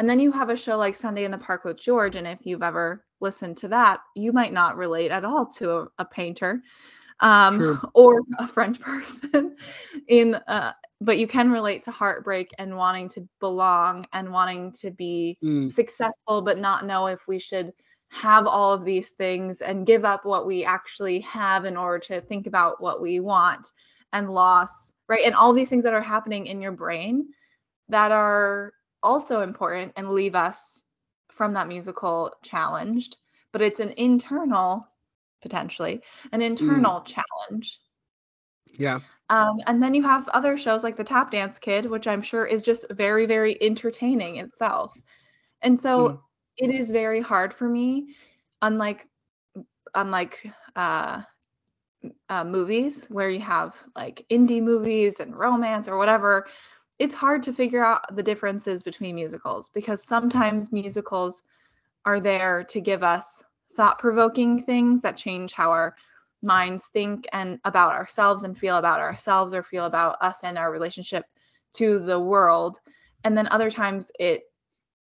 And 0.00 0.10
then 0.10 0.18
you 0.18 0.32
have 0.32 0.50
a 0.50 0.56
show 0.56 0.76
like 0.76 0.96
Sunday 0.96 1.24
in 1.24 1.30
the 1.30 1.38
Park 1.38 1.62
with 1.62 1.78
George, 1.78 2.16
and 2.16 2.26
if 2.26 2.40
you've 2.42 2.64
ever 2.64 3.04
listened 3.20 3.58
to 3.58 3.68
that, 3.68 4.00
you 4.16 4.32
might 4.32 4.52
not 4.52 4.76
relate 4.76 5.12
at 5.12 5.24
all 5.24 5.46
to 5.58 5.70
a, 5.70 5.86
a 5.98 6.04
painter 6.04 6.64
um, 7.20 7.56
True. 7.56 7.80
or 7.94 8.20
a 8.38 8.46
French 8.48 8.80
person. 8.80 9.56
In 10.08 10.34
uh, 10.34 10.72
but 11.00 11.18
you 11.18 11.26
can 11.26 11.50
relate 11.50 11.82
to 11.84 11.90
heartbreak 11.90 12.50
and 12.58 12.76
wanting 12.76 13.08
to 13.10 13.28
belong 13.40 14.06
and 14.12 14.32
wanting 14.32 14.72
to 14.80 14.90
be 14.90 15.38
Mm, 15.42 15.70
successful, 15.70 16.42
but 16.42 16.58
not 16.58 16.86
know 16.86 17.06
if 17.06 17.20
we 17.26 17.38
should 17.38 17.72
have 18.10 18.46
all 18.46 18.72
of 18.72 18.84
these 18.84 19.10
things 19.10 19.60
and 19.62 19.86
give 19.86 20.04
up 20.04 20.24
what 20.24 20.46
we 20.46 20.64
actually 20.64 21.20
have 21.20 21.64
in 21.64 21.76
order 21.76 21.98
to 21.98 22.20
think 22.22 22.46
about 22.46 22.80
what 22.82 23.00
we 23.00 23.20
want 23.20 23.72
and 24.12 24.30
loss, 24.32 24.92
right? 25.08 25.24
And 25.24 25.34
all 25.34 25.52
these 25.52 25.70
things 25.70 25.84
that 25.84 25.94
are 25.94 26.00
happening 26.00 26.46
in 26.46 26.60
your 26.60 26.72
brain 26.72 27.28
that 27.88 28.10
are 28.12 28.72
also 29.02 29.40
important 29.42 29.92
and 29.96 30.10
leave 30.10 30.34
us 30.34 30.82
from 31.30 31.54
that 31.54 31.68
musical 31.68 32.32
challenged, 32.42 33.16
but 33.52 33.62
it's 33.62 33.80
an 33.80 33.92
internal, 33.96 34.86
potentially, 35.42 36.02
an 36.32 36.42
internal 36.42 37.02
challenge. 37.02 37.80
yeah. 38.78 39.00
Um, 39.28 39.60
and 39.66 39.82
then 39.82 39.94
you 39.94 40.02
have 40.02 40.28
other 40.28 40.56
shows 40.56 40.82
like 40.82 40.96
the 40.96 41.04
Tap 41.04 41.30
Dance 41.30 41.58
Kid, 41.58 41.86
which 41.86 42.06
I'm 42.06 42.22
sure 42.22 42.44
is 42.46 42.62
just 42.62 42.86
very, 42.90 43.26
very 43.26 43.56
entertaining 43.62 44.36
itself. 44.36 45.00
And 45.62 45.78
so 45.78 46.08
Mm. 46.08 46.18
it 46.56 46.70
is 46.70 46.90
very 46.90 47.20
hard 47.20 47.54
for 47.54 47.68
me, 47.68 48.14
unlike 48.62 49.06
unlike 49.94 50.46
uh, 50.76 51.22
uh, 52.28 52.44
movies 52.44 53.06
where 53.06 53.30
you 53.30 53.40
have 53.40 53.74
like 53.96 54.24
indie 54.30 54.62
movies 54.62 55.20
and 55.20 55.36
romance 55.36 55.88
or 55.88 55.98
whatever. 55.98 56.46
It's 56.98 57.14
hard 57.14 57.42
to 57.44 57.52
figure 57.52 57.84
out 57.84 58.14
the 58.14 58.22
differences 58.22 58.82
between 58.82 59.14
musicals 59.14 59.70
because 59.70 60.02
sometimes 60.02 60.72
musicals 60.72 61.42
are 62.04 62.20
there 62.20 62.64
to 62.64 62.80
give 62.80 63.02
us 63.02 63.42
thought-provoking 63.74 64.62
things 64.62 65.00
that 65.00 65.16
change 65.16 65.52
how 65.52 65.70
our 65.70 65.94
minds 66.42 66.86
think 66.92 67.26
and 67.32 67.58
about 67.64 67.92
ourselves 67.92 68.44
and 68.44 68.56
feel 68.56 68.76
about 68.78 69.00
ourselves 69.00 69.52
or 69.54 69.62
feel 69.62 69.84
about 69.84 70.16
us 70.20 70.40
and 70.42 70.56
our 70.56 70.70
relationship 70.70 71.24
to 71.74 71.98
the 71.98 72.18
world. 72.18 72.78
And 73.24 73.36
then 73.36 73.48
other 73.48 73.70
times 73.70 74.10
it 74.18 74.44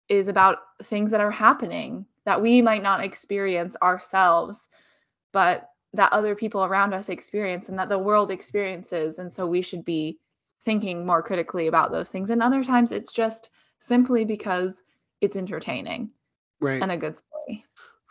is 0.10 0.28
about 0.28 0.58
things 0.84 1.12
that 1.12 1.22
are 1.22 1.32
happening 1.32 2.06
that 2.26 2.42
we 2.42 2.62
might 2.62 2.84
not 2.84 3.04
experience 3.04 3.76
ourselves 3.82 4.70
but 5.32 5.70
that 5.94 6.14
other 6.14 6.36
people 6.36 6.64
around 6.64 6.94
us 6.94 7.10
experience 7.10 7.70
and 7.70 7.80
that 7.80 7.90
the 7.90 7.98
world 7.98 8.32
experiences. 8.32 9.20
And 9.20 9.32
so 9.32 9.48
we 9.48 9.62
should 9.62 9.86
be 9.86 10.20
thinking 10.66 11.06
more 11.06 11.24
critically 11.24 11.68
about 11.68 11.92
those 11.92 12.12
things. 12.12 12.30
And 12.30 12.44
other 12.44 12.64
times 12.64 12.92
it's 12.92 13.14
just 13.14 13.50
simply 13.80 14.26
because 14.26 14.84
it's 15.22 15.36
entertaining 15.36 16.12
Right. 16.60 16.82
and 16.82 16.92
a 16.92 16.98
good 16.98 17.18
story 17.18 17.39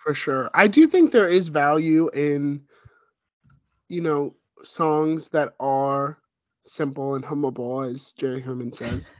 For 0.08 0.14
sure. 0.14 0.50
I 0.54 0.68
do 0.68 0.86
think 0.86 1.12
there 1.12 1.28
is 1.28 1.48
value 1.48 2.08
in, 2.14 2.66
you 3.88 4.00
know, 4.00 4.36
songs 4.64 5.28
that 5.30 5.54
are 5.60 6.18
simple 6.64 7.14
and 7.14 7.24
hummable, 7.24 7.88
as 7.90 8.12
Jerry 8.12 8.40
Herman 8.40 8.72
says. 8.72 9.12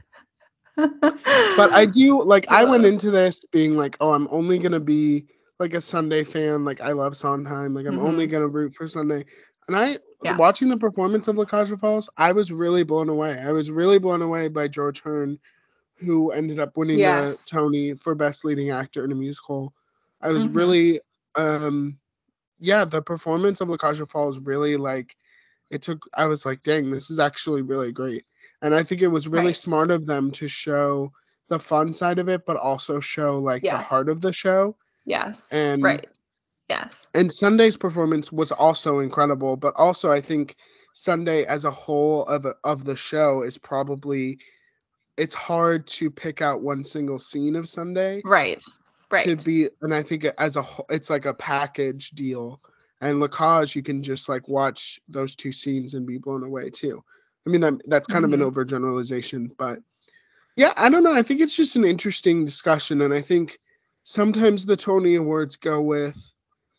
But 1.55 1.71
I 1.73 1.85
do 1.85 2.21
like 2.23 2.47
I 2.51 2.65
went 2.65 2.85
into 2.85 3.11
this 3.11 3.45
being 3.45 3.75
like, 3.75 3.97
oh, 4.01 4.13
I'm 4.13 4.27
only 4.31 4.59
gonna 4.59 4.79
be 4.79 5.27
like 5.59 5.73
a 5.73 5.81
Sunday 5.81 6.23
fan. 6.23 6.65
Like 6.65 6.81
I 6.81 6.93
love 6.93 7.15
Sondheim. 7.15 7.73
Like 7.75 7.85
I'm 7.87 7.99
only 7.99 8.27
gonna 8.27 8.47
root 8.47 8.73
for 8.73 8.87
Sunday. 8.87 9.25
And 9.67 9.75
I 9.77 9.99
Mm-hmm. 10.21 10.25
Yeah. 10.25 10.37
watching 10.37 10.69
the 10.69 10.77
performance 10.77 11.27
of 11.27 11.37
La 11.37 11.45
Cage 11.45 11.71
aux 11.71 11.77
Folles, 11.77 12.09
I 12.17 12.33
was 12.33 12.51
really 12.51 12.83
blown 12.83 13.09
away. 13.09 13.39
I 13.39 13.51
was 13.51 13.71
really 13.71 13.99
blown 13.99 14.21
away 14.21 14.49
by 14.49 14.67
George 14.67 15.01
Hearn, 15.01 15.39
who 15.99 16.31
ended 16.31 16.59
up 16.59 16.77
winning 16.77 17.01
Yes. 17.01 17.37
the 17.37 17.39
Tony 17.49 17.93
for 17.95 18.15
Best 18.15 18.45
Leading 18.45 18.71
Actor 18.71 19.05
in 19.05 19.11
a 19.11 19.15
Musical. 19.15 19.73
I 20.21 20.29
was 20.29 20.47
Mhm. 20.47 20.53
really 20.53 20.99
um 21.35 21.99
yeah, 22.59 22.85
the 22.85 23.01
performance 23.01 23.61
of 23.61 23.69
La 23.69 23.77
Cage 23.77 24.01
aux 24.01 24.05
Folles 24.05 24.39
really 24.39 24.77
like 24.77 25.15
it 25.71 25.81
took 25.81 26.07
I 26.13 26.25
was 26.25 26.45
like, 26.45 26.63
dang, 26.63 26.91
this 26.91 27.09
is 27.09 27.19
actually 27.19 27.61
really 27.61 27.91
great. 27.91 28.25
And 28.61 28.73
I 28.75 28.83
think 28.83 29.01
it 29.01 29.07
was 29.07 29.27
really 29.27 29.53
Right. 29.53 29.53
smart 29.53 29.91
of 29.91 30.05
them 30.05 30.31
to 30.31 30.47
show 30.47 31.11
the 31.49 31.59
fun 31.59 31.93
side 31.93 32.19
of 32.19 32.29
it, 32.29 32.45
but 32.45 32.57
also 32.57 32.99
show 32.99 33.37
like 33.39 33.67
the 33.69 33.77
heart 33.77 34.09
of 34.09 34.21
the 34.21 34.33
show. 34.33 34.77
yes 35.05 35.51
And 35.51 36.01
right 36.01 36.07
yes 36.69 37.07
and 37.13 37.31
Sunday's 37.31 37.77
performance 37.77 38.31
was 38.31 38.51
also 38.51 38.99
incredible, 38.99 39.55
but 39.57 39.73
also 39.75 40.11
I 40.11 40.21
think 40.21 40.55
Sunday 40.93 41.43
as 41.45 41.65
a 41.65 41.71
whole 41.71 42.25
of 42.25 42.45
of 42.63 42.83
the 42.85 42.95
show 42.95 43.41
is 43.43 43.57
probably 43.57 44.39
it's 45.17 45.33
hard 45.33 45.87
to 45.87 46.09
pick 46.11 46.41
out 46.41 46.61
one 46.61 46.83
single 46.83 47.19
scene 47.19 47.55
of 47.55 47.67
Sunday 47.69 48.25
right 48.25 48.61
right 49.11 49.25
to 49.25 49.35
be 49.45 49.69
and 49.81 49.93
I 49.93 50.01
think 50.03 50.25
as 50.37 50.55
a 50.55 50.61
whole 50.61 50.85
it's 50.89 51.09
like 51.09 51.25
a 51.25 51.33
package 51.33 52.11
deal. 52.11 52.61
And 53.01 53.19
La 53.19 53.27
Cage 53.27 53.75
you 53.75 53.81
can 53.83 54.03
just 54.03 54.27
like 54.29 54.47
watch 54.47 54.99
those 55.07 55.35
two 55.35 55.51
scenes 55.51 55.93
and 55.93 56.05
be 56.05 56.17
blown 56.17 56.43
away 56.43 56.69
too. 56.69 57.03
I 57.45 57.49
mean 57.49 57.61
that 57.61 57.81
that's 57.87 58.07
kind 58.07 58.25
of 58.25 58.33
an 58.33 58.41
Mhm. 58.41 58.51
overgeneralization, 58.51 59.51
but 59.57 59.79
yeah, 60.55 60.73
I 60.75 60.89
don't 60.89 61.03
know. 61.03 61.13
I 61.13 61.21
think 61.21 61.39
it's 61.39 61.55
just 61.55 61.75
an 61.75 61.85
interesting 61.85 62.45
discussion 62.45 63.01
and 63.01 63.13
I 63.13 63.21
think 63.21 63.59
sometimes 64.03 64.65
the 64.65 64.75
Tony 64.75 65.15
Awards 65.15 65.55
go 65.55 65.81
with 65.81 66.17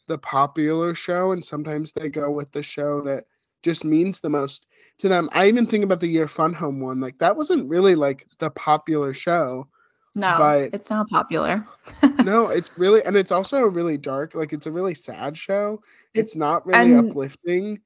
the 0.06 0.18
popular 0.18 0.94
show 0.94 1.32
and 1.32 1.44
sometimes 1.44 1.92
they 1.92 2.08
go 2.08 2.30
with 2.30 2.50
the 2.52 2.62
show 2.62 3.00
that 3.02 3.24
just 3.62 3.84
means 3.84 4.20
the 4.20 4.28
most 4.30 4.66
to 4.98 5.08
them. 5.08 5.28
I 5.32 5.46
even 5.48 5.66
think 5.66 5.84
about 5.84 6.00
the 6.00 6.08
year 6.08 6.26
Fun 6.28 6.52
Home 6.54 6.80
one. 6.80 7.00
Like 7.00 7.18
that 7.18 7.36
wasn't 7.36 7.68
really 7.68 7.94
like 7.94 8.26
the 8.38 8.50
popular 8.50 9.14
show. 9.14 9.68
No 10.14 10.36
but- 10.38 10.74
it's 10.74 10.90
not 10.90 11.08
popular 11.08 11.66
No, 12.24 12.48
it's 12.48 12.70
really 12.76 13.02
and 13.04 13.16
it's 13.16 13.32
also 13.32 13.62
really 13.62 13.96
dark, 13.96 14.34
like 14.34 14.52
it's 14.52 14.66
a 14.66 14.72
really 14.72 14.94
sad 14.94 15.36
show. 15.36 15.82
It's 16.14 16.36
not 16.36 16.66
really 16.66 16.92
and- 16.94 17.10
uplifting. 17.10 17.80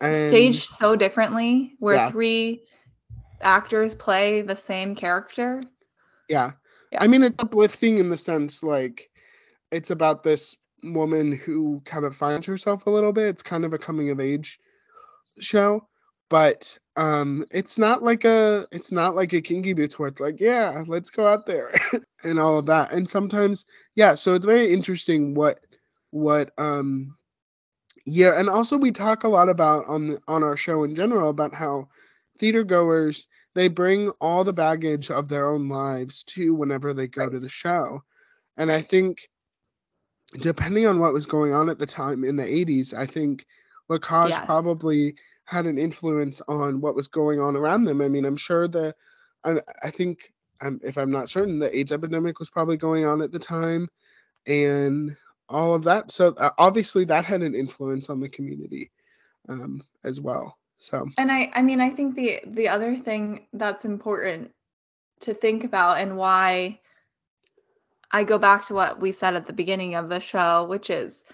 And 0.00 0.28
staged 0.28 0.68
so 0.68 0.96
differently 0.96 1.74
where 1.78 1.94
Yeah. 1.96 2.10
three 2.10 2.62
actors 3.40 3.94
play 3.94 4.42
the 4.42 4.56
same 4.56 4.94
character 4.94 5.60
yeah. 6.28 6.52
Yeah. 6.90 6.98
I 7.02 7.06
mean 7.06 7.22
it's 7.22 7.36
uplifting 7.42 7.98
in 7.98 8.10
the 8.10 8.16
sense 8.16 8.62
like 8.62 9.10
it's 9.70 9.90
about 9.90 10.22
this 10.22 10.56
woman 10.82 11.32
who 11.32 11.80
kind 11.84 12.04
of 12.04 12.16
finds 12.16 12.46
herself 12.46 12.86
a 12.86 12.90
little 12.90 13.12
bit. 13.12 13.28
It's 13.28 13.42
kind 13.42 13.64
of 13.64 13.72
a 13.72 13.78
coming 13.78 14.10
of 14.10 14.18
age 14.20 14.58
show, 15.38 15.86
but 16.28 16.76
um 16.96 17.44
it's 17.50 17.78
not 17.78 18.02
like 18.02 18.24
a 18.24 18.66
it's 18.70 18.92
not 18.92 19.14
like 19.14 19.32
a 19.32 19.40
kinky 19.40 19.72
boots 19.72 19.98
where 19.98 20.08
it's 20.08 20.20
like, 20.20 20.40
yeah, 20.40 20.84
let's 20.86 21.10
go 21.10 21.26
out 21.26 21.46
there 21.46 21.72
and 22.24 22.38
all 22.38 22.58
of 22.58 22.66
that. 22.66 22.92
And 22.92 23.08
sometimes 23.08 23.64
yeah, 23.94 24.14
so 24.14 24.34
it's 24.34 24.46
very 24.46 24.72
interesting 24.72 25.34
what 25.34 25.60
what 26.10 26.52
um 26.58 27.16
yeah, 28.04 28.38
and 28.38 28.48
also 28.48 28.76
we 28.76 28.90
talk 28.90 29.24
a 29.24 29.28
lot 29.28 29.48
about 29.48 29.86
on 29.86 30.08
the, 30.08 30.20
on 30.28 30.42
our 30.42 30.56
show 30.56 30.84
in 30.84 30.94
general 30.94 31.30
about 31.30 31.54
how 31.54 31.88
theater 32.38 32.64
goers 32.64 33.28
they 33.54 33.68
bring 33.68 34.10
all 34.20 34.44
the 34.44 34.52
baggage 34.52 35.10
of 35.10 35.28
their 35.28 35.48
own 35.48 35.68
lives 35.68 36.22
to 36.24 36.54
whenever 36.54 36.94
they 36.94 37.06
go 37.06 37.28
to 37.28 37.38
the 37.38 37.48
show. 37.48 38.02
And 38.56 38.70
I 38.72 38.80
think 38.80 39.28
depending 40.40 40.86
on 40.86 40.98
what 40.98 41.12
was 41.12 41.26
going 41.26 41.52
on 41.54 41.68
at 41.68 41.78
the 41.78 41.86
time 41.86 42.24
in 42.24 42.36
the 42.36 42.44
80s, 42.44 42.94
I 42.94 43.06
think 43.06 43.46
La 43.88 43.98
Cage 43.98 44.30
Yes. 44.30 44.46
probably 44.46 45.14
had 45.52 45.66
an 45.66 45.78
influence 45.78 46.42
on 46.48 46.80
what 46.82 46.96
was 46.96 47.08
going 47.08 47.40
on 47.40 47.56
around 47.56 47.84
them. 47.86 48.02
I 48.02 48.08
mean, 48.08 48.26
I'm 48.26 48.38
sure 48.38 48.68
the 48.68 48.94
I, 49.44 49.56
I 49.84 49.90
think 49.90 50.32
um, 50.62 50.80
if 50.84 50.98
I'm 50.98 51.12
not 51.12 51.30
certain, 51.30 51.60
the 51.60 51.76
AIDS 51.76 51.92
epidemic 51.92 52.40
was 52.40 52.50
probably 52.50 52.78
going 52.78 53.06
on 53.06 53.22
at 53.22 53.32
the 53.32 53.40
time 53.40 53.88
and 54.46 55.16
all 55.48 55.74
of 55.74 55.84
that. 55.84 56.12
So 56.12 56.34
uh, 56.38 56.50
obviously 56.58 57.06
that 57.06 57.26
had 57.26 57.42
an 57.42 57.54
influence 57.56 58.10
on 58.10 58.20
the 58.20 58.30
community. 58.30 58.90
um, 59.50 59.82
as 60.04 60.20
well. 60.20 60.58
So 60.78 61.06
And 61.18 61.32
I 61.32 61.50
I 61.54 61.62
mean 61.62 61.80
I 61.80 61.90
think 61.90 62.16
the 62.16 62.40
the 62.46 62.68
other 62.68 62.96
thing 62.96 63.48
that's 63.54 63.86
important 63.86 64.52
to 65.22 65.34
think 65.34 65.64
about 65.64 65.98
and 66.00 66.16
why 66.18 66.80
I 68.12 68.24
go 68.24 68.38
back 68.38 68.66
to 68.66 68.74
what 68.74 69.00
we 69.00 69.12
said 69.12 69.34
at 69.36 69.46
the 69.46 69.54
beginning 69.54 69.96
of 69.96 70.08
the 70.10 70.20
show, 70.20 70.64
which 70.66 70.90
is 70.90 71.24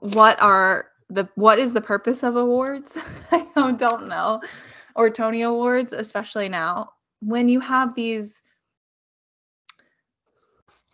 what 0.00 0.40
are 0.40 0.88
the 1.08 1.28
what 1.34 1.58
is 1.58 1.72
the 1.72 1.80
purpose 1.80 2.22
of 2.22 2.36
awards? 2.36 2.96
I 3.30 3.46
don't- 3.54 3.78
don't 3.78 4.08
know. 4.08 4.40
Or 4.94 5.10
Tony 5.10 5.42
Awards, 5.42 5.92
especially 5.92 6.48
now. 6.48 6.90
When 7.20 7.48
you 7.48 7.60
have 7.60 7.94
these 7.94 8.42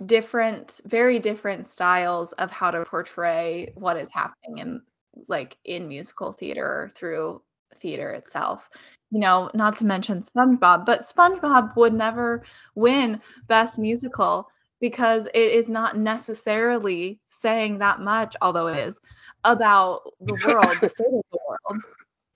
different, 0.06 0.80
very 0.86 1.18
different 1.18 1.66
styles 1.66 2.32
of 2.32 2.50
how 2.50 2.70
to 2.70 2.84
portray 2.84 3.72
what 3.74 3.96
is 3.96 4.08
happening 4.12 4.58
in 4.58 4.82
like 5.28 5.56
in 5.64 5.88
musical 5.88 6.32
theater 6.32 6.90
through 6.94 7.42
theater 7.76 8.10
itself. 8.10 8.68
You 9.10 9.20
know, 9.20 9.50
not 9.54 9.76
to 9.78 9.86
mention 9.86 10.22
SpongeBob, 10.22 10.86
but 10.86 11.02
SpongeBob 11.02 11.76
would 11.76 11.92
never 11.92 12.42
win 12.74 13.20
Best 13.46 13.78
Musical 13.78 14.48
because 14.80 15.26
it 15.26 15.52
is 15.52 15.68
not 15.68 15.96
necessarily 15.96 17.20
saying 17.28 17.78
that 17.78 18.00
much, 18.00 18.34
although 18.42 18.68
it 18.68 18.78
is, 18.78 18.98
about 19.44 20.12
the 20.20 20.34
world, 20.46 20.76
the 20.80 20.88
state 20.88 21.06
of 21.06 21.22
the 21.32 21.38
world. 21.48 21.82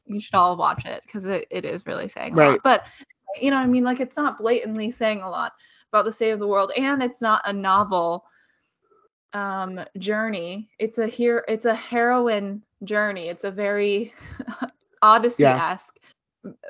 You 0.06 0.20
should 0.20 0.34
all 0.34 0.56
watch 0.56 0.84
it 0.84 1.02
because 1.04 1.24
it, 1.24 1.46
it 1.50 1.64
is 1.64 1.86
really 1.86 2.08
saying 2.08 2.34
a 2.34 2.36
lot. 2.36 2.60
But 2.62 2.84
you 3.40 3.50
know 3.50 3.56
I 3.56 3.66
mean? 3.66 3.84
Like 3.84 4.00
it's 4.00 4.16
not 4.16 4.38
blatantly 4.38 4.90
saying 4.90 5.22
a 5.22 5.30
lot 5.30 5.52
about 5.92 6.04
the 6.04 6.12
state 6.12 6.30
of 6.30 6.38
the 6.38 6.46
world, 6.46 6.72
and 6.76 7.02
it's 7.02 7.20
not 7.20 7.42
a 7.44 7.52
novel 7.52 8.24
um 9.32 9.80
journey. 9.98 10.70
It's 10.78 10.98
a 10.98 11.06
here 11.06 11.44
it's 11.48 11.66
a 11.66 11.74
heroine 11.74 12.62
journey. 12.84 13.28
It's 13.28 13.44
a 13.44 13.50
very 13.50 14.14
Odyssey-esque 15.02 15.98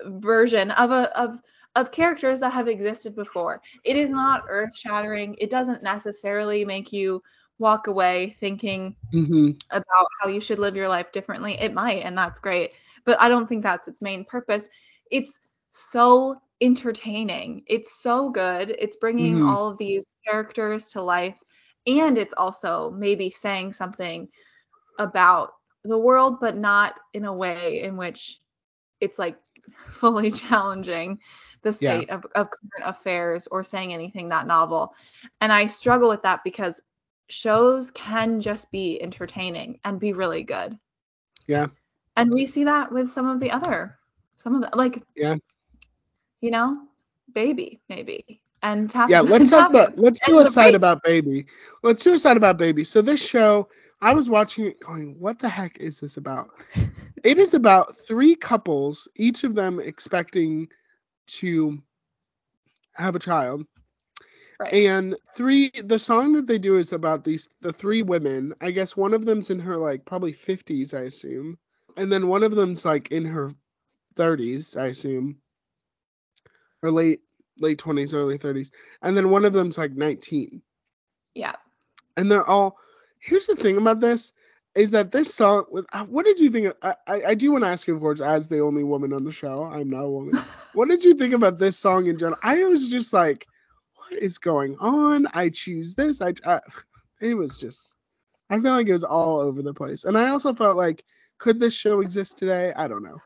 version 0.06 0.70
of 0.72 0.90
a 0.90 1.18
of 1.18 1.40
of 1.76 1.92
characters 1.92 2.40
that 2.40 2.52
have 2.52 2.68
existed 2.68 3.14
before. 3.14 3.60
It 3.84 3.96
is 3.96 4.10
not 4.10 4.44
earth-shattering. 4.48 5.36
It 5.38 5.50
doesn't 5.50 5.82
necessarily 5.82 6.64
make 6.64 6.90
you 6.90 7.22
walk 7.58 7.86
away 7.86 8.30
thinking 8.30 8.96
hmm 9.12 9.50
about 9.70 10.06
how 10.20 10.28
you 10.28 10.40
should 10.40 10.58
live 10.58 10.76
your 10.76 10.88
life 10.88 11.12
differently. 11.12 11.56
It 11.60 11.72
might, 11.74 12.02
and 12.04 12.16
that's 12.16 12.40
great. 12.40 12.72
But 13.04 13.20
I 13.20 13.28
don't 13.28 13.46
think 13.48 13.62
that's 13.62 13.88
its 13.88 14.02
main 14.02 14.24
purpose. 14.24 14.68
It's 15.10 15.38
so 15.72 16.36
entertaining. 16.60 17.62
It's 17.66 18.00
so 18.02 18.30
good. 18.30 18.74
It's 18.78 18.96
bringing 18.96 19.40
Mhm. 19.40 19.42
all 19.42 19.68
of 19.68 19.78
these 19.78 20.04
characters 20.26 20.90
to 20.92 21.02
life. 21.02 21.36
And 21.86 22.18
it's 22.18 22.34
also 22.36 22.90
maybe 22.90 23.30
saying 23.30 23.72
something 23.72 24.28
about 24.98 25.50
the 25.84 25.98
world, 25.98 26.40
but 26.40 26.56
not 26.56 26.98
in 27.14 27.24
a 27.24 27.32
way 27.34 27.82
in 27.82 27.96
which 27.96 28.38
it's 29.00 29.18
like 29.18 29.38
fully 29.88 30.30
challenging 30.30 31.18
the 31.62 31.72
Yeah. 31.80 32.02
state 32.02 32.10
of, 32.10 32.24
of 32.34 32.48
current 32.50 32.84
affairs 32.86 33.46
or 33.50 33.62
saying 33.62 33.92
anything 33.92 34.28
that 34.28 34.46
novel. 34.46 34.92
And 35.40 35.52
I 35.52 35.66
struggle 35.66 36.08
with 36.08 36.22
that 36.22 36.40
because 36.44 36.80
shows 37.28 37.90
can 37.90 38.40
just 38.40 38.70
be 38.70 39.00
entertaining 39.02 39.80
and 39.84 39.98
be 40.00 40.12
really 40.12 40.42
good. 40.42 40.78
Yeah. 41.46 41.66
And 42.16 42.32
we 42.32 42.46
see 42.46 42.64
that 42.64 42.92
with 42.92 43.10
some 43.10 43.28
of 43.28 43.40
the 43.40 43.50
other, 43.50 43.98
some 44.36 44.54
of 44.54 44.62
the, 44.62 44.76
like, 44.76 45.02
Yeah. 45.16 45.36
you 46.40 46.50
know, 46.50 46.78
baby, 47.32 47.80
maybe. 47.88 48.40
And 48.62 48.88
tap, 48.90 49.08
yeah 49.10 49.20
let's 49.20 49.50
talk 49.50 49.70
about 49.70 49.98
let's 49.98 50.18
do 50.26 50.40
a 50.40 50.46
side 50.46 50.74
about 50.74 51.02
baby 51.02 51.46
let's 51.82 52.02
do 52.02 52.14
a 52.14 52.18
side 52.18 52.36
about 52.36 52.56
baby 52.56 52.84
so 52.84 53.00
this 53.02 53.24
show 53.24 53.68
i 54.00 54.12
was 54.12 54.28
watching 54.28 54.66
it 54.66 54.80
going 54.80 55.18
what 55.20 55.38
the 55.38 55.48
heck 55.48 55.78
is 55.78 56.00
this 56.00 56.16
about 56.16 56.48
it 57.22 57.38
is 57.38 57.54
about 57.54 57.96
three 57.96 58.34
couples 58.34 59.06
each 59.14 59.44
of 59.44 59.54
them 59.54 59.78
expecting 59.78 60.66
to 61.26 61.80
have 62.94 63.14
a 63.14 63.20
child 63.20 63.64
right. 64.58 64.72
and 64.72 65.16
three 65.34 65.70
the 65.70 65.98
song 65.98 66.34
that 66.34 66.46
they 66.46 66.58
do 66.58 66.78
is 66.78 66.92
about 66.92 67.24
these 67.24 67.48
the 67.60 67.72
three 67.72 68.02
women. 68.02 68.54
I 68.60 68.70
guess 68.70 68.96
one 68.96 69.14
of 69.14 69.24
them's 69.24 69.50
in 69.50 69.60
her 69.60 69.76
like 69.76 70.04
probably 70.04 70.32
50s 70.32 70.94
i 70.94 71.02
assume. 71.02 71.58
And 71.96 72.12
then 72.12 72.28
one 72.28 72.42
of 72.42 72.54
them's 72.54 72.84
like 72.84 73.10
in 73.10 73.24
her 73.24 73.50
30s 74.16 74.76
i 74.76 74.86
assume. 74.86 75.38
Or 76.82 76.90
late 76.90 77.20
late 77.58 77.78
20s 77.78 78.12
early 78.12 78.38
30s 78.38 78.70
and 79.00 79.16
then 79.16 79.30
one 79.30 79.46
of 79.46 79.54
them's 79.54 79.78
like 79.78 79.92
19 79.92 80.60
yeah. 81.34 81.54
and 82.16 82.30
they're 82.30 82.46
all 82.46 82.76
here's 83.18 83.46
the 83.46 83.56
thing 83.56 83.78
about 83.78 83.98
this 83.98 84.34
is 84.74 84.90
that 84.90 85.10
this 85.10 85.34
song 85.34 85.64
uh, 85.92 86.04
what 86.04 86.26
did 86.26 86.38
you 86.38 86.50
think 86.50 86.66
of, 86.66 86.74
I, 86.82 86.94
I 87.06 87.22
i 87.28 87.34
do 87.34 87.50
want 87.50 87.64
to 87.64 87.70
ask 87.70 87.88
you 87.88 87.94
of 87.94 88.00
course 88.02 88.20
as 88.20 88.48
the 88.48 88.60
only 88.60 88.84
woman 88.84 89.14
on 89.14 89.24
the 89.24 89.32
show 89.32 89.64
i'm 89.64 89.88
not 89.88 90.02
a 90.02 90.10
woman. 90.10 90.38
What 90.76 90.90
did 90.90 91.02
you 91.02 91.14
think 91.14 91.32
about 91.32 91.56
this 91.56 91.78
song 91.78 92.04
in 92.04 92.18
general? 92.18 92.38
I 92.42 92.58
was 92.64 92.90
just 92.90 93.10
like 93.14 93.48
what 94.08 94.22
is 94.22 94.38
going 94.38 94.76
on 94.80 95.26
i 95.34 95.48
choose 95.48 95.94
this 95.94 96.20
i, 96.20 96.32
I 96.46 96.60
it 97.20 97.36
was 97.36 97.58
just 97.58 97.94
i 98.50 98.54
felt 98.54 98.76
like 98.78 98.88
it 98.88 98.92
was 98.92 99.04
all 99.04 99.38
over 99.40 99.62
the 99.62 99.74
place 99.74 100.04
and 100.04 100.16
i 100.18 100.28
also 100.28 100.54
felt 100.54 100.76
like 100.76 101.04
could 101.38 101.60
this 101.60 101.74
show 101.74 102.00
exist 102.00 102.38
today 102.38 102.72
i 102.76 102.88
don't 102.88 103.04
know 103.04 103.20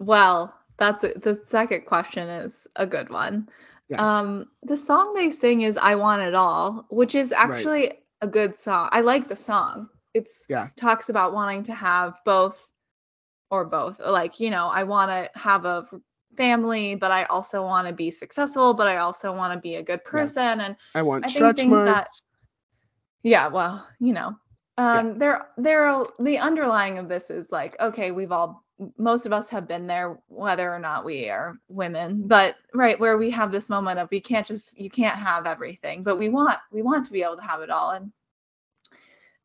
Well, 0.00 0.54
that's 0.78 1.04
a, 1.04 1.12
the 1.16 1.40
second 1.44 1.86
question 1.86 2.28
is 2.28 2.66
a 2.76 2.86
good 2.86 3.10
one. 3.10 3.48
Yeah. 3.88 4.18
Um, 4.18 4.46
the 4.62 4.76
song 4.76 5.14
they 5.14 5.30
sing 5.30 5.62
is 5.62 5.76
"I 5.76 5.94
Want 5.96 6.22
It 6.22 6.34
All," 6.34 6.86
which 6.90 7.14
is 7.14 7.32
actually 7.32 7.92
a 8.20 8.28
good 8.28 8.56
song. 8.56 8.88
I 8.92 9.00
like 9.00 9.28
the 9.28 9.36
song. 9.36 9.88
It's 10.14 10.46
Yeah. 10.48 10.68
talks 10.76 11.08
about 11.08 11.32
wanting 11.32 11.64
to 11.64 11.74
have 11.74 12.18
both, 12.24 12.72
or 13.50 13.64
both. 13.64 14.00
Like 14.00 14.40
you 14.40 14.50
know, 14.50 14.66
I 14.66 14.84
want 14.84 15.10
to 15.10 15.38
have 15.38 15.64
a 15.64 15.86
family, 16.38 16.96
but 16.96 17.12
I 17.12 17.26
also 17.26 17.64
want 17.64 17.88
to 17.88 17.94
be 17.94 18.12
successful, 18.12 18.74
but 18.74 18.88
I 18.88 18.98
also 18.98 19.34
want 19.36 19.54
to 19.54 19.60
be 19.60 19.76
a 19.76 19.84
good 19.84 20.04
person, 20.04 20.62
and 20.62 20.76
i 20.94 21.02
want 21.02 21.24
I 21.24 21.28
think 21.28 21.34
stretch 21.36 21.56
things 21.56 21.84
that- 21.84 22.08
yeah, 23.24 23.48
well, 23.48 23.86
you 24.00 24.14
know, 24.14 24.38
um, 24.78 25.18
there, 25.18 25.48
there, 25.58 25.84
are- 25.88 26.08
the 26.20 26.38
underlying 26.38 26.98
of 26.98 27.08
this 27.10 27.30
is 27.30 27.52
like, 27.52 27.78
okay, 27.80 28.12
we've 28.12 28.32
all, 28.32 28.64
most 28.98 29.26
of 29.26 29.34
us 29.34 29.50
have 29.50 29.68
been 29.68 29.88
there, 29.88 30.18
whether 30.28 30.72
or 30.74 30.80
not 30.80 31.04
we 31.04 31.30
are 31.30 31.58
women, 31.68 32.28
but 32.28 32.56
right 32.74 33.00
where 33.00 33.18
we 33.18 33.30
have 33.30 33.52
this 33.52 33.70
moment 33.70 34.00
of 34.00 34.08
we 34.12 34.20
can't 34.20 34.46
just, 34.48 34.78
you 34.80 34.90
can't 34.90 35.18
have 35.18 35.46
everything, 35.46 36.04
but 36.04 36.18
we 36.18 36.30
want, 36.30 36.58
we 36.72 36.82
want 36.82 37.06
to 37.06 37.12
be 37.12 37.22
able 37.24 37.36
to 37.38 37.42
have 37.44 37.62
it 37.62 37.70
all. 37.70 37.90
And 37.92 38.12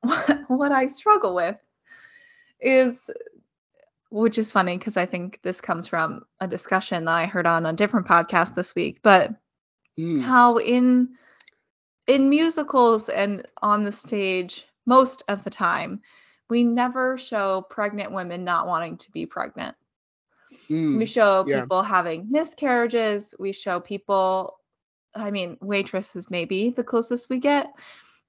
what, 0.02 0.41
what 0.50 0.74
I 0.74 0.88
struggle 0.88 1.36
with 1.36 1.58
is, 2.62 3.10
which 4.14 4.38
is 4.38 4.51
funny 4.51 4.78
because 4.78 4.97
I 4.97 5.07
think 5.07 5.39
this 5.41 5.59
comes 5.59 5.88
from 5.88 6.24
a 6.39 6.47
discussion 6.47 7.05
that 7.05 7.16
I 7.16 7.26
heard 7.26 7.47
on 7.47 7.66
a 7.66 7.74
different 7.74 8.07
podcast 8.07 8.53
this 8.55 8.76
week, 8.76 8.99
but 9.01 9.34
Mm, 9.99 10.22
how 10.22 10.57
in 10.57 11.09
in 12.07 12.30
musicals 12.30 13.09
and 13.09 13.47
on 13.61 13.84
the 13.84 13.91
stage 13.91 14.66
most 14.86 15.24
of 15.28 15.43
the 15.43 15.49
time 15.51 16.01
we 16.49 16.64
never 16.64 17.18
show 17.18 17.61
pregnant 17.70 18.11
women 18.11 18.43
not 18.43 18.68
wanting 18.68 18.97
to 18.97 19.11
be 19.11 19.26
pregnant. 19.26 19.76
Mm, 20.70 20.97
we 20.97 21.05
show 21.05 21.45
yeah. 21.47 21.61
people 21.61 21.84
having 21.84 22.30
miscarriages. 22.30 23.34
We 23.39 23.51
show 23.51 23.80
people 23.80 24.59
i 25.16 25.32
mean 25.32 25.57
waitresses 25.61 26.30
maybe 26.32 26.70
the 26.72 26.84
closest 26.84 27.30
we 27.30 27.39
get 27.39 27.68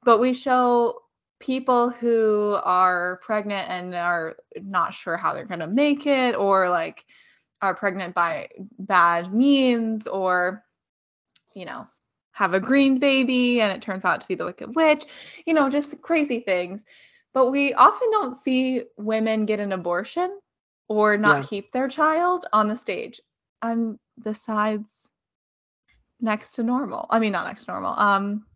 but 0.05 0.18
we 0.20 0.35
show 0.35 1.01
people 1.45 1.90
who 1.90 2.59
are 2.64 3.20
pregnant 3.22 3.68
and 3.68 3.95
are 3.95 4.34
not 4.62 4.95
sure 4.95 5.18
how 5.18 5.34
they're 5.34 5.45
going 5.45 5.61
to 5.61 5.66
make 5.66 6.07
it 6.07 6.34
or 6.34 6.70
like 6.70 7.05
are 7.61 7.74
pregnant 7.74 8.14
by 8.14 8.49
bad 8.78 9.34
means 9.34 10.07
or 10.07 10.64
you 11.55 11.66
know 11.66 11.86
have 12.32 12.55
a 12.55 12.61
green 12.61 12.99
baby 12.99 13.61
and 13.61 13.70
it 13.72 13.82
turns 13.82 14.05
out 14.07 14.22
to 14.22 14.26
be 14.26 14.34
the 14.34 14.45
wicked 14.45 14.74
witch 14.74 15.05
you 15.45 15.53
know 15.53 15.68
just 15.68 16.01
crazy 16.01 16.40
things. 16.40 16.84
But 17.34 17.51
we 17.51 17.74
often 17.74 18.11
don't 18.11 18.36
see 18.36 18.84
women 18.97 19.45
get 19.45 19.61
an 19.61 19.72
abortion 19.72 20.38
or 20.88 21.16
not 21.18 21.42
Yeah. 21.42 21.42
keep 21.42 21.72
their 21.72 21.88
child 21.88 22.47
on 22.55 22.68
the 22.68 22.76
stage. 22.76 23.20
Um 23.61 23.99
besides 24.22 25.11
next 26.20 26.53
to 26.53 26.62
normal. 26.62 27.07
I 27.11 27.18
mean 27.18 27.32
not 27.32 27.47
next 27.47 27.66
to 27.66 27.72
normal 27.72 27.95
um 27.99 28.47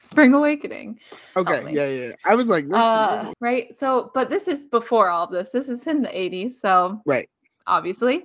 spring 0.00 0.34
awakening 0.34 0.98
okay 1.36 1.58
only. 1.58 1.74
yeah 1.74 1.88
yeah 1.88 2.06
yeah. 2.08 2.12
i 2.24 2.34
was 2.34 2.48
like 2.48 2.64
uh, 2.74 3.32
right 3.40 3.74
so 3.74 4.10
but 4.14 4.28
this 4.30 4.48
is 4.48 4.64
before 4.66 5.08
all 5.08 5.24
of 5.24 5.30
this 5.30 5.50
this 5.50 5.68
is 5.68 5.86
in 5.86 6.02
the 6.02 6.08
80s 6.08 6.50
so 6.52 7.00
right 7.06 7.28
obviously 7.66 8.24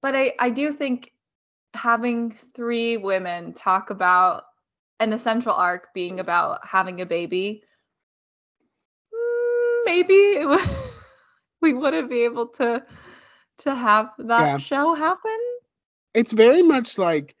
but 0.00 0.14
i 0.14 0.32
i 0.38 0.50
do 0.50 0.72
think 0.72 1.12
having 1.74 2.30
three 2.54 2.96
women 2.96 3.52
talk 3.52 3.90
about 3.90 4.44
an 5.00 5.12
essential 5.12 5.52
arc 5.52 5.92
being 5.94 6.20
about 6.20 6.66
having 6.66 7.00
a 7.00 7.06
baby 7.06 7.62
mm, 9.14 9.80
maybe 9.84 10.44
would, 10.44 10.60
we 11.60 11.72
wouldn't 11.74 12.08
be 12.10 12.22
able 12.22 12.46
to 12.46 12.82
to 13.58 13.74
have 13.74 14.10
that 14.18 14.44
Yeah. 14.44 14.58
show 14.58 14.94
happen 14.94 15.38
it's 16.14 16.32
very 16.32 16.62
much 16.62 16.98
like 16.98 17.36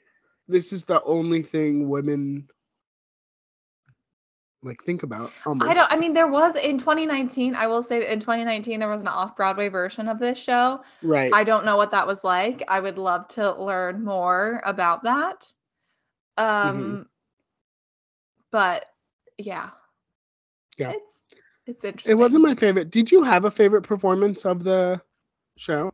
this 0.48 0.72
is 0.72 0.84
the 0.84 1.02
only 1.02 1.42
thing 1.42 1.88
women 1.88 2.48
like 4.62 4.82
think 4.82 5.02
about. 5.02 5.30
Almost. 5.46 5.70
I 5.70 5.74
don't. 5.74 5.92
I 5.92 5.96
mean, 5.96 6.12
there 6.12 6.26
was 6.26 6.56
in 6.56 6.78
2019. 6.78 7.54
I 7.54 7.66
will 7.66 7.82
say 7.82 8.10
in 8.10 8.20
2019 8.20 8.80
there 8.80 8.88
was 8.88 9.02
an 9.02 9.08
off-Broadway 9.08 9.68
version 9.68 10.08
of 10.08 10.18
this 10.18 10.38
show. 10.38 10.80
right. 11.02 11.32
I 11.32 11.44
don't 11.44 11.64
know 11.64 11.76
what 11.76 11.90
that 11.92 12.06
was 12.06 12.24
like. 12.24 12.62
I 12.68 12.80
would 12.80 12.98
love 12.98 13.28
to 13.28 13.52
learn 13.54 14.04
more 14.04 14.62
about 14.64 15.04
that. 15.04 15.52
Um, 16.36 17.06
but 18.50 18.86
yeah, 19.38 19.70
Yeah. 20.76 20.92
it's 20.92 21.22
it's 21.66 21.84
interesting. 21.84 22.12
it 22.12 22.20
wasn't 22.20 22.42
my 22.44 22.54
favorite. 22.54 22.90
Did 22.90 23.10
you 23.10 23.22
have 23.22 23.44
a 23.44 23.50
favorite 23.50 23.82
performance 23.82 24.44
of 24.44 24.64
the 24.64 25.00
show? 25.56 25.92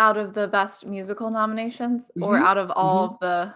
out 0.00 0.16
of 0.16 0.34
the 0.34 0.48
best 0.48 0.84
musical 0.86 1.30
nominations 1.30 2.10
or 2.20 2.36
Mhm, 2.36 2.42
out 2.44 2.58
of 2.58 2.68
all 2.72 3.04
of 3.04 3.18
the 3.20 3.54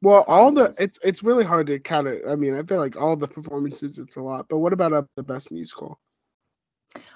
Well, 0.00 0.24
all 0.28 0.52
the 0.52 0.74
it's 0.78 0.98
it's 1.02 1.22
really 1.22 1.44
hard 1.44 1.66
to 1.68 1.78
count 1.80 2.06
it. 2.08 2.22
I 2.28 2.36
mean, 2.36 2.54
I 2.54 2.62
feel 2.62 2.78
like 2.78 2.96
all 2.96 3.16
the 3.16 3.28
performances 3.28 3.98
it's 3.98 4.16
a 4.16 4.22
lot. 4.22 4.46
But 4.48 4.58
what 4.58 4.72
about 4.72 4.92
uh, 4.92 5.02
the 5.16 5.22
best 5.24 5.50
musical? 5.50 5.98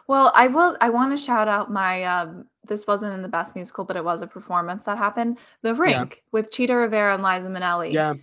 Well, 0.07 0.33
I 0.35 0.49
will. 0.49 0.77
I 0.81 0.91
want 0.91 1.13
to 1.17 1.23
shout 1.25 1.49
out 1.49 1.71
my. 1.71 2.05
Um, 2.05 2.47
this 2.67 2.87
wasn't 2.87 3.15
in 3.15 3.23
the 3.23 3.29
best 3.29 3.55
musical, 3.55 3.85
but 3.85 3.97
it 3.97 4.05
was 4.05 4.23
a 4.23 4.27
performance 4.27 4.83
that 4.85 4.99
happened. 4.99 5.39
The 5.63 5.75
Rink 5.75 6.23
with 6.33 6.51
Chita 6.51 6.75
Rivera 6.75 7.15
and 7.15 7.23
Liza 7.23 7.49
Minnelli 7.49 7.93
Yeah, 7.93 8.15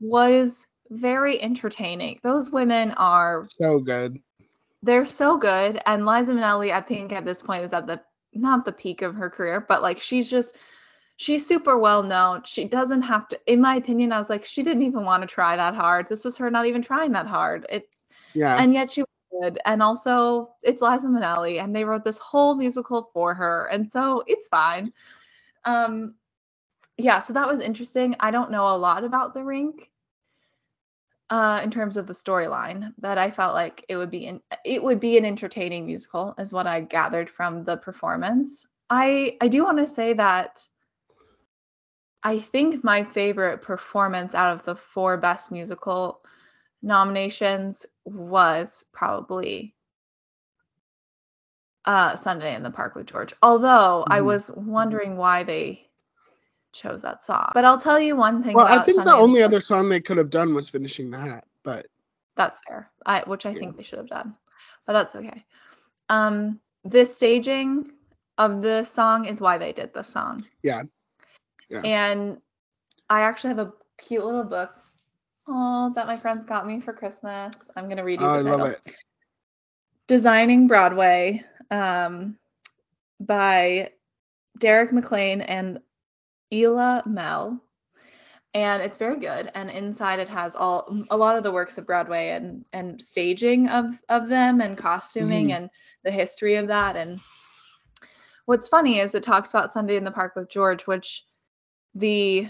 was 0.00 0.66
very 0.90 1.40
entertaining. 1.40 2.18
Those 2.22 2.50
women 2.50 2.92
are 2.92 3.46
so 3.48 3.78
good. 3.78 4.18
they're 4.82 5.06
so 5.06 5.36
good, 5.36 5.80
and 5.86 6.06
Liza 6.06 6.32
Minnelli, 6.32 6.72
I 6.72 6.80
think 6.80 7.12
at 7.12 7.24
this 7.24 7.42
point 7.42 7.64
is 7.64 7.72
at 7.72 7.86
the 7.86 8.00
not 8.32 8.64
the 8.64 8.72
peak 8.72 9.02
of 9.02 9.14
her 9.16 9.30
career, 9.30 9.64
but 9.66 9.82
like 9.82 10.00
she's 10.00 10.28
just 10.30 10.56
she's 11.18 11.46
super 11.46 11.76
well 11.76 12.02
known. 12.02 12.42
She 12.44 12.64
doesn't 12.64 13.02
have 13.02 13.28
to. 13.28 13.40
In 13.46 13.60
my 13.60 13.76
opinion, 13.76 14.12
I 14.12 14.18
was 14.18 14.30
like, 14.30 14.44
she 14.44 14.62
didn't 14.62 14.84
even 14.84 15.04
want 15.04 15.20
to 15.22 15.26
try 15.26 15.56
that 15.56 15.74
hard. 15.74 16.08
This 16.08 16.24
was 16.24 16.36
her 16.38 16.50
not 16.50 16.66
even 16.66 16.80
trying 16.80 17.12
that 17.12 17.26
hard. 17.26 17.66
It 17.68 17.88
Yeah, 18.32 18.56
and 18.56 18.72
yet 18.72 18.90
she 18.90 19.02
was 19.02 19.08
good. 19.42 19.58
And 19.66 19.82
also, 19.82 20.54
it's 20.62 20.80
Liza 20.80 21.08
Minnelli, 21.08 21.62
and 21.62 21.74
they 21.76 21.84
wrote 21.84 22.04
this 22.04 22.18
whole 22.18 22.54
musical 22.54 23.10
for 23.12 23.34
her, 23.34 23.66
and 23.70 23.90
so 23.90 24.22
it's 24.26 24.48
fine. 24.48 24.92
Um, 25.64 26.14
yeah, 26.96 27.18
so 27.18 27.32
that 27.34 27.46
was 27.46 27.60
interesting. 27.60 28.14
I 28.20 28.30
don't 28.30 28.50
know 28.50 28.68
a 28.74 28.78
lot 28.78 29.04
about 29.04 29.34
the 29.34 29.42
rink, 29.44 29.90
uh, 31.30 31.60
in 31.64 31.70
terms 31.70 31.96
of 31.96 32.06
the 32.06 32.12
storyline, 32.12 32.94
but 32.98 33.18
I 33.18 33.30
felt 33.30 33.54
like 33.54 33.84
it 33.88 33.96
would 33.96 34.10
be 34.10 34.26
an 34.28 34.40
it 34.64 34.82
would 34.82 35.00
be 35.00 35.18
an 35.18 35.24
entertaining 35.24 35.84
musical, 35.86 36.34
is 36.38 36.52
what 36.52 36.66
I 36.68 36.80
gathered 36.80 37.28
from 37.28 37.64
the 37.64 37.76
performance. 37.76 38.66
I 38.88 39.36
I 39.40 39.48
do 39.48 39.64
want 39.64 39.78
to 39.78 39.86
say 39.86 40.12
that. 40.14 40.66
I 42.22 42.40
think 42.40 42.82
my 42.82 43.04
favorite 43.04 43.62
performance 43.62 44.34
out 44.34 44.52
of 44.54 44.64
the 44.64 44.74
four 44.74 45.16
best 45.16 45.52
musical 45.52 46.20
nominations 46.82 47.86
was 48.04 48.84
probably 48.92 49.74
uh 51.84 52.16
Sunday 52.16 52.54
in 52.54 52.62
the 52.62 52.70
Park 52.70 52.94
with 52.94 53.06
George. 53.06 53.32
Although 53.42 54.04
I 54.10 54.20
Mhm. 54.20 54.24
was 54.24 54.50
wondering 54.54 55.16
why 55.16 55.42
they 55.44 55.88
chose 56.72 57.02
that 57.02 57.24
song. 57.24 57.50
But 57.54 57.64
I'll 57.64 57.78
tell 57.78 57.98
you 57.98 58.14
one 58.16 58.42
thing 58.42 58.54
well, 58.54 58.66
I 58.66 58.78
think 58.78 58.96
Sunday 58.96 59.10
the 59.12 59.16
only 59.16 59.40
Park- 59.40 59.48
other 59.52 59.60
song 59.60 59.88
they 59.88 60.00
could 60.00 60.18
have 60.18 60.30
done 60.30 60.54
was 60.54 60.68
"Finishing 60.68 61.10
the 61.10 61.18
Hat," 61.18 61.44
but 61.62 61.86
that's 62.36 62.60
fair. 62.68 62.90
I 63.06 63.22
which 63.26 63.46
I 63.46 63.50
Yeah. 63.52 63.60
think 63.60 63.76
they 63.76 63.82
should 63.82 63.98
have 63.98 64.08
done. 64.08 64.36
But 64.86 64.92
that's 64.92 65.14
okay. 65.16 65.44
Um 66.08 66.60
this 66.84 67.14
staging 67.16 67.92
of 68.38 68.60
the 68.62 68.82
song 68.84 69.24
is 69.24 69.40
why 69.40 69.58
they 69.58 69.72
did 69.72 69.92
the 69.94 70.02
song. 70.02 70.46
Yeah. 70.62 70.82
Yeah. 71.68 71.80
And 71.84 72.38
I 73.10 73.20
actually 73.22 73.50
have 73.50 73.58
a 73.58 73.72
cute 73.98 74.24
little 74.24 74.44
book 74.44 74.70
oh 75.48 75.92
that 75.94 76.06
my 76.06 76.16
friends 76.16 76.44
got 76.44 76.66
me 76.66 76.80
for 76.80 76.92
Christmas. 76.92 77.70
I'm 77.76 77.84
going 77.84 77.96
to 77.96 78.02
read 78.04 78.20
you 78.20 78.26
oh, 78.26 78.32
the 78.32 78.38
I 78.38 78.42
title. 78.42 78.58
love 78.58 78.68
it. 78.72 78.94
Designing 80.06 80.66
Broadway 80.66 81.42
um, 81.70 82.36
by 83.20 83.90
Derek 84.58 84.90
McLane 84.90 85.44
and 85.46 85.80
Ela 86.52 87.02
Mel. 87.06 87.62
And 88.54 88.82
it's 88.82 88.96
very 88.96 89.18
good. 89.20 89.50
And 89.54 89.70
inside 89.70 90.18
it 90.18 90.28
has 90.28 90.54
all 90.56 90.96
a 91.10 91.16
lot 91.16 91.36
of 91.36 91.42
the 91.42 91.52
works 91.52 91.76
of 91.78 91.86
Broadway 91.86 92.30
and 92.30 92.64
and 92.72 93.00
staging 93.00 93.68
of 93.68 93.86
of 94.08 94.28
them 94.28 94.60
and 94.62 94.76
costuming 94.76 95.48
Mhm. 95.48 95.56
and 95.56 95.70
the 96.02 96.10
history 96.10 96.56
of 96.56 96.68
that. 96.68 96.96
And 96.96 97.18
what's 98.46 98.68
funny 98.68 98.98
is 99.00 99.14
it 99.14 99.22
talks 99.22 99.50
about 99.50 99.70
Sunday 99.70 99.96
in 99.96 100.04
the 100.04 100.10
Park 100.10 100.34
with 100.34 100.48
George, 100.48 100.86
which 100.86 101.26
the 101.94 102.48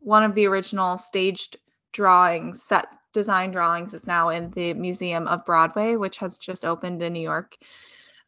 one 0.00 0.22
of 0.22 0.34
the 0.34 0.46
original 0.46 0.98
staged 0.98 1.56
drawings, 1.92 2.62
set 2.62 2.86
design 3.12 3.50
drawings, 3.50 3.94
is 3.94 4.06
now 4.06 4.28
in 4.28 4.50
the 4.50 4.74
Museum 4.74 5.26
of 5.26 5.44
Broadway, 5.44 5.96
which 5.96 6.18
has 6.18 6.38
just 6.38 6.64
opened 6.64 7.02
in 7.02 7.12
New 7.12 7.20
York. 7.20 7.56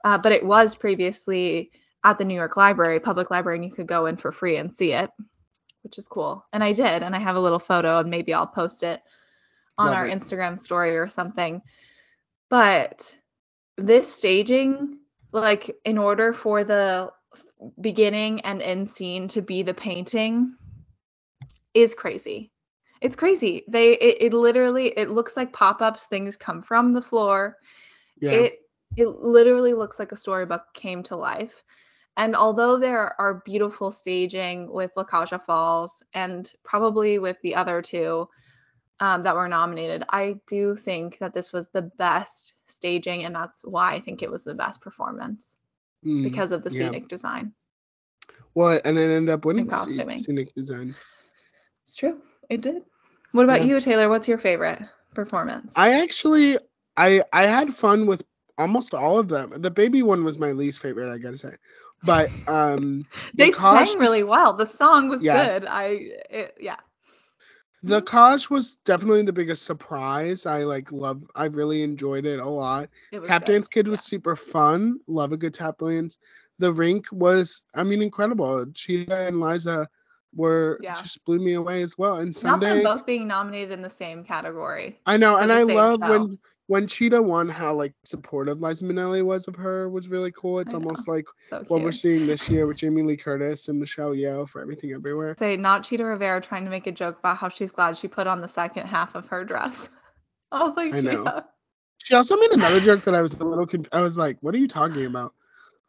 Uh, 0.04 0.18
but 0.18 0.32
it 0.32 0.44
was 0.44 0.74
previously 0.74 1.70
at 2.02 2.18
the 2.18 2.24
New 2.24 2.34
York 2.34 2.56
Library, 2.56 2.98
public 2.98 3.30
library, 3.30 3.58
and 3.58 3.64
you 3.64 3.70
could 3.70 3.86
go 3.86 4.06
in 4.06 4.16
for 4.16 4.32
free 4.32 4.56
and 4.56 4.74
see 4.74 4.92
it, 4.92 5.10
which 5.82 5.98
is 5.98 6.08
cool. 6.08 6.44
And 6.52 6.64
I 6.64 6.72
did, 6.72 7.02
and 7.02 7.14
I 7.14 7.18
have 7.18 7.36
a 7.36 7.40
little 7.40 7.58
photo, 7.58 7.98
and 7.98 8.10
maybe 8.10 8.32
I'll 8.32 8.46
post 8.46 8.82
it 8.82 9.02
on 9.76 9.88
Love 9.88 9.96
our 9.96 10.06
it. 10.06 10.18
Instagram 10.18 10.58
story 10.58 10.96
or 10.96 11.08
something. 11.08 11.60
But 12.48 13.14
this 13.76 14.12
staging, 14.12 14.98
like, 15.32 15.76
in 15.84 15.98
order 15.98 16.32
for 16.32 16.64
the 16.64 17.12
beginning 17.80 18.40
and 18.42 18.62
end 18.62 18.88
scene 18.90 19.28
to 19.28 19.42
be 19.42 19.62
the 19.62 19.74
painting, 19.74 20.54
is 21.74 21.94
crazy. 21.94 22.50
It's 23.00 23.16
crazy. 23.16 23.64
They 23.68 23.92
it, 23.92 24.16
it 24.20 24.32
literally 24.32 24.88
it 24.96 25.10
looks 25.10 25.36
like 25.36 25.52
pop-ups. 25.52 26.06
Things 26.06 26.36
come 26.36 26.62
from 26.62 26.92
the 26.92 27.02
floor 27.02 27.56
Yeah, 28.20 28.32
it 28.32 28.58
it 28.96 29.08
literally 29.08 29.72
looks 29.72 29.98
like 29.98 30.12
a 30.12 30.16
storybook 30.16 30.62
came 30.74 31.02
to 31.04 31.16
life 31.16 31.62
and 32.16 32.36
although 32.36 32.78
there 32.78 33.18
are 33.20 33.42
beautiful 33.44 33.90
staging 33.90 34.70
with 34.70 34.90
La 34.96 35.04
Cage 35.04 35.32
aux 35.32 35.38
Folles 35.38 36.02
and 36.12 36.52
probably 36.64 37.18
with 37.18 37.36
the 37.42 37.54
other 37.54 37.80
two 37.80 38.28
um, 39.00 39.22
that 39.22 39.34
were 39.34 39.48
nominated, 39.48 40.04
I 40.10 40.36
do 40.46 40.76
think 40.76 41.18
that 41.18 41.32
this 41.32 41.52
was 41.52 41.68
the 41.68 41.82
best 41.82 42.54
staging, 42.66 43.24
and 43.24 43.34
that's 43.34 43.62
why 43.64 43.94
I 43.94 44.00
think 44.00 44.22
it 44.22 44.30
was 44.30 44.44
the 44.44 44.54
best 44.54 44.82
performance 44.82 45.56
Mm. 46.04 46.24
because 46.24 46.52
of 46.52 46.62
the 46.62 46.70
yeah. 46.70 46.90
scenic 46.90 47.08
design. 47.08 47.54
well, 48.54 48.80
and 48.84 48.98
it 48.98 49.10
ended 49.10 49.30
up 49.32 49.44
winning 49.44 49.64
And 49.64 49.70
costuming. 49.70 50.18
scenic 50.18 50.54
design. 50.54 50.96
It's 51.84 51.96
true, 51.96 52.20
it 52.48 52.60
did. 52.62 52.84
What 53.32 53.44
about 53.44 53.62
Yeah. 53.62 53.64
you, 53.64 53.80
Taylor? 53.80 54.08
What's 54.08 54.28
your 54.28 54.38
favorite 54.38 54.82
performance? 55.14 55.74
I 55.76 56.02
actually, 56.02 56.58
I 56.96 57.22
I 57.32 57.44
had 57.46 57.72
fun 57.74 58.06
with 58.06 58.24
almost 58.58 58.94
all 58.94 59.18
of 59.18 59.28
them. 59.28 59.52
The 59.56 59.70
baby 59.70 60.02
one 60.02 60.24
was 60.24 60.38
my 60.38 60.52
least 60.52 60.80
favorite, 60.80 61.12
I 61.12 61.18
gotta 61.18 61.36
say. 61.38 61.54
But 62.02 62.32
um, 62.46 63.06
they 63.34 63.52
sang 63.52 63.98
really 63.98 64.22
well. 64.22 64.54
The 64.56 64.66
song 64.66 65.08
was 65.08 65.24
Yeah. 65.24 65.26
good. 65.26 65.66
I 65.66 65.84
it, 66.30 66.56
yeah. 66.60 66.76
The 67.82 68.02
Kaj 68.02 68.50
was 68.50 68.74
definitely 68.84 69.22
the 69.22 69.32
biggest 69.32 69.64
surprise. 69.64 70.44
I 70.46 70.64
like 70.64 70.92
love 70.92 71.22
I 71.34 71.46
really 71.46 71.82
enjoyed 71.82 72.26
it 72.26 72.40
a 72.40 72.48
lot. 72.48 72.90
It 73.10 73.24
Tap 73.24 73.46
good. 73.46 73.52
Dance 73.52 73.68
Kid 73.68 73.86
Yeah. 73.86 73.92
was 73.92 74.00
super 74.02 74.36
fun. 74.36 74.98
Love 75.06 75.32
a 75.32 75.36
good 75.36 75.54
tap 75.54 75.78
dance. 75.78 76.18
The 76.58 76.72
rink 76.72 77.06
was 77.10 77.62
I 77.74 77.84
mean 77.84 78.02
incredible. 78.02 78.66
Chita 78.74 79.16
and 79.16 79.40
Liza 79.40 79.88
were 80.34 80.78
Yeah. 80.82 80.94
just 80.94 81.24
blew 81.24 81.38
me 81.38 81.54
away 81.54 81.82
as 81.82 81.96
well. 81.96 82.16
And 82.16 82.34
Sunday, 82.34 82.68
Not 82.68 82.82
them 82.82 82.98
both 82.98 83.06
being 83.06 83.26
nominated 83.26 83.72
in 83.72 83.82
the 83.82 83.90
same 83.90 84.24
category. 84.24 85.00
I 85.06 85.16
know, 85.16 85.36
and 85.38 85.50
I 85.50 85.62
love 85.62 86.00
show. 86.00 86.10
when 86.10 86.38
when 86.70 86.86
Chita 86.86 87.20
won 87.20 87.48
how 87.48 87.74
like 87.74 87.94
supportive 88.04 88.62
Liza 88.62 88.84
Minnelli 88.84 89.24
was 89.24 89.48
of 89.48 89.56
her 89.56 89.88
was 89.88 90.06
really 90.06 90.30
cool. 90.30 90.60
It's 90.60 90.72
I 90.72 90.78
know. 90.78 90.84
almost 90.84 91.08
like 91.08 91.26
So 91.48 91.64
what 91.66 91.82
we're 91.82 91.90
seeing 91.90 92.28
this 92.28 92.48
year 92.48 92.64
with 92.64 92.76
Jamie 92.76 93.02
Lee 93.02 93.16
Curtis 93.16 93.66
and 93.66 93.80
Michelle 93.80 94.12
Yeoh 94.12 94.48
for 94.48 94.62
everything 94.62 94.92
everywhere. 94.92 95.34
Say 95.36 95.56
not 95.56 95.82
Chita 95.82 96.04
Rivera 96.04 96.40
trying 96.40 96.62
to 96.66 96.70
make 96.70 96.86
a 96.86 96.92
joke 96.92 97.18
about 97.18 97.38
how 97.38 97.48
she's 97.48 97.72
glad 97.72 97.96
she 97.96 98.06
put 98.06 98.28
on 98.28 98.40
the 98.40 98.46
second 98.46 98.86
half 98.86 99.16
of 99.16 99.26
her 99.26 99.44
dress. 99.44 99.88
I 100.52 100.62
was 100.62 100.76
like, 100.76 100.94
I 100.94 101.00
know. 101.00 101.24
yeah. 101.24 101.40
She 101.98 102.14
also 102.14 102.36
made 102.36 102.52
another 102.52 102.78
joke 102.78 103.02
that 103.02 103.16
I 103.16 103.22
was 103.22 103.34
a 103.34 103.44
little 103.44 103.66
conf- 103.66 103.88
I 103.92 104.00
was 104.00 104.16
like, 104.16 104.36
what 104.40 104.54
are 104.54 104.58
you 104.58 104.68
talking 104.68 105.06
about? 105.06 105.34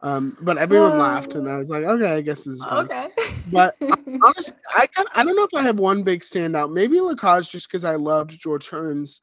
Um, 0.02 0.36
but 0.42 0.58
everyone 0.58 0.98
laughed 0.98 1.36
and 1.36 1.48
I 1.48 1.58
was 1.58 1.70
like, 1.70 1.84
okay, 1.84 2.12
I 2.12 2.22
guess 2.22 2.46
this 2.46 2.56
is. 2.56 2.66
Okay. 2.66 3.10
But, 3.52 3.76
Honestly, 3.82 4.58
I 4.76 4.88
can 4.88 5.06
I 5.16 5.24
don't 5.24 5.36
know 5.36 5.44
if 5.44 5.54
I 5.54 5.62
have 5.62 5.78
one 5.78 6.02
big 6.02 6.22
standout. 6.22 6.74
Maybe 6.74 7.00
La 7.00 7.14
Cage 7.14 7.52
just 7.52 7.68
because 7.68 7.84
I 7.84 7.98
loved 7.98 8.32
George 8.32 8.68
Hearn's 8.68 9.22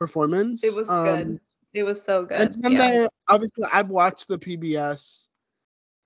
performance. 0.00 0.64
it 0.64 0.74
was 0.74 0.88
Um, 0.90 1.04
good. 1.04 1.40
It 1.74 1.82
was 1.84 2.02
so 2.02 2.24
good. 2.24 2.40
And 2.40 2.56
yeah. 2.56 2.62
Sunday, 2.62 3.08
obviously, 3.28 3.64
I've 3.72 3.90
watched 3.90 4.26
the 4.26 4.38
PBS 4.38 5.28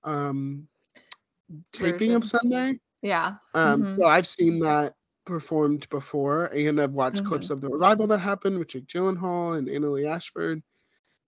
um, 0.03 0.69
taping 1.73 2.13
of 2.15 2.25
Sunday. 2.25 2.79
Yeah. 3.01 3.37
Um, 3.55 3.85
Mhm. 3.85 3.97
So 3.97 4.07
I've 4.07 4.27
seen 4.27 4.59
that 4.61 4.95
performed 5.25 5.89
before, 5.89 6.47
and 6.47 6.79
I've 6.79 6.93
watched 6.93 7.25
clips 7.25 7.47
Mm-hmm. 7.47 7.53
of 7.55 7.61
the 7.63 7.69
revival 7.71 8.07
that 8.09 8.19
happened 8.19 8.59
with 8.59 8.69
Jake 8.69 8.87
Gyllenhaal 8.87 9.57
and 9.57 9.69
Annaleigh 9.69 10.07
Ashford. 10.11 10.63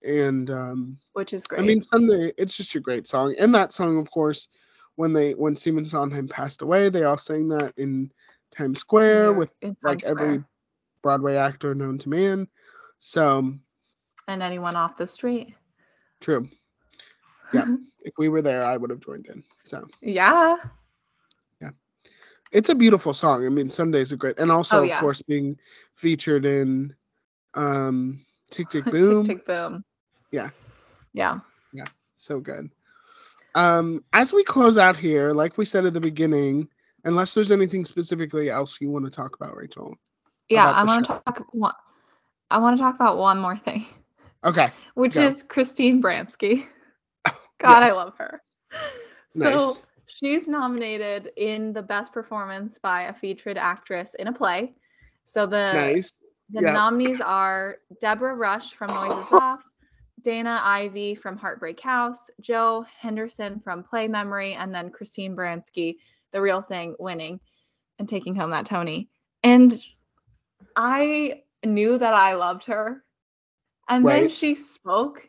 And 0.04 0.50
um, 0.50 0.98
Which 1.14 1.32
is 1.32 1.46
great. 1.46 1.62
I 1.62 1.64
mean, 1.64 1.80
Sunday, 1.80 2.32
it's 2.36 2.56
just 2.56 2.74
a 2.74 2.80
great 2.80 3.06
song. 3.06 3.34
And 3.38 3.54
that 3.54 3.72
song, 3.72 3.98
of 3.98 4.10
course, 4.10 4.48
when 4.96 5.12
they 5.14 5.32
when 5.34 5.56
Stephen 5.56 5.86
Sondheim 5.86 6.28
passed 6.28 6.60
away, 6.62 6.90
they 6.90 7.04
all 7.04 7.16
sang 7.16 7.48
that 7.48 7.72
in 7.78 8.12
Times 8.56 8.80
Square 8.80 9.28
Here 9.30 9.32
with 9.32 9.50
like 9.82 10.00
Times 10.02 10.04
every 10.04 10.34
Square. 10.34 10.48
Broadway 11.02 11.36
actor 11.36 11.74
known 11.74 11.96
to 11.98 12.08
man. 12.10 12.48
So 12.98 13.54
And 14.28 14.42
anyone 14.42 14.76
off 14.76 14.96
the 14.96 15.06
street. 15.06 15.54
true. 16.20 16.48
Yeah. 17.52 17.66
if 18.00 18.12
we 18.18 18.28
were 18.28 18.42
there, 18.42 18.64
I 18.64 18.76
would 18.76 18.90
have 18.90 19.00
joined 19.00 19.26
in. 19.26 19.42
So 19.64 19.86
yeah. 20.00 20.56
Yeah. 21.60 21.70
It's 22.52 22.68
a 22.68 22.74
beautiful 22.74 23.14
song. 23.14 23.44
I 23.44 23.48
mean, 23.48 23.70
Sunday's 23.70 24.12
a 24.12 24.16
great, 24.16 24.38
and 24.38 24.50
also 24.50 24.78
Oh, 24.78 24.82
yeah. 24.82 24.94
of 24.94 25.00
course 25.00 25.22
being 25.22 25.58
featured 25.94 26.44
in 26.46 26.94
um 27.54 28.24
Tick 28.50 28.68
Tick 28.68 28.84
Boom. 28.90 29.24
Tick 29.24 29.38
tick 29.38 29.46
boom. 29.46 29.84
Yeah. 30.30 30.50
Yeah. 31.12 31.40
Yeah. 31.72 31.84
So 32.16 32.40
good. 32.40 32.70
Um, 33.54 34.04
as 34.12 34.32
we 34.32 34.44
close 34.44 34.76
out 34.76 34.96
here, 34.96 35.32
like 35.32 35.56
we 35.56 35.64
said 35.64 35.86
at 35.86 35.94
the 35.94 36.00
beginning, 36.00 36.68
unless 37.04 37.32
there's 37.34 37.50
anything 37.50 37.84
specifically 37.84 38.50
else 38.50 38.78
you 38.80 38.90
want 38.90 39.04
to 39.06 39.10
talk 39.10 39.34
about, 39.36 39.56
Rachel. 39.56 39.96
Yeah. 40.48 40.70
I 40.70 40.84
want 40.84 41.04
to 41.06 41.08
talk 41.24 41.46
one 41.52 41.72
I 42.50 42.58
want 42.58 42.76
to 42.76 42.82
talk 42.82 42.94
about 42.94 43.18
one 43.18 43.38
more 43.38 43.56
thing, 43.56 43.86
Okay. 44.44 44.68
which 44.94 45.14
Go. 45.14 45.22
is 45.22 45.42
Christine 45.42 46.02
Baranski. 46.02 46.66
God, 47.58 47.82
Yes. 47.82 47.92
I 47.92 47.94
love 47.94 48.14
her. 48.18 48.42
So 49.28 49.50
Nice. 49.50 49.82
she's 50.06 50.48
nominated 50.48 51.32
in 51.36 51.72
the 51.72 51.82
best 51.82 52.12
performance 52.12 52.78
by 52.78 53.02
a 53.02 53.12
featured 53.14 53.58
actress 53.58 54.14
in 54.14 54.28
a 54.28 54.32
play. 54.32 54.74
So 55.24 55.46
the 55.46 55.72
nice. 55.74 56.12
The 56.50 56.62
Yeah. 56.62 56.74
nominees 56.74 57.20
are 57.20 57.78
Deborah 58.00 58.36
Rush 58.36 58.72
from 58.74 58.92
Noises 58.94 59.26
Off, 59.32 59.62
Dana 60.22 60.60
Ivey 60.62 61.16
from 61.16 61.36
Heartbreak 61.36 61.80
House, 61.80 62.30
Jo 62.40 62.84
Henderson 63.00 63.60
from 63.60 63.82
Play 63.82 64.06
Memory, 64.06 64.54
and 64.54 64.72
then 64.72 64.90
Christine 64.90 65.34
Baranski, 65.34 65.96
The 66.32 66.40
Real 66.40 66.62
Thing, 66.62 66.94
winning 67.00 67.40
and 67.98 68.08
taking 68.08 68.36
home 68.36 68.50
that 68.50 68.66
Tony. 68.66 69.08
And 69.42 69.74
I 70.76 71.42
knew 71.66 71.98
that 71.98 72.14
I 72.14 72.34
loved 72.34 72.64
her. 72.66 73.04
And 73.88 74.06
then 74.06 74.28
she 74.28 74.54
spoke 74.54 75.28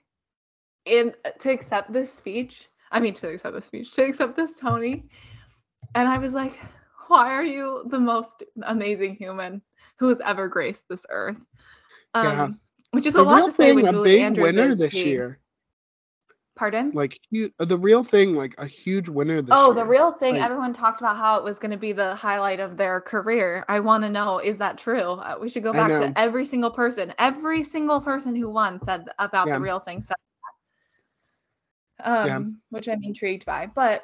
in 0.85 1.13
to 1.39 1.51
accept 1.51 1.91
this 1.93 2.11
speech. 2.13 2.67
I 2.91 2.99
mean 2.99 3.13
to 3.15 3.29
accept 3.29 3.53
this 3.53 3.65
speech, 3.65 3.93
to 3.93 4.03
accept 4.05 4.35
this 4.35 4.59
Tony. 4.59 5.09
And 5.95 6.07
I 6.07 6.17
was 6.17 6.33
like, 6.33 6.59
why 7.07 7.31
are 7.31 7.43
you 7.43 7.85
the 7.89 7.99
most 7.99 8.43
amazing 8.63 9.15
human 9.15 9.61
who 9.99 10.09
has 10.09 10.21
ever 10.21 10.47
graced 10.47 10.85
this 10.89 11.05
earth? 11.09 11.37
Um, 12.13 12.25
Yeah. 12.25 12.49
Which 12.91 13.05
is 13.05 13.15
a 13.15 13.17
The 13.17 13.23
lot 13.23 13.35
real 13.35 13.45
to 13.47 13.51
say 13.51 13.71
a 13.71 13.91
Julie 13.91 14.09
big 14.09 14.21
Andrews 14.21 14.55
winner 14.55 14.69
is 14.69 14.79
this 14.79 14.93
year. 14.93 15.39
Pardon? 16.57 16.91
Like 16.93 17.19
uh, 17.59 17.65
the 17.65 17.77
real 17.77 18.03
thing, 18.03 18.35
like 18.35 18.55
a 18.57 18.65
huge 18.65 19.07
winner 19.07 19.41
this 19.43 19.51
Oh, 19.55 19.67
year. 19.67 19.75
the 19.75 19.85
real 19.85 20.11
thing. 20.11 20.33
Like- 20.35 20.43
everyone 20.43 20.73
talked 20.73 20.99
about 20.99 21.15
how 21.15 21.37
it 21.37 21.43
was 21.43 21.59
going 21.59 21.71
to 21.71 21.77
be 21.77 21.91
the 21.91 22.15
highlight 22.15 22.59
of 22.59 22.75
their 22.77 22.99
career. 22.99 23.63
I 23.69 23.79
want 23.79 24.03
to 24.03 24.09
know 24.09 24.39
is 24.39 24.57
that 24.57 24.77
true? 24.79 25.11
Uh, 25.11 25.37
we 25.39 25.49
should 25.49 25.61
go 25.63 25.71
back 25.71 25.89
to 25.89 26.11
every 26.19 26.43
single 26.45 26.71
person. 26.71 27.13
Every 27.19 27.61
single 27.63 28.01
person 28.01 28.35
who 28.35 28.49
won 28.49 28.79
said 28.81 29.07
about 29.19 29.47
Yeah. 29.47 29.55
the 29.55 29.61
real 29.61 29.79
thing. 29.79 30.01
Said 30.01 30.17
that. 31.99 32.27
Yeah. 32.27 32.35
Um, 32.37 32.59
which 32.69 32.89
I'm 32.89 33.03
intrigued 33.03 33.45
by. 33.45 33.69
But 33.73 34.03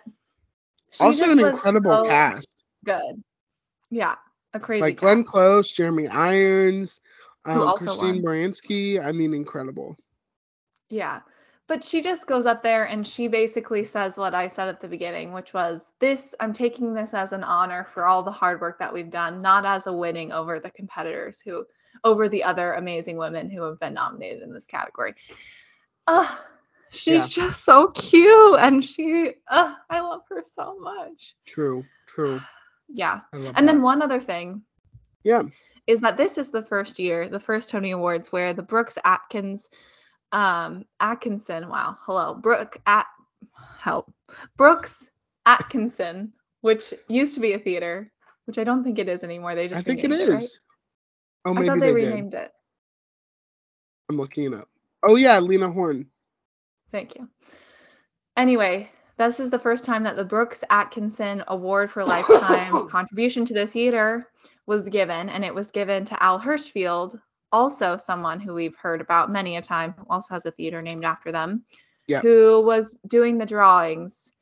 she 0.91 1.03
also 1.03 1.25
just 1.25 1.39
an 1.39 1.47
incredible 1.47 1.91
so 1.91 2.05
cast. 2.07 2.47
Good. 2.85 3.23
Yeah, 3.89 4.15
a 4.53 4.59
crazy. 4.59 4.81
Like 4.81 4.97
Glenn 4.97 5.21
cast. 5.23 5.29
Close, 5.29 5.73
Jeremy 5.73 6.07
Irons, 6.07 7.01
um, 7.45 7.75
Christine 7.77 8.21
won. 8.21 8.35
Baranski. 8.35 9.03
I 9.03 9.11
mean, 9.11 9.33
incredible. 9.33 9.97
Yeah. 10.89 11.21
But 11.67 11.81
she 11.83 12.01
just 12.01 12.27
goes 12.27 12.45
up 12.45 12.61
there 12.61 12.83
and 12.85 13.07
she 13.07 13.27
basically 13.29 13.85
says 13.85 14.17
what 14.17 14.33
I 14.35 14.49
said 14.49 14.67
at 14.67 14.81
the 14.81 14.87
beginning, 14.87 15.31
which 15.31 15.53
was 15.53 15.91
this 15.99 16.35
I'm 16.41 16.51
taking 16.51 16.93
this 16.93 17.13
as 17.13 17.31
an 17.31 17.43
honor 17.43 17.87
for 17.93 18.05
all 18.05 18.21
the 18.21 18.31
hard 18.31 18.59
work 18.59 18.79
that 18.79 18.93
we've 18.93 19.09
done, 19.09 19.41
not 19.41 19.65
as 19.65 19.87
a 19.87 19.93
winning 19.93 20.33
over 20.33 20.59
the 20.59 20.71
competitors 20.71 21.41
who 21.43 21.65
over 22.03 22.27
the 22.27 22.43
other 22.43 22.73
amazing 22.73 23.17
women 23.17 23.49
who 23.49 23.61
have 23.63 23.79
been 23.79 23.93
nominated 23.93 24.43
in 24.43 24.53
this 24.53 24.65
category. 24.65 25.13
Uh 26.05 26.35
she's 26.91 27.19
Yeah. 27.37 27.45
just 27.47 27.63
so 27.63 27.87
cute 27.87 28.59
and 28.59 28.83
she 28.83 29.31
uh 29.47 29.75
I 29.89 30.01
love 30.01 30.21
her 30.29 30.43
so 30.43 30.77
much. 30.79 31.35
True. 31.45 31.85
True. 32.07 32.41
Yeah. 32.95 33.21
And 33.33 33.45
that. 33.55 33.65
then 33.65 33.81
one 33.81 34.01
other 34.03 34.19
thing 34.19 34.61
yeah. 35.23 35.43
is 35.87 36.01
that 36.01 36.17
this 36.17 36.37
is 36.37 36.51
the 36.51 36.61
first 36.61 36.99
year, 36.99 37.27
the 37.27 37.39
first 37.39 37.69
Tony 37.71 37.89
Awards 37.91 38.31
where 38.31 38.53
the 38.53 38.61
Brooks 38.61 38.99
Atkins 39.03 39.69
um 40.33 40.85
Atkinson, 40.99 41.69
wow, 41.69 41.97
hello, 42.01 42.33
Brooke 42.33 42.77
at 42.85 43.05
help. 43.79 44.11
Brooks 44.57 45.09
Atkinson, 45.45 46.33
which 46.61 46.93
used 47.07 47.35
to 47.35 47.39
be 47.39 47.53
a 47.53 47.59
theater, 47.59 48.11
which 48.45 48.57
I 48.57 48.63
don't 48.63 48.83
think 48.83 48.99
it 48.99 49.07
is 49.07 49.23
anymore. 49.23 49.55
They 49.55 49.67
just 49.67 49.79
I 49.79 49.83
think 49.83 50.03
it 50.03 50.09
renamed 50.09 50.31
right? 50.31 50.43
Oh, 51.45 51.51
I 51.51 51.53
maybe 51.53 51.67
thought 51.67 51.79
they, 51.79 51.93
they, 51.93 52.01
did. 52.01 52.07
renamed 52.09 52.33
it. 52.33 52.51
I'm 54.09 54.17
looking 54.17 54.45
it 54.45 54.53
up. 54.53 54.67
Oh 55.03 55.15
yeah, 55.15 55.39
Lena 55.39 55.71
Horne. 55.71 56.07
Thank 56.91 57.15
you. 57.15 57.29
Anyway, 58.37 58.89
this 59.17 59.39
is 59.39 59.49
the 59.49 59.59
first 59.59 59.85
time 59.85 60.03
that 60.03 60.15
the 60.15 60.23
Brooks 60.23 60.63
Atkinson 60.69 61.43
Award 61.47 61.91
for 61.91 62.03
Lifetime 62.03 62.87
Contribution 62.89 63.45
to 63.45 63.53
the 63.53 63.67
Theater 63.67 64.27
was 64.65 64.87
given, 64.89 65.29
and 65.29 65.43
it 65.43 65.53
was 65.53 65.71
given 65.71 66.05
to 66.05 66.23
Al 66.23 66.39
Hirschfeld, 66.39 67.19
also 67.53 67.95
someone 67.95 68.39
who 68.41 68.53
we've 68.53 68.75
heard 68.75 68.99
about 68.99 69.31
many 69.31 69.55
a 69.55 69.61
time, 69.61 69.93
who 69.97 70.05
also 70.09 70.33
has 70.33 70.45
a 70.45 70.51
theater 70.51 70.81
named 70.81 71.05
after 71.05 71.31
them, 71.31 71.63
Yeah. 72.07 72.19
who 72.19 72.61
was 72.61 72.97
doing 73.07 73.37
the 73.37 73.45
drawings, 73.45 74.33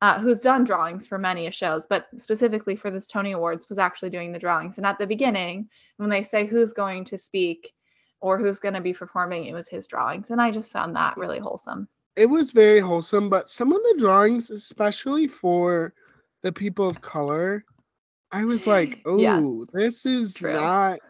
uh, 0.00 0.18
who's 0.18 0.40
done 0.40 0.64
drawings 0.64 1.06
for 1.06 1.18
many 1.18 1.48
shows, 1.50 1.86
but 1.86 2.06
specifically 2.16 2.74
for 2.74 2.90
this 2.90 3.06
Tony 3.06 3.32
Awards, 3.32 3.68
was 3.68 3.78
actually 3.78 4.10
doing 4.10 4.32
the 4.32 4.38
drawings. 4.38 4.78
And 4.78 4.86
at 4.86 4.98
the 4.98 5.06
beginning, 5.06 5.68
when 5.98 6.10
they 6.10 6.22
say 6.22 6.46
who's 6.46 6.72
going 6.72 7.04
to 7.04 7.18
speak 7.18 7.72
or 8.20 8.38
who's 8.38 8.58
going 8.58 8.74
to 8.74 8.80
be 8.80 8.94
performing, 8.94 9.44
it 9.44 9.52
was 9.54 9.68
his 9.68 9.86
drawings. 9.86 10.30
And 10.30 10.40
I 10.40 10.50
just 10.50 10.72
found 10.72 10.96
that 10.96 11.16
really 11.16 11.38
wholesome. 11.38 11.88
It 12.16 12.26
was 12.30 12.50
very 12.50 12.80
wholesome, 12.80 13.28
but 13.28 13.50
some 13.50 13.72
of 13.72 13.82
the 13.82 13.96
drawings, 13.98 14.50
especially 14.50 15.26
for 15.28 15.94
the 16.42 16.52
people 16.52 16.88
of 16.88 17.00
color, 17.00 17.64
I 18.32 18.44
was 18.44 18.66
like, 18.66 19.00
oh, 19.04 19.18
Yes. 19.18 19.46
this 19.72 20.06
is 20.06 20.34
True. 20.34 20.54
not 20.54 21.00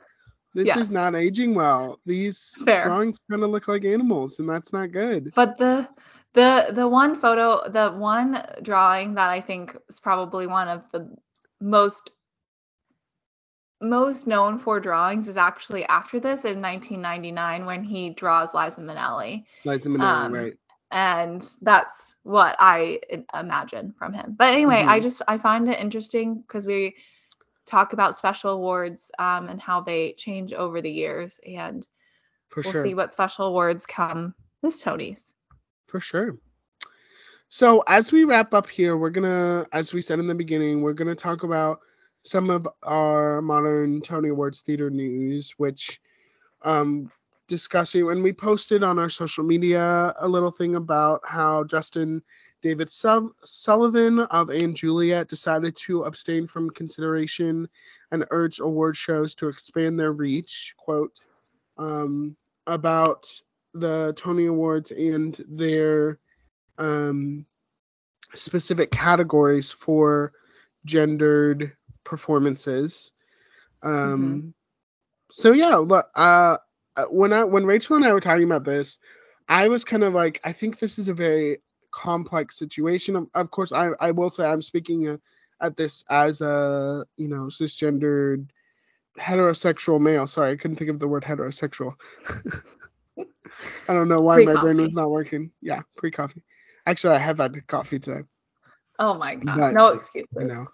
this 0.55 0.69
Yes. 0.69 0.89
is 0.89 0.91
not 0.93 1.17
aging 1.17 1.55
well. 1.55 2.01
These 2.07 2.65
Fair. 2.65 2.83
drawings 2.83 3.19
kind 3.31 3.45
of 3.45 3.51
look 3.51 3.69
like 3.69 3.85
animals, 3.85 4.39
and 4.41 4.49
that's 4.49 4.73
not 4.73 4.93
good. 4.93 5.33
But 5.35 5.59
the 5.59 5.89
the 6.35 6.69
the 6.73 6.89
one 6.89 7.17
photo, 7.17 7.69
the 7.69 7.91
one 7.93 8.45
drawing 8.63 9.15
that 9.15 9.31
I 9.31 9.41
think 9.41 9.77
is 9.89 10.01
probably 10.01 10.47
one 10.47 10.69
of 10.69 10.91
the 10.93 11.09
most 11.61 12.11
most 13.83 14.27
known 14.27 14.59
for 14.59 14.81
drawings 14.81 15.29
is 15.29 15.37
actually 15.39 15.85
after 15.87 16.21
this 16.21 16.45
in 16.45 16.61
1999 16.61 17.67
when 17.67 17.85
he 17.85 18.11
draws 18.11 18.55
Liza 18.55 18.81
Minnelli. 18.81 19.45
Liza 19.65 19.89
Minnelli, 19.91 20.31
Um, 20.31 20.33
right? 20.33 20.57
and 20.91 21.47
that's 21.63 22.17
what 22.25 22.57
I 22.59 23.01
i- 23.13 23.41
imagine 23.41 23.95
from 23.99 24.15
him. 24.15 24.35
But 24.39 24.55
anyway, 24.55 24.85
I 24.87 25.01
Mhm. 25.01 25.01
just 25.01 25.23
I 25.29 25.39
find 25.39 25.69
it 25.69 25.81
interesting 25.81 26.37
because 26.43 26.67
we 26.67 26.97
talk 27.67 27.93
about 27.93 28.17
special 28.17 28.51
awards 28.51 29.11
um, 29.19 29.49
and 29.49 29.61
how 29.61 29.81
they 29.81 30.13
change 30.13 30.53
over 30.53 30.81
the 30.81 30.91
years, 30.91 31.41
and 31.47 31.87
For 32.49 32.63
we'll 32.63 32.73
sure. 32.73 32.85
see 32.85 32.95
what 32.95 33.13
special 33.13 33.47
awards 33.47 33.87
come 33.87 34.35
this 34.63 34.81
Tony's. 34.81 35.35
For 35.87 36.01
sure. 36.01 36.37
So 37.49 37.85
as 37.87 38.11
we 38.11 38.25
wrap 38.25 38.53
up 38.55 38.69
here, 38.69 38.97
we're 38.97 39.11
gonna, 39.11 39.67
as 39.73 39.93
we 39.93 40.03
said 40.03 40.19
in 40.19 40.27
the 40.27 40.35
beginning, 40.35 40.83
we're 40.83 40.93
gonna 40.93 41.15
talk 41.15 41.45
about 41.45 41.81
some 42.23 42.51
of 42.51 42.67
our 42.83 43.43
modern 43.43 44.01
Tony 44.01 44.31
Awards 44.31 44.61
theater 44.61 44.91
news, 44.91 45.55
which 45.57 46.01
um 46.63 47.11
discussing 47.47 48.07
when 48.07 48.23
we 48.23 48.33
posted 48.33 48.83
on 48.83 48.99
our 48.99 49.11
social 49.11 49.45
media 49.45 50.15
a 50.19 50.27
little 50.27 50.51
thing 50.51 50.77
about 50.77 51.21
how 51.25 51.63
Justin 51.65 52.23
David 52.65 52.91
Sul- 52.91 53.37
Sullivan 53.45 54.21
of 54.21 54.49
and 54.49 54.75
Juliet 54.75 55.29
decided 55.29 55.77
to 55.77 56.05
abstain 56.05 56.47
from 56.47 56.71
consideration 56.71 57.69
and 58.11 58.25
urged 58.31 58.61
award 58.61 58.97
shows 58.97 59.35
to 59.35 59.49
expand 59.49 60.01
their 60.01 60.13
reach. 60.13 60.73
Quote 60.79 61.23
um, 61.77 62.35
about 62.67 63.31
the 63.75 64.15
Tony 64.17 64.47
Awards 64.47 64.93
and 64.93 65.39
their 65.47 66.19
um, 66.79 67.45
specific 68.35 68.91
categories 68.91 69.71
for 69.71 70.33
gendered 70.87 71.77
performances. 72.03 73.13
Um, 73.83 74.55
So 75.31 75.53
yeah, 75.53 75.77
look, 75.77 76.09
uh, 76.15 76.57
uh, 76.97 77.05
when 77.11 77.33
I 77.33 77.45
when 77.45 77.67
Rachel 77.67 77.97
and 77.97 78.05
I 78.05 78.13
were 78.13 78.21
talking 78.21 78.45
about 78.45 78.65
this, 78.65 78.99
I 79.49 79.69
was 79.69 79.85
kind 79.85 80.05
of 80.05 80.15
like, 80.15 80.41
I 80.45 80.53
think 80.53 80.79
this 80.79 80.99
is 80.99 81.09
a 81.09 81.15
very 81.15 81.59
complex 81.95 82.59
situation. 82.59 83.17
Of, 83.17 83.29
of 83.35 83.51
course, 83.51 83.73
I 83.73 83.91
I 84.01 84.11
will 84.11 84.31
say 84.31 84.45
I'm 84.47 84.63
speaking 84.63 85.09
uh, 85.09 85.17
at 85.61 85.77
this 85.77 86.05
as 86.11 86.41
a 86.41 87.07
you 87.17 87.29
know 87.29 87.45
cisgendered 87.47 88.49
heterosexual 89.19 90.01
male. 90.01 90.27
Sorry, 90.27 90.51
I 90.53 90.57
couldn't 90.57 90.77
think 90.77 90.91
of 90.91 90.99
the 90.99 91.09
word 91.09 91.23
heterosexual. 91.25 91.95
I 93.89 93.95
don't 93.95 94.09
know 94.09 94.21
why 94.21 94.39
my 94.39 94.53
brain 94.55 94.77
Pre-coffee. 94.77 94.81
was 94.87 94.95
not 94.95 95.11
working. 95.11 95.53
Yeah, 95.63 95.83
pre 95.97 96.11
coffee. 96.11 96.43
Actually, 96.87 97.15
I 97.15 97.19
have 97.19 97.39
had 97.39 97.67
coffee 97.67 97.99
today. 98.01 98.23
Oh 98.99 99.15
my 99.15 99.37
god, 99.37 99.57
But- 99.59 99.75
no 99.75 99.89
excuses. 99.89 100.29
I 100.39 100.45
know. 100.45 100.67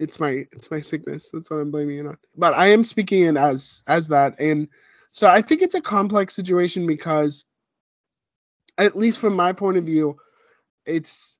it's 0.00 0.18
my 0.18 0.44
it's 0.52 0.70
my 0.70 0.80
sickness. 0.80 1.30
That's 1.32 1.50
what 1.50 1.58
I'm 1.58 1.70
blaming 1.70 1.98
it 1.98 2.06
on. 2.06 2.18
But 2.36 2.54
I 2.54 2.68
am 2.68 2.82
speaking 2.84 3.22
it 3.24 3.36
as 3.36 3.82
as 3.86 4.08
that, 4.08 4.40
and 4.40 4.68
so 5.12 5.28
I 5.28 5.40
think 5.42 5.62
it's 5.62 5.74
a 5.76 5.80
complex 5.80 6.34
situation 6.34 6.86
because, 6.88 7.44
at 8.76 8.96
least 8.96 9.20
from 9.20 9.36
my 9.36 9.52
point 9.52 9.76
of 9.76 9.84
view, 9.84 10.18
it's 10.86 11.38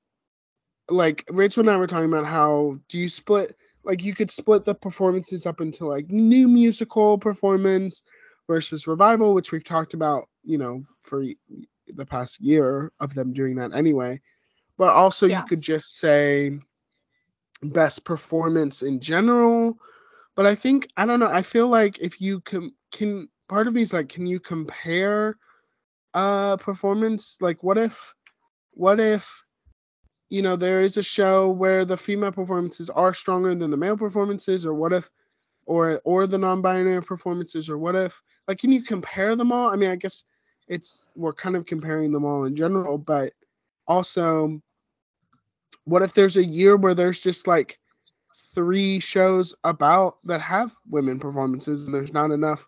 like 0.88 1.24
Rachel 1.30 1.62
and 1.62 1.70
I 1.70 1.76
were 1.76 1.86
talking 1.86 2.12
about 2.12 2.26
how 2.26 2.78
do 2.88 2.98
you 2.98 3.08
split 3.08 3.56
like 3.84 4.02
you 4.02 4.14
could 4.14 4.30
split 4.30 4.64
the 4.64 4.74
performances 4.74 5.46
up 5.46 5.60
into 5.60 5.86
like 5.86 6.08
new 6.08 6.48
musical 6.48 7.18
performance 7.18 8.02
versus 8.46 8.86
revival, 8.86 9.34
which 9.34 9.52
we've 9.52 9.64
talked 9.64 9.94
about, 9.94 10.28
you 10.42 10.58
know, 10.58 10.84
for 11.02 11.22
the 11.88 12.06
past 12.06 12.40
year 12.40 12.92
of 13.00 13.14
them 13.14 13.32
doing 13.32 13.56
that 13.56 13.74
anyway. 13.74 14.20
But 14.78 14.94
also 14.94 15.26
yeah. 15.26 15.40
you 15.40 15.46
could 15.46 15.60
just 15.60 15.98
say 15.98 16.58
best 17.62 18.04
performance 18.04 18.82
in 18.82 19.00
general. 19.00 19.76
But 20.34 20.46
I 20.46 20.54
think 20.54 20.88
I 20.96 21.06
don't 21.06 21.20
know. 21.20 21.28
I 21.28 21.42
feel 21.42 21.68
like 21.68 21.98
if 22.00 22.20
you 22.20 22.40
can 22.40 22.72
can 22.92 23.28
part 23.48 23.68
of 23.68 23.74
me 23.74 23.82
is 23.82 23.92
like, 23.92 24.08
can 24.08 24.26
you 24.26 24.40
compare 24.40 25.36
uh 26.14 26.56
performance? 26.56 27.38
Like 27.40 27.62
what 27.62 27.78
if 27.78 28.14
what 28.74 29.00
if 29.00 29.44
you 30.28 30.42
know 30.42 30.56
there 30.56 30.80
is 30.80 30.96
a 30.96 31.02
show 31.02 31.48
where 31.50 31.84
the 31.84 31.96
female 31.96 32.32
performances 32.32 32.90
are 32.90 33.14
stronger 33.14 33.54
than 33.54 33.70
the 33.70 33.76
male 33.76 33.96
performances, 33.96 34.66
or 34.66 34.74
what 34.74 34.92
if 34.92 35.08
or 35.66 36.00
or 36.04 36.26
the 36.26 36.38
non-binary 36.38 37.02
performances, 37.02 37.70
or 37.70 37.78
what 37.78 37.96
if 37.96 38.20
like 38.48 38.58
can 38.58 38.72
you 38.72 38.82
compare 38.82 39.36
them 39.36 39.52
all? 39.52 39.70
I 39.70 39.76
mean, 39.76 39.90
I 39.90 39.96
guess 39.96 40.24
it's 40.68 41.08
we're 41.14 41.32
kind 41.32 41.56
of 41.56 41.66
comparing 41.66 42.12
them 42.12 42.24
all 42.24 42.44
in 42.44 42.56
general, 42.56 42.98
but 42.98 43.32
also 43.86 44.60
what 45.84 46.02
if 46.02 46.14
there's 46.14 46.36
a 46.36 46.44
year 46.44 46.76
where 46.76 46.94
there's 46.94 47.20
just 47.20 47.46
like 47.46 47.78
three 48.54 49.00
shows 49.00 49.54
about 49.64 50.18
that 50.24 50.40
have 50.40 50.74
women 50.88 51.18
performances 51.18 51.86
and 51.86 51.94
there's 51.94 52.12
not 52.12 52.30
enough 52.30 52.66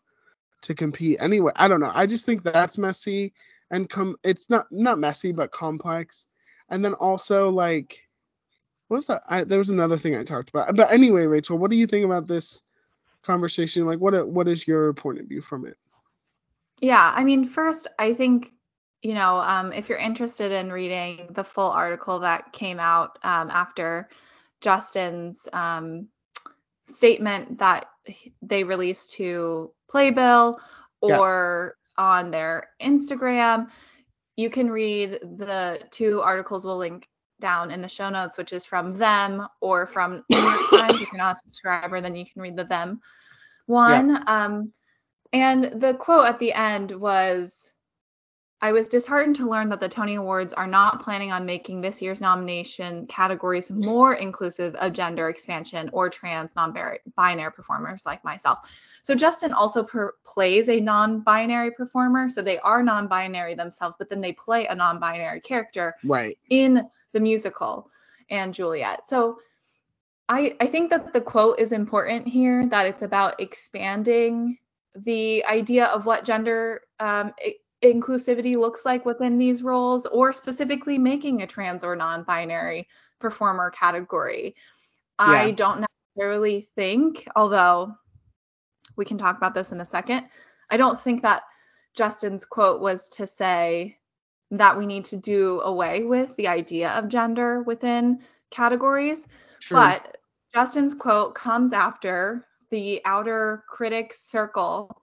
to 0.62 0.74
compete 0.74 1.18
anyway? 1.20 1.52
I 1.56 1.68
don't 1.68 1.80
know. 1.80 1.92
I 1.94 2.06
just 2.06 2.26
think 2.26 2.42
that's 2.42 2.78
messy 2.78 3.32
and 3.70 3.88
come 3.88 4.16
it's 4.22 4.48
not 4.50 4.66
not 4.70 4.98
messy 4.98 5.32
but 5.32 5.50
complex. 5.50 6.26
And 6.68 6.84
then 6.84 6.94
also 6.94 7.50
like 7.50 8.06
what 8.88 8.96
was 8.96 9.06
that? 9.06 9.22
I, 9.28 9.44
there 9.44 9.58
was 9.58 9.70
another 9.70 9.98
thing 9.98 10.16
I 10.16 10.22
talked 10.22 10.48
about. 10.48 10.76
But 10.76 10.92
anyway, 10.92 11.26
Rachel, 11.26 11.58
what 11.58 11.70
do 11.70 11.76
you 11.76 11.86
think 11.86 12.04
about 12.04 12.26
this 12.26 12.62
conversation? 13.22 13.84
Like 13.84 13.98
what 13.98 14.28
what 14.28 14.48
is 14.48 14.66
your 14.66 14.92
point 14.92 15.18
of 15.18 15.26
view 15.26 15.40
from 15.40 15.66
it? 15.66 15.76
Yeah, 16.80 17.12
I 17.14 17.24
mean, 17.24 17.44
first, 17.46 17.88
I 17.98 18.14
think 18.14 18.52
you 19.02 19.14
know, 19.14 19.36
um, 19.36 19.72
if 19.72 19.88
you're 19.88 19.98
interested 19.98 20.52
in 20.52 20.72
reading 20.72 21.28
the 21.30 21.44
full 21.44 21.70
article 21.70 22.20
that 22.20 22.52
came 22.52 22.80
out 22.80 23.18
um, 23.22 23.50
after 23.50 24.08
Justin's 24.60 25.46
um, 25.52 26.08
statement 26.86 27.58
that 27.58 27.86
they 28.42 28.64
released 28.64 29.10
to 29.12 29.72
Playbill 29.88 30.60
or. 31.00 31.76
On 31.98 32.30
their 32.30 32.70
Instagram, 32.80 33.68
you 34.36 34.50
can 34.50 34.70
read 34.70 35.18
the 35.38 35.80
two 35.90 36.20
articles 36.20 36.64
we'll 36.64 36.76
link 36.76 37.08
down 37.40 37.70
in 37.70 37.82
the 37.82 37.88
show 37.88 38.08
notes, 38.08 38.38
which 38.38 38.52
is 38.52 38.64
from 38.64 38.98
them 38.98 39.46
or 39.60 39.86
from 39.86 40.24
New 40.30 40.38
York 40.38 40.60
Times. 40.70 41.00
If 41.00 41.12
you're 41.12 41.18
not 41.18 41.36
a 41.36 41.40
subscriber, 41.44 42.00
then 42.00 42.14
you 42.14 42.24
can 42.24 42.42
read 42.42 42.56
the 42.56 42.64
them 42.64 43.00
one. 43.66 44.10
Yeah. 44.10 44.22
Um, 44.26 44.72
and 45.32 45.80
the 45.80 45.94
quote 45.94 46.26
at 46.26 46.38
the 46.38 46.52
end 46.52 46.92
was 46.92 47.72
I 48.62 48.72
was 48.72 48.88
disheartened 48.88 49.36
to 49.36 49.48
learn 49.48 49.68
that 49.68 49.80
the 49.80 49.88
Tony 49.88 50.14
Awards 50.14 50.54
are 50.54 50.66
not 50.66 51.02
planning 51.02 51.30
on 51.30 51.44
making 51.44 51.82
this 51.82 52.00
year's 52.00 52.22
nomination 52.22 53.06
categories 53.06 53.70
more 53.70 54.14
inclusive 54.14 54.74
of 54.76 54.94
gender 54.94 55.28
expansion 55.28 55.90
or 55.92 56.08
trans 56.08 56.56
non 56.56 56.74
binary 57.16 57.52
performers 57.52 58.06
like 58.06 58.24
myself. 58.24 58.70
So, 59.02 59.14
Justin 59.14 59.52
also 59.52 59.82
per- 59.82 60.14
plays 60.24 60.70
a 60.70 60.80
non 60.80 61.20
binary 61.20 61.70
performer. 61.70 62.30
So, 62.30 62.40
they 62.40 62.58
are 62.60 62.82
non 62.82 63.08
binary 63.08 63.54
themselves, 63.54 63.96
but 63.98 64.08
then 64.08 64.22
they 64.22 64.32
play 64.32 64.66
a 64.66 64.74
non 64.74 64.98
binary 64.98 65.40
character 65.40 65.94
right. 66.02 66.38
in 66.48 66.88
the 67.12 67.20
musical 67.20 67.90
and 68.30 68.54
Juliet. 68.54 69.06
So, 69.06 69.38
I, 70.30 70.56
I 70.60 70.66
think 70.66 70.88
that 70.90 71.12
the 71.12 71.20
quote 71.20 71.60
is 71.60 71.72
important 71.72 72.26
here 72.26 72.66
that 72.68 72.86
it's 72.86 73.02
about 73.02 73.38
expanding 73.38 74.56
the 75.04 75.44
idea 75.44 75.86
of 75.86 76.06
what 76.06 76.24
gender 76.24 76.80
um, 76.98 77.34
inclusivity 77.92 78.56
looks 78.56 78.84
like 78.84 79.04
within 79.04 79.38
these 79.38 79.62
roles 79.62 80.06
or 80.06 80.32
specifically 80.32 80.98
making 80.98 81.42
a 81.42 81.46
trans 81.46 81.84
or 81.84 81.96
non-binary 81.96 82.88
performer 83.18 83.70
category. 83.70 84.54
Yeah. 85.18 85.26
I 85.26 85.50
don't 85.52 85.84
necessarily 86.16 86.68
think, 86.74 87.26
although 87.36 87.94
we 88.96 89.04
can 89.04 89.18
talk 89.18 89.36
about 89.36 89.54
this 89.54 89.72
in 89.72 89.80
a 89.80 89.84
second, 89.84 90.26
I 90.70 90.76
don't 90.76 91.00
think 91.00 91.22
that 91.22 91.42
Justin's 91.94 92.44
quote 92.44 92.80
was 92.80 93.08
to 93.10 93.26
say 93.26 93.98
that 94.50 94.76
we 94.76 94.86
need 94.86 95.04
to 95.04 95.16
do 95.16 95.60
away 95.62 96.04
with 96.04 96.34
the 96.36 96.48
idea 96.48 96.90
of 96.90 97.08
gender 97.08 97.62
within 97.62 98.20
categories. 98.50 99.26
Sure. 99.58 99.78
But 99.78 100.18
Justin's 100.54 100.94
quote 100.94 101.34
comes 101.34 101.72
after 101.72 102.46
the 102.70 103.00
outer 103.04 103.64
critics 103.68 104.20
circle 104.20 105.02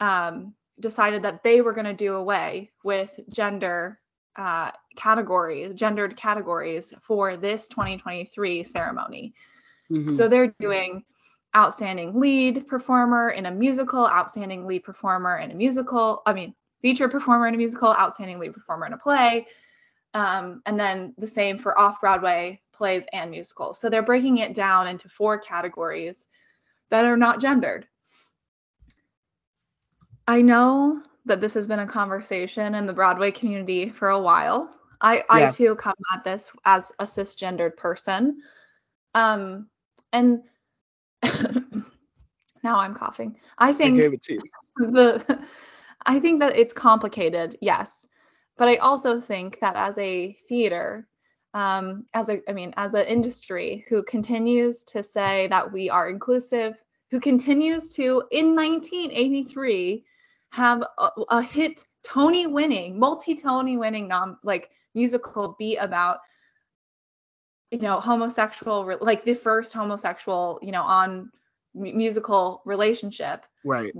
um, 0.00 0.54
decided 0.80 1.22
that 1.22 1.42
they 1.42 1.60
were 1.60 1.72
going 1.72 1.84
to 1.86 1.94
do 1.94 2.14
away 2.14 2.70
with 2.82 3.18
gender 3.28 4.00
uh, 4.36 4.70
categories, 4.96 5.74
gendered 5.74 6.16
categories 6.16 6.92
for 7.00 7.36
this 7.36 7.68
2023 7.68 8.64
ceremony. 8.64 9.34
Mm-hmm. 9.90 10.12
So 10.12 10.28
they're 10.28 10.54
doing 10.58 11.04
outstanding 11.56 12.18
lead 12.18 12.66
performer 12.66 13.30
in 13.30 13.46
a 13.46 13.50
musical, 13.50 14.06
outstanding 14.06 14.66
lead 14.66 14.82
performer 14.82 15.38
in 15.38 15.50
a 15.50 15.54
musical, 15.54 16.22
I 16.26 16.32
mean, 16.32 16.54
feature 16.82 17.08
performer 17.08 17.46
in 17.46 17.54
a 17.54 17.58
musical, 17.58 17.90
outstanding 17.90 18.38
lead 18.38 18.54
performer 18.54 18.86
in 18.86 18.92
a 18.92 18.98
play. 18.98 19.46
Um, 20.14 20.62
and 20.66 20.78
then 20.78 21.14
the 21.18 21.26
same 21.26 21.58
for 21.58 21.78
off 21.78 22.00
Broadway 22.00 22.60
plays 22.72 23.06
and 23.12 23.30
musicals. 23.30 23.80
So 23.80 23.88
they're 23.88 24.02
breaking 24.02 24.38
it 24.38 24.54
down 24.54 24.86
into 24.86 25.08
four 25.08 25.38
categories 25.38 26.26
that 26.90 27.04
are 27.04 27.16
not 27.16 27.40
gendered. 27.40 27.86
I 30.26 30.40
know 30.42 31.02
that 31.26 31.40
this 31.40 31.54
has 31.54 31.68
been 31.68 31.80
a 31.80 31.86
conversation 31.86 32.74
in 32.74 32.86
the 32.86 32.92
Broadway 32.92 33.30
community 33.30 33.88
for 33.88 34.10
a 34.10 34.20
while. 34.20 34.70
I, 35.00 35.16
yeah. 35.16 35.22
I 35.28 35.50
too 35.50 35.74
come 35.74 35.94
at 36.12 36.24
this 36.24 36.50
as 36.64 36.92
a 36.98 37.04
cisgendered 37.04 37.76
person. 37.76 38.40
Um, 39.14 39.68
and 40.12 40.42
now 42.62 42.78
I'm 42.78 42.94
coughing. 42.94 43.36
I 43.58 43.72
think 43.72 43.98
I 43.98 44.02
gave 44.02 44.14
it 44.14 44.22
to 44.24 44.34
you. 44.34 44.92
the 44.92 45.44
I 46.06 46.20
think 46.20 46.40
that 46.40 46.56
it's 46.56 46.72
complicated, 46.72 47.56
yes. 47.60 48.06
But 48.56 48.68
I 48.68 48.76
also 48.76 49.20
think 49.20 49.58
that 49.60 49.76
as 49.76 49.96
a 49.98 50.32
theater, 50.48 51.08
um, 51.54 52.06
as 52.14 52.28
a 52.28 52.40
I 52.48 52.52
mean, 52.52 52.72
as 52.76 52.94
an 52.94 53.06
industry 53.06 53.84
who 53.88 54.02
continues 54.02 54.84
to 54.84 55.02
say 55.02 55.48
that 55.48 55.70
we 55.70 55.90
are 55.90 56.08
inclusive, 56.08 56.82
who 57.10 57.20
continues 57.20 57.88
to 57.90 58.22
in 58.30 58.54
1983 58.54 60.04
have 60.54 60.84
a, 60.98 61.10
a 61.30 61.42
hit 61.42 61.84
Tony 62.04 62.46
winning, 62.46 62.96
multi 62.96 63.34
Tony 63.34 63.76
winning 63.76 64.06
nom 64.06 64.38
like 64.44 64.70
musical 64.94 65.56
be 65.58 65.76
about 65.76 66.18
you 67.72 67.80
know 67.80 67.98
homosexual 67.98 68.96
like 69.00 69.24
the 69.24 69.34
first 69.34 69.72
homosexual 69.72 70.60
you 70.62 70.70
know 70.70 70.82
on 70.82 71.32
musical 71.74 72.62
relationship. 72.64 73.44
Right. 73.64 73.92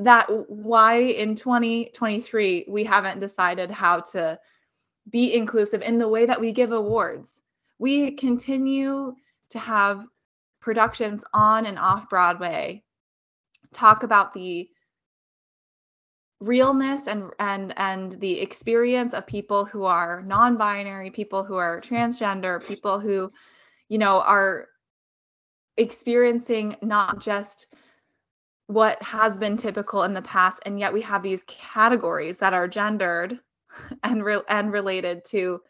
That 0.00 0.26
why 0.50 0.96
in 0.96 1.36
2023 1.36 2.66
we 2.68 2.82
haven't 2.82 3.20
decided 3.20 3.70
how 3.70 4.00
to 4.12 4.40
be 5.08 5.34
inclusive 5.34 5.82
in 5.82 5.98
the 5.98 6.08
way 6.08 6.26
that 6.26 6.40
we 6.40 6.50
give 6.50 6.72
awards. 6.72 7.42
We 7.78 8.10
continue 8.10 9.14
to 9.50 9.58
have 9.60 10.04
productions 10.60 11.24
on 11.32 11.64
and 11.64 11.78
off 11.78 12.08
broadway 12.08 12.82
talk 13.72 14.02
about 14.02 14.34
the 14.34 14.68
realness 16.40 17.06
and 17.06 17.30
and 17.38 17.72
and 17.78 18.12
the 18.12 18.40
experience 18.40 19.14
of 19.14 19.26
people 19.26 19.64
who 19.64 19.84
are 19.84 20.22
non-binary 20.22 21.10
people 21.10 21.42
who 21.42 21.56
are 21.56 21.80
transgender 21.80 22.66
people 22.66 23.00
who 23.00 23.32
you 23.88 23.96
know 23.96 24.20
are 24.20 24.66
experiencing 25.78 26.76
not 26.82 27.20
just 27.20 27.74
what 28.66 29.00
has 29.02 29.38
been 29.38 29.56
typical 29.56 30.02
in 30.02 30.12
the 30.12 30.22
past 30.22 30.60
and 30.66 30.78
yet 30.78 30.92
we 30.92 31.00
have 31.00 31.22
these 31.22 31.44
categories 31.46 32.36
that 32.38 32.52
are 32.52 32.68
gendered 32.68 33.40
and 34.02 34.22
re- 34.22 34.42
and 34.48 34.72
related 34.72 35.22
to 35.24 35.60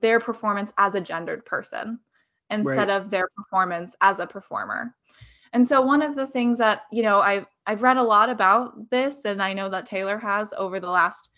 their 0.00 0.20
performance 0.20 0.72
as 0.78 0.94
a 0.94 1.00
gendered 1.00 1.44
person 1.44 1.98
instead 2.50 2.88
right. 2.88 2.90
of 2.90 3.10
their 3.10 3.28
performance 3.36 3.96
as 4.00 4.20
a 4.20 4.26
performer 4.26 4.94
and 5.54 5.66
so 5.66 5.80
one 5.80 6.02
of 6.02 6.16
the 6.16 6.26
things 6.26 6.58
that, 6.58 6.82
you 6.90 7.04
know, 7.04 7.20
I've 7.20 7.46
I've 7.66 7.82
read 7.82 7.96
a 7.96 8.02
lot 8.02 8.28
about 8.28 8.90
this 8.90 9.24
and 9.24 9.42
I 9.42 9.52
know 9.54 9.68
that 9.70 9.86
Taylor 9.86 10.18
has 10.18 10.52
over 10.56 10.80
the 10.80 10.90
last 10.90 11.30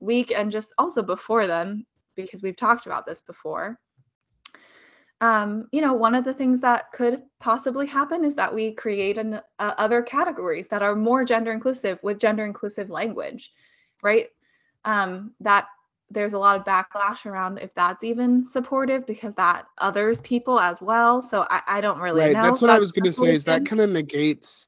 week 0.00 0.32
and 0.34 0.50
just 0.50 0.72
also 0.78 1.02
before 1.02 1.46
then 1.46 1.84
because 2.16 2.42
we've 2.42 2.56
talked 2.56 2.86
about 2.86 3.06
this 3.06 3.22
before. 3.22 3.78
um, 5.20 5.68
you 5.72 5.80
know, 5.80 5.94
one 5.94 6.14
of 6.14 6.24
the 6.24 6.34
things 6.34 6.60
that 6.60 6.92
could 6.92 7.22
possibly 7.40 7.86
happen 7.86 8.24
is 8.24 8.34
that 8.34 8.52
we 8.52 8.72
create 8.72 9.16
an, 9.16 9.40
uh, 9.58 9.74
other 9.78 10.02
categories 10.02 10.68
that 10.68 10.82
are 10.82 10.94
more 10.94 11.24
gender 11.24 11.52
inclusive 11.52 11.98
with 12.02 12.18
gender 12.18 12.44
inclusive 12.44 12.90
language, 12.90 13.52
right? 14.02 14.28
Um, 14.84 15.32
that 15.40 15.66
there's 16.10 16.34
a 16.34 16.38
lot 16.38 16.56
of 16.56 16.64
backlash 16.66 17.24
around 17.24 17.58
if 17.58 17.72
that's 17.74 18.04
even 18.04 18.44
supportive 18.44 19.06
because 19.06 19.34
that 19.36 19.66
others 19.78 20.20
people 20.20 20.60
as 20.60 20.82
well. 20.82 21.22
So 21.22 21.46
I, 21.48 21.62
I 21.66 21.80
don't 21.80 21.98
really 22.00 22.20
right. 22.20 22.32
know. 22.32 22.42
That's 22.42 22.60
what 22.60 22.70
I 22.70 22.78
was 22.78 22.92
going 22.92 23.04
to 23.04 23.12
say. 23.12 23.34
Is 23.34 23.44
that 23.44 23.64
kind 23.64 23.80
of 23.80 23.90
negates 23.90 24.66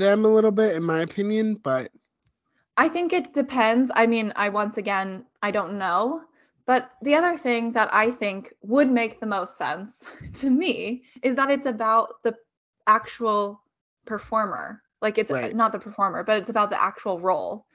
them 0.00 0.24
a 0.26 0.28
little 0.28 0.52
bit, 0.52 0.76
in 0.76 0.84
my 0.84 1.00
opinion? 1.02 1.56
But 1.56 1.92
I 2.76 2.88
think 2.88 3.12
it 3.12 3.34
depends. 3.34 3.90
I 3.94 4.06
mean, 4.06 4.32
I 4.36 4.48
once 4.48 4.76
again, 4.78 5.26
I 5.42 5.50
don't 5.50 5.78
know. 5.78 6.22
But 6.66 6.90
the 7.02 7.14
other 7.14 7.36
thing 7.36 7.72
that 7.72 7.92
I 7.92 8.10
think 8.10 8.54
would 8.62 8.90
make 8.90 9.20
the 9.20 9.26
most 9.26 9.56
sense 9.58 10.08
to 10.34 10.50
me 10.50 11.04
is 11.22 11.36
that 11.36 11.50
it's 11.50 11.66
about 11.66 12.22
the 12.22 12.34
actual 12.86 13.62
performer. 14.06 14.82
Like 15.02 15.18
it's 15.18 15.32
Right. 15.32 15.52
not 15.52 15.72
the 15.72 15.78
performer, 15.78 16.24
but 16.24 16.38
it's 16.38 16.50
about 16.50 16.70
the 16.70 16.82
actual 16.82 17.20
role. 17.20 17.66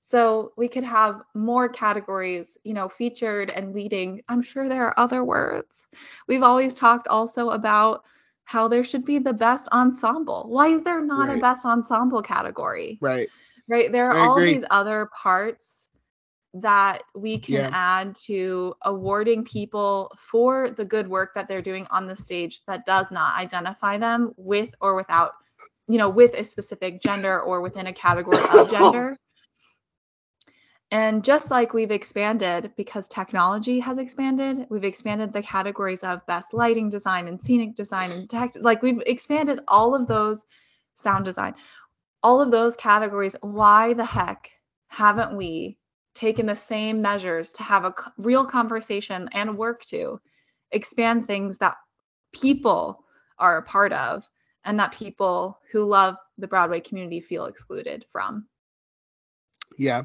So 0.00 0.52
we 0.56 0.68
could 0.68 0.84
have 0.84 1.22
more 1.34 1.68
categories, 1.68 2.58
you 2.64 2.74
know, 2.74 2.88
featured 2.88 3.52
and 3.52 3.74
leading. 3.74 4.22
I'm 4.28 4.42
sure 4.42 4.68
there 4.68 4.84
are 4.86 4.98
other 4.98 5.24
words. 5.24 5.86
We've 6.28 6.42
always 6.42 6.74
talked 6.74 7.08
also 7.08 7.50
about 7.50 8.04
how 8.44 8.68
there 8.68 8.84
should 8.84 9.04
be 9.04 9.18
the 9.18 9.32
best 9.32 9.68
ensemble. 9.72 10.44
Why 10.48 10.68
is 10.68 10.82
there 10.82 11.00
not 11.00 11.34
a 11.34 11.40
best 11.40 11.64
ensemble 11.64 12.22
category? 12.22 12.98
right, 13.00 13.28
right 13.68 13.90
there 13.90 14.10
are 14.10 14.16
I 14.16 14.26
all 14.28 14.38
agree. 14.38 14.54
these 14.54 14.64
other 14.70 15.08
parts 15.14 15.88
that 16.54 17.02
we 17.16 17.38
can 17.38 17.56
Yeah. 17.56 17.70
add 17.72 18.14
to 18.26 18.74
awarding 18.82 19.44
people 19.44 20.12
for 20.18 20.70
the 20.70 20.84
good 20.84 21.08
work 21.08 21.34
that 21.34 21.48
they're 21.48 21.62
doing 21.62 21.86
on 21.90 22.06
the 22.06 22.14
stage 22.14 22.60
that 22.66 22.84
does 22.84 23.10
not 23.10 23.36
identify 23.36 23.98
them 23.98 24.32
with 24.36 24.72
or 24.80 24.94
without 24.94 25.32
you 25.88 25.98
know 25.98 26.08
with 26.08 26.32
a 26.34 26.44
specific 26.44 27.00
gender 27.00 27.40
or 27.40 27.60
within 27.60 27.86
a 27.88 27.92
category 27.92 28.38
of 28.52 28.70
gender 28.70 29.18
and 30.90 31.24
just 31.24 31.50
like 31.50 31.72
we've 31.72 31.90
expanded 31.90 32.72
because 32.76 33.08
technology 33.08 33.80
has 33.80 33.98
expanded 33.98 34.66
we've 34.70 34.84
expanded 34.84 35.32
the 35.32 35.42
categories 35.42 36.02
of 36.02 36.24
best 36.26 36.54
lighting 36.54 36.90
design 36.90 37.28
and 37.28 37.40
scenic 37.40 37.74
design 37.74 38.10
and 38.12 38.28
tech 38.28 38.52
like 38.60 38.82
we've 38.82 39.02
expanded 39.06 39.60
all 39.68 39.94
of 39.94 40.06
those 40.06 40.44
sound 40.94 41.24
design 41.24 41.54
all 42.22 42.40
of 42.40 42.50
those 42.50 42.76
categories 42.76 43.36
why 43.40 43.92
the 43.94 44.04
heck 44.04 44.50
haven't 44.88 45.36
we 45.36 45.76
taken 46.14 46.46
the 46.46 46.56
same 46.56 47.02
measures 47.02 47.50
to 47.52 47.62
have 47.62 47.84
a 47.84 47.94
real 48.18 48.44
conversation 48.44 49.28
and 49.32 49.58
work 49.58 49.84
to 49.84 50.20
expand 50.70 51.26
things 51.26 51.58
that 51.58 51.76
people 52.32 53.04
are 53.38 53.58
a 53.58 53.62
part 53.62 53.92
of 53.92 54.26
and 54.64 54.78
that 54.78 54.92
people 54.92 55.58
who 55.70 55.84
love 55.84 56.16
the 56.38 56.48
Broadway 56.48 56.80
community 56.80 57.20
feel 57.20 57.46
excluded 57.46 58.06
from. 58.10 58.46
yeah, 59.76 60.04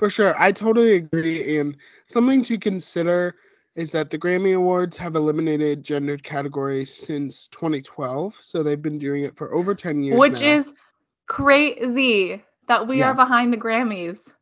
for 0.00 0.10
sure. 0.10 0.34
I 0.38 0.50
totally 0.50 0.94
agree. 0.94 1.58
And 1.58 1.76
something 2.06 2.42
to 2.44 2.58
consider 2.58 3.36
is 3.76 3.92
that 3.92 4.10
the 4.10 4.18
Grammy 4.18 4.56
Awards 4.56 4.96
have 4.96 5.14
eliminated 5.14 5.84
gendered 5.84 6.22
categories 6.24 6.92
since 6.92 7.46
2012. 7.48 8.36
So 8.40 8.62
they've 8.62 8.80
been 8.80 8.98
doing 8.98 9.24
it 9.24 9.36
for 9.36 9.54
over 9.54 9.74
10 9.74 10.02
years. 10.02 10.18
Which 10.18 10.40
now. 10.40 10.48
is 10.48 10.72
crazy 11.28 12.42
that 12.66 12.88
we 12.88 12.98
Yeah. 12.98 13.10
are 13.10 13.14
behind 13.14 13.52
the 13.52 13.58
Grammys. 13.58 14.32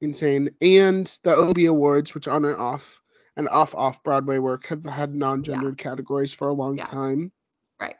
insane. 0.00 0.50
And 0.60 1.06
the 1.24 1.34
Obie 1.34 1.66
Awards, 1.66 2.14
which 2.14 2.28
on 2.28 2.44
and 2.44 2.56
off 2.56 3.00
and 3.36 3.48
off 3.48 3.74
off 3.74 4.02
Broadway 4.04 4.38
work, 4.38 4.66
have 4.66 4.84
had 4.84 5.14
non-gendered 5.14 5.76
categories 5.78 6.32
for 6.32 6.48
a 6.48 6.52
long 6.52 6.76
Yeah. 6.76 6.84
time. 6.84 7.32
Right. 7.80 7.96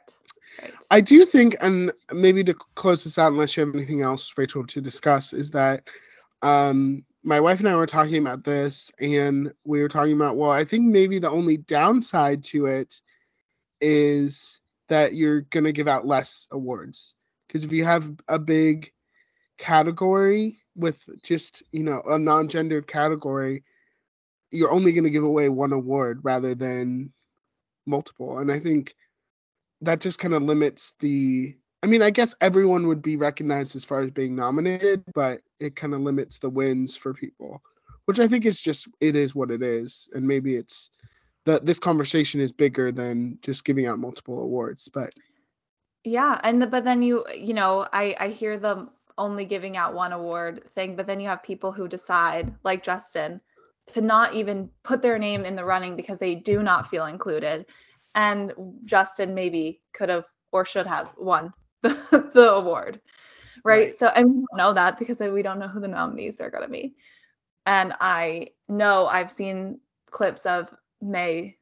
Right. 0.61 0.73
I 0.91 1.01
do 1.01 1.25
think, 1.25 1.55
and 1.61 1.91
maybe 2.13 2.43
to 2.45 2.53
close 2.53 3.03
this 3.03 3.17
out, 3.17 3.31
unless 3.31 3.57
you 3.57 3.65
have 3.65 3.75
anything 3.75 4.01
else, 4.01 4.33
Rachel, 4.37 4.65
to 4.67 4.79
discuss, 4.81 5.33
is 5.33 5.51
that 5.51 5.87
um, 6.41 7.05
my 7.23 7.39
wife 7.39 7.59
and 7.59 7.67
I 7.67 7.75
were 7.75 7.85
talking 7.85 8.17
about 8.17 8.43
this, 8.43 8.91
and 8.99 9.53
we 9.65 9.81
were 9.81 9.89
talking 9.89 10.13
about, 10.13 10.37
well, 10.37 10.51
I 10.51 10.63
think 10.63 10.85
maybe 10.85 11.19
the 11.19 11.29
only 11.29 11.57
downside 11.57 12.43
to 12.45 12.65
it 12.67 13.01
is 13.81 14.59
that 14.87 15.13
you're 15.13 15.41
going 15.41 15.65
to 15.65 15.71
give 15.71 15.87
out 15.87 16.07
less 16.07 16.47
awards. 16.51 17.15
Because 17.47 17.63
if 17.63 17.71
you 17.71 17.83
have 17.83 18.11
a 18.27 18.39
big 18.39 18.91
category 19.57 20.59
with 20.75 21.07
just, 21.23 21.63
you 21.71 21.83
know, 21.83 22.01
a 22.07 22.17
non 22.17 22.47
gendered 22.47 22.87
category, 22.87 23.63
you're 24.51 24.71
only 24.71 24.91
going 24.91 25.03
to 25.03 25.09
give 25.09 25.23
away 25.23 25.49
one 25.49 25.73
award 25.73 26.21
rather 26.23 26.55
than 26.55 27.11
multiple. 27.85 28.39
And 28.39 28.51
I 28.51 28.59
think 28.59 28.95
that 29.81 29.99
just 29.99 30.19
kind 30.19 30.33
of 30.33 30.43
limits 30.43 30.93
the 30.99 31.55
I 31.81 31.87
mean, 31.87 32.01
I 32.01 32.09
guess 32.09 32.35
everyone 32.41 32.87
would 32.87 33.01
be 33.01 33.15
recognized 33.15 33.75
as 33.77 33.85
far 33.85 34.01
as 34.01 34.11
being 34.11 34.35
nominated, 34.35 35.01
but 35.13 35.41
it 35.59 35.75
kind 35.75 35.93
of 35.93 36.01
limits 36.01 36.37
the 36.37 36.49
wins 36.49 36.95
for 36.95 37.13
people, 37.13 37.61
which 38.05 38.19
I 38.19 38.27
think 38.27 38.45
is 38.45 38.61
just 38.61 38.87
it 38.99 39.15
is 39.15 39.35
what 39.35 39.51
it 39.51 39.61
is, 39.61 40.09
and 40.13 40.27
maybe 40.27 40.55
it's 40.55 40.89
that 41.45 41.65
this 41.65 41.79
conversation 41.79 42.41
is 42.41 42.51
bigger 42.51 42.91
than 42.91 43.39
just 43.41 43.65
giving 43.65 43.87
out 43.87 43.99
multiple 43.99 44.41
awards. 44.41 44.89
But 44.89 45.11
Yeah, 46.03 46.39
and 46.43 46.61
the, 46.61 46.67
but 46.67 46.83
then 46.83 47.01
you 47.01 47.25
you 47.35 47.53
know 47.53 47.87
I 47.91 48.15
I 48.19 48.27
hear 48.29 48.57
them 48.57 48.91
only 49.17 49.45
giving 49.45 49.75
out 49.75 49.93
one 49.93 50.13
award 50.13 50.63
thing, 50.71 50.95
but 50.95 51.05
then 51.05 51.19
you 51.19 51.27
have 51.27 51.43
people 51.43 51.73
who 51.73 51.87
decide, 51.87 52.53
like 52.63 52.83
Justin, 52.83 53.41
to 53.87 53.99
not 54.01 54.33
even 54.33 54.69
put 54.83 55.01
their 55.01 55.19
name 55.19 55.43
in 55.43 55.57
the 55.57 55.65
running 55.65 55.97
because 55.97 56.19
they 56.19 56.35
do 56.35 56.63
not 56.63 56.87
feel 56.87 57.05
included, 57.05 57.65
and 58.15 58.53
Justin 58.85 59.33
maybe 59.35 59.81
could 59.93 60.09
have 60.09 60.25
or 60.51 60.65
should 60.65 60.87
have 60.87 61.09
won 61.17 61.53
the, 61.81 62.31
the 62.33 62.51
award, 62.51 62.99
right? 63.63 63.87
Right. 63.87 63.95
So 63.95 64.11
I 64.15 64.21
don't 64.21 64.45
know 64.55 64.73
that 64.73 64.99
because 64.99 65.19
we 65.19 65.41
don't 65.41 65.59
know 65.59 65.67
who 65.67 65.79
the 65.79 65.87
nominees 65.87 66.41
are 66.41 66.49
going 66.49 66.63
to 66.63 66.69
be, 66.69 66.95
and 67.65 67.93
I 67.99 68.49
know 68.67 69.07
I've 69.07 69.31
seen 69.31 69.79
clips 70.09 70.45
of 70.45 70.73
May 71.01 71.57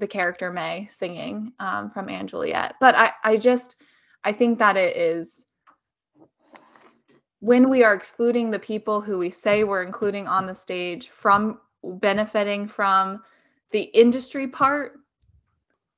the 0.00 0.06
character 0.06 0.50
May 0.50 0.86
singing 0.86 1.52
um, 1.60 1.90
from 1.90 2.08
and 2.08 2.28
Juliet. 2.28 2.74
But 2.80 2.96
I, 2.96 3.12
I 3.22 3.36
just, 3.36 3.76
I 4.24 4.32
think 4.32 4.58
that 4.58 4.76
it 4.76 4.96
is 4.96 5.44
when 7.40 7.70
we 7.70 7.84
are 7.84 7.94
excluding 7.94 8.50
the 8.50 8.58
people 8.58 9.00
who 9.00 9.18
we 9.18 9.30
say 9.30 9.62
we're 9.62 9.82
including 9.82 10.26
on 10.26 10.46
the 10.46 10.54
stage 10.54 11.10
from 11.10 11.60
benefiting 11.84 12.66
from 12.66 13.22
the 13.70 13.82
industry 13.82 14.48
part 14.48 14.94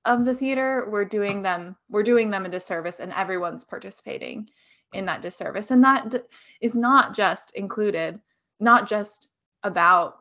of 0.05 0.25
the 0.25 0.35
theater, 0.35 0.89
we're 0.91 1.05
doing 1.05 1.43
them, 1.43 1.77
we're 1.89 2.03
doing 2.03 2.29
them 2.29 2.45
a 2.45 2.49
disservice, 2.49 2.99
and 2.99 3.13
everyone's 3.13 3.65
participating 3.65 4.49
in 4.93 5.07
that 5.07 5.23
disservice. 5.23 5.71
And 5.71 5.83
that 5.85 6.15
is 6.61 6.77
not 6.77 7.15
just 7.15 7.53
included, 7.55 8.21
not 8.61 8.89
just 8.89 9.29
about 9.63 10.17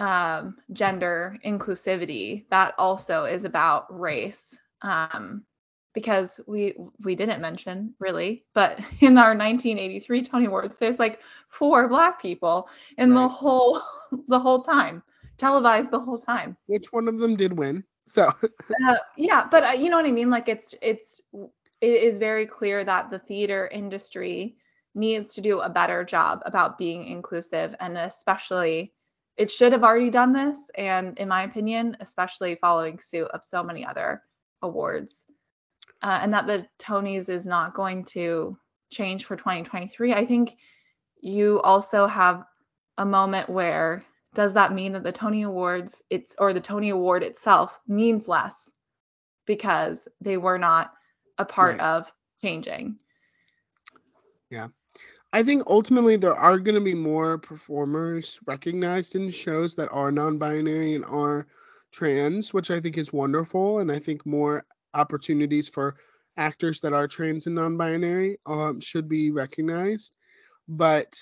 um, 0.00 0.56
gender 0.72 1.36
inclusivity 1.44 2.46
that 2.50 2.74
also 2.78 3.24
is 3.24 3.44
about 3.44 3.86
race 3.90 4.58
um, 4.82 5.44
because 5.92 6.40
we 6.46 6.74
we 7.04 7.14
didn't 7.14 7.42
mention 7.42 7.94
really 7.98 8.44
but 8.54 8.78
in 9.00 9.18
our 9.18 9.34
1983 9.36 10.22
tony 10.22 10.46
awards 10.46 10.78
there's 10.78 10.98
like 10.98 11.20
four 11.48 11.86
black 11.88 12.20
people 12.20 12.68
in 12.96 13.12
the 13.12 13.28
whole 13.28 13.80
the 14.28 14.38
whole 14.38 14.62
time 14.62 15.02
televised 15.36 15.90
the 15.90 16.00
whole 16.00 16.18
time 16.18 16.56
which 16.66 16.92
one 16.92 17.08
of 17.08 17.18
them 17.18 17.36
did 17.36 17.56
win? 17.56 17.84
So 18.06 18.32
uh, 18.88 18.96
yeah 19.16 19.46
but 19.50 19.64
uh, 19.64 19.72
you 19.72 19.90
know 19.90 19.96
what 19.96 20.06
i 20.06 20.10
mean 20.10 20.30
like 20.30 20.48
it's 20.48 20.74
it's 20.80 21.20
it 21.80 22.02
is 22.02 22.18
very 22.18 22.46
clear 22.46 22.84
that 22.84 23.10
the 23.10 23.18
theater 23.18 23.68
industry 23.72 24.56
needs 24.94 25.34
to 25.34 25.40
do 25.40 25.60
a 25.60 25.70
better 25.70 26.04
job 26.04 26.40
about 26.44 26.78
being 26.78 27.06
inclusive 27.06 27.74
and 27.80 27.96
especially 27.96 28.92
it 29.36 29.50
should 29.50 29.72
have 29.72 29.84
already 29.84 30.10
done 30.10 30.32
this 30.32 30.70
and 30.76 31.18
in 31.18 31.28
my 31.28 31.44
opinion 31.44 31.96
especially 32.00 32.56
following 32.56 32.98
suit 32.98 33.28
of 33.28 33.44
so 33.44 33.62
many 33.62 33.86
other 33.86 34.22
awards. 34.62 35.26
Uh, 36.02 36.18
and 36.22 36.34
that 36.34 36.46
the 36.46 36.66
tonys 36.78 37.28
is 37.28 37.46
not 37.46 37.74
going 37.74 38.04
to 38.04 38.56
change 38.90 39.24
for 39.24 39.36
2023 39.36 40.12
i 40.12 40.24
think 40.24 40.56
you 41.20 41.60
also 41.60 42.06
have 42.06 42.42
a 42.98 43.04
moment 43.04 43.48
where 43.48 44.04
does 44.34 44.54
that 44.54 44.72
mean 44.72 44.92
that 44.92 45.04
the 45.04 45.12
tony 45.12 45.42
awards 45.42 46.02
it's 46.10 46.34
or 46.38 46.52
the 46.52 46.60
tony 46.60 46.90
award 46.90 47.22
itself 47.22 47.78
means 47.86 48.26
less 48.26 48.72
because 49.46 50.08
they 50.20 50.36
were 50.36 50.58
not 50.58 50.92
a 51.40 51.44
part 51.44 51.78
Right. 51.78 51.80
of 51.80 52.12
changing 52.42 52.98
Yeah. 54.50 54.68
I 55.32 55.42
think 55.42 55.62
ultimately 55.66 56.16
there 56.16 56.34
are 56.34 56.58
going 56.58 56.74
to 56.74 56.80
be 56.80 56.94
more 56.94 57.38
performers 57.38 58.40
recognized 58.46 59.14
in 59.14 59.30
shows 59.30 59.74
that 59.76 59.88
are 59.92 60.10
non-binary 60.10 60.94
and 60.94 61.04
are 61.04 61.46
trans, 61.92 62.52
which 62.52 62.70
I 62.70 62.80
think 62.80 62.98
is 62.98 63.12
wonderful, 63.12 63.78
and 63.78 63.92
I 63.92 63.98
think 63.98 64.26
more 64.26 64.64
opportunities 64.94 65.68
for 65.68 65.96
actors 66.36 66.80
that 66.80 66.92
are 66.92 67.06
trans 67.06 67.46
and 67.46 67.54
non-binary 67.54 68.38
um, 68.46 68.80
should 68.80 69.08
be 69.08 69.30
recognized. 69.30 70.12
But 70.68 71.20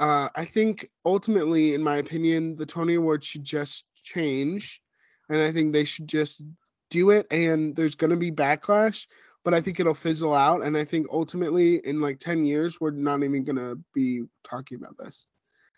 uh, 0.00 0.28
I 0.34 0.44
think 0.46 0.88
ultimately, 1.04 1.74
in 1.74 1.82
my 1.82 1.96
opinion, 1.96 2.56
the 2.56 2.66
Tony 2.66 2.94
Awards 2.94 3.26
should 3.26 3.44
just 3.44 3.84
change, 4.02 4.82
and 5.28 5.40
I 5.42 5.52
think 5.52 5.72
they 5.72 5.84
should 5.84 6.08
just 6.08 6.42
do 6.90 7.10
it 7.10 7.26
and 7.30 7.74
there's 7.76 7.94
going 7.94 8.10
to 8.10 8.16
be 8.16 8.30
backlash, 8.30 9.06
but 9.44 9.54
I 9.54 9.60
think 9.60 9.80
it'll 9.80 9.94
fizzle 9.94 10.34
out. 10.34 10.64
And 10.64 10.76
I 10.76 10.84
think 10.84 11.06
ultimately 11.10 11.76
in 11.86 12.00
like 12.00 12.20
10 12.20 12.44
years, 12.44 12.80
we're 12.80 12.90
not 12.90 13.22
even 13.22 13.44
going 13.44 13.56
to 13.56 13.78
be 13.94 14.22
talking 14.44 14.78
about 14.78 14.96
this. 14.98 15.26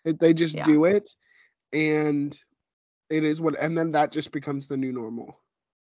It, 0.03 0.19
they 0.19 0.33
just 0.33 0.55
Yeah. 0.55 0.65
do 0.65 0.85
it 0.85 1.09
and 1.73 2.37
it 3.09 3.23
is 3.23 3.41
what, 3.41 3.55
and 3.59 3.77
then 3.77 3.91
that 3.91 4.11
just 4.11 4.31
becomes 4.31 4.67
the 4.67 4.77
new 4.77 4.91
normal. 4.91 5.39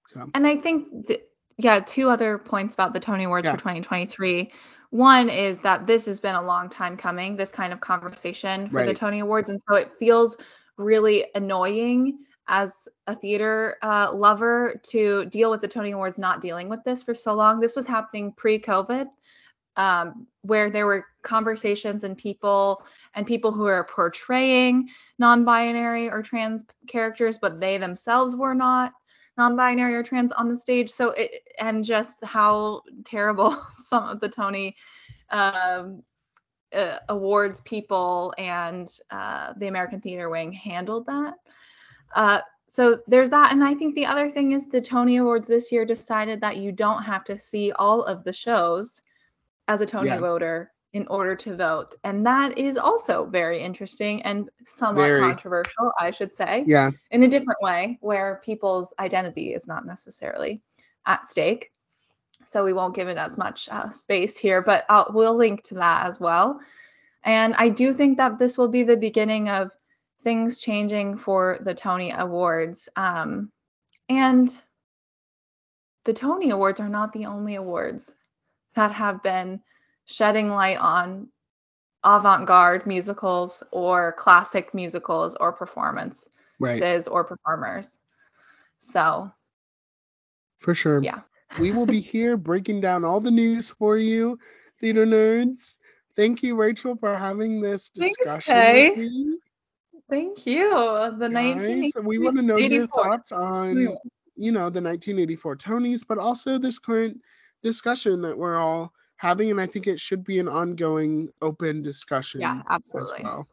So, 0.09 0.30
And 0.34 0.46
I 0.46 0.56
think, 0.56 1.06
th- 1.09 1.22
yeah, 1.56 1.80
two 1.80 2.10
other 2.10 2.38
points 2.38 2.74
about 2.74 2.92
the 2.92 3.01
Tony 3.01 3.24
Awards 3.24 3.46
Yeah. 3.46 3.52
for 3.52 3.59
2023. 3.59 4.52
One 4.90 5.28
is 5.28 5.59
that 5.60 5.86
this 5.86 6.06
has 6.06 6.20
been 6.20 6.34
a 6.36 6.42
long 6.42 6.68
time 6.68 6.96
coming, 6.96 7.36
this 7.36 7.51
kind 7.51 7.72
of 7.72 7.80
conversation 7.80 8.68
for 8.70 8.84
the 8.84 8.94
Tony 8.94 9.20
Awards. 9.20 9.51
And 9.51 9.60
so 9.68 9.76
it 9.76 9.90
feels 9.98 10.36
really 10.76 11.26
annoying 11.34 12.18
as 12.48 12.88
a 13.06 13.14
theater 13.14 13.76
uh, 13.82 14.10
lover 14.12 14.80
to 14.90 15.24
deal 15.26 15.50
with 15.50 15.60
the 15.60 15.68
Tony 15.68 15.92
Awards 15.92 16.18
not 16.18 16.40
dealing 16.40 16.68
with 16.68 16.84
this 16.84 17.02
for 17.02 17.14
so 17.14 17.34
long. 17.34 17.60
This 17.60 17.76
was 17.76 17.86
happening 17.86 18.32
pre 18.32 18.58
COVID. 18.58 19.06
Um, 19.76 20.28
where 20.42 20.70
there 20.70 20.86
were 20.86 21.04
conversations 21.22 22.04
and 22.04 22.16
people 22.16 22.84
and 23.14 23.26
people 23.26 23.50
who 23.50 23.66
are 23.66 23.82
portraying 23.82 24.88
non-binary 25.18 26.08
or 26.08 26.22
trans 26.22 26.64
characters, 26.86 27.38
but 27.38 27.58
they 27.58 27.76
themselves 27.76 28.36
were 28.36 28.54
not 28.54 28.92
non-binary 29.36 29.94
or 29.94 30.02
trans 30.02 30.32
on 30.32 30.48
the 30.48 30.56
stage 30.56 30.90
so 30.90 31.10
it 31.10 31.42
and 31.58 31.84
just 31.84 32.22
how 32.24 32.82
terrible 33.04 33.56
some 33.76 34.08
of 34.08 34.20
the 34.20 34.28
tony 34.28 34.76
um, 35.30 36.02
uh, 36.74 36.98
awards 37.08 37.60
people 37.62 38.34
and 38.38 38.88
uh, 39.10 39.52
the 39.58 39.66
american 39.66 40.00
theater 40.00 40.30
wing 40.30 40.52
handled 40.52 41.06
that 41.06 41.34
uh, 42.15 42.41
so 42.66 42.99
there's 43.07 43.31
that 43.31 43.53
and 43.53 43.62
i 43.62 43.74
think 43.74 43.95
the 43.95 44.07
other 44.07 44.28
thing 44.31 44.53
is 44.53 44.66
the 44.66 44.81
tony 44.81 45.16
awards 45.16 45.47
this 45.49 45.70
year 45.70 45.85
decided 45.85 46.41
that 46.41 46.57
you 46.57 46.73
don't 46.73 47.03
have 47.03 47.24
to 47.24 47.36
see 47.39 47.73
all 47.73 48.03
of 48.05 48.24
the 48.24 48.32
shows 48.32 49.03
as 49.69 49.81
a 49.81 49.86
tony 49.86 50.09
Yeah. 50.09 50.20
voter 50.20 50.73
in 50.93 51.07
order 51.09 51.35
to 51.35 51.57
vote 51.57 51.95
and 52.05 52.24
that 52.27 52.57
is 52.57 52.78
also 52.78 53.27
very 53.27 53.61
interesting 53.61 54.23
and 54.23 54.49
somewhat 54.65 55.07
Very. 55.07 55.20
controversial 55.20 55.93
i 55.99 56.11
should 56.11 56.32
say 56.32 56.65
yeah, 56.66 56.91
in 57.11 57.24
a 57.24 57.28
different 57.28 57.61
way 57.61 57.99
where 58.01 58.41
people's 58.45 58.95
identity 59.01 59.55
is 59.55 59.66
not 59.66 59.85
necessarily 59.86 60.62
at 61.07 61.24
stake. 61.24 61.70
So 62.47 62.65
we 62.65 62.73
won't 62.73 62.95
give 62.95 63.09
it 63.09 63.16
as 63.16 63.39
much 63.39 63.69
uh, 63.70 63.91
space 63.91 64.36
here, 64.36 64.62
but 64.62 64.85
I'll, 64.89 65.11
we'll 65.15 65.36
link 65.36 65.62
to 65.65 65.74
that 65.74 66.07
as 66.07 66.20
well. 66.20 66.61
And 67.23 67.55
I 67.55 67.69
do 67.70 67.93
think 67.93 68.19
that 68.19 68.39
this 68.39 68.59
will 68.59 68.69
be 68.69 68.82
the 68.82 68.97
beginning 68.97 69.49
of 69.49 69.70
things 70.24 70.59
changing 70.59 71.18
for 71.18 71.59
the 71.60 71.74
Tony 71.74 72.10
Awards. 72.10 72.88
Um, 72.96 73.52
and 74.09 74.48
the 76.05 76.12
Tony 76.12 76.51
Awards 76.51 76.80
are 76.80 76.88
not 76.88 77.12
the 77.12 77.26
only 77.26 77.55
awards 77.55 78.10
that 78.74 78.92
have 78.92 79.22
been 79.22 79.60
shedding 80.06 80.51
light 80.51 80.78
on 80.78 81.28
avant 82.02 82.46
garde 82.46 82.86
musicals 82.86 83.62
or 83.70 84.12
classic 84.12 84.74
musicals 84.74 85.34
or 85.40 85.52
performance 85.52 86.28
right. 86.59 86.74
performances 86.74 87.09
or 87.09 87.24
performers. 87.24 87.98
So 88.78 89.32
For 90.59 90.74
sure. 90.74 91.02
Yeah. 91.02 91.20
we 91.59 91.72
will 91.72 91.86
be 91.86 92.01
here 92.12 92.36
breaking 92.36 92.80
down 92.80 93.05
all 93.05 93.20
the 93.20 93.30
news 93.30 93.70
for 93.70 93.96
you, 93.96 94.38
theater 94.80 95.06
nerds. 95.06 95.76
Thank 96.16 96.42
you, 96.42 96.55
Rachel, 96.55 96.96
for 96.96 97.16
having 97.16 97.60
this 97.60 97.90
Thanks, 97.90 98.16
discussion 98.18 98.55
Kay. 98.55 98.88
with 98.90 98.98
me. 98.98 99.38
Thank 100.15 100.47
you. 100.47 100.70
The 100.70 101.28
Guys, 101.28 101.66
19 101.66 101.93
we 102.05 102.19
want 102.19 102.36
to 102.36 102.43
know 102.43 102.57
your 102.57 102.86
thoughts 102.86 103.32
on, 103.32 103.74
mm. 103.74 103.97
you 104.36 104.53
know, 104.53 104.70
the 104.70 104.82
1984 104.82 105.57
Tonys, 105.57 106.05
but 106.07 106.19
also 106.19 106.59
this 106.59 106.78
current 106.78 107.20
discussion 107.62 108.23
that 108.23 108.36
we're 108.36 108.57
all 108.57 108.93
having, 109.16 109.51
and 109.51 109.61
I 109.61 109.66
think 109.66 109.86
it 109.86 109.99
should 109.99 110.24
be 110.24 110.39
an 110.39 110.49
ongoing, 110.49 111.31
open 111.41 111.82
discussion. 111.82 112.41
Yeah, 112.41 112.62
absolutely. 112.69 113.24
well. 113.24 113.49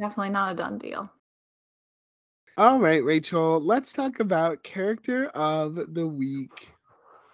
Definitely 0.00 0.30
not 0.30 0.52
a 0.52 0.54
done 0.56 0.78
deal. 0.78 1.10
All 2.58 2.80
right, 2.80 3.02
Rachel, 3.02 3.60
let's 3.60 3.92
talk 3.92 4.20
about 4.20 4.62
character 4.62 5.26
of 5.28 5.94
the 5.94 6.06
week. 6.06 6.68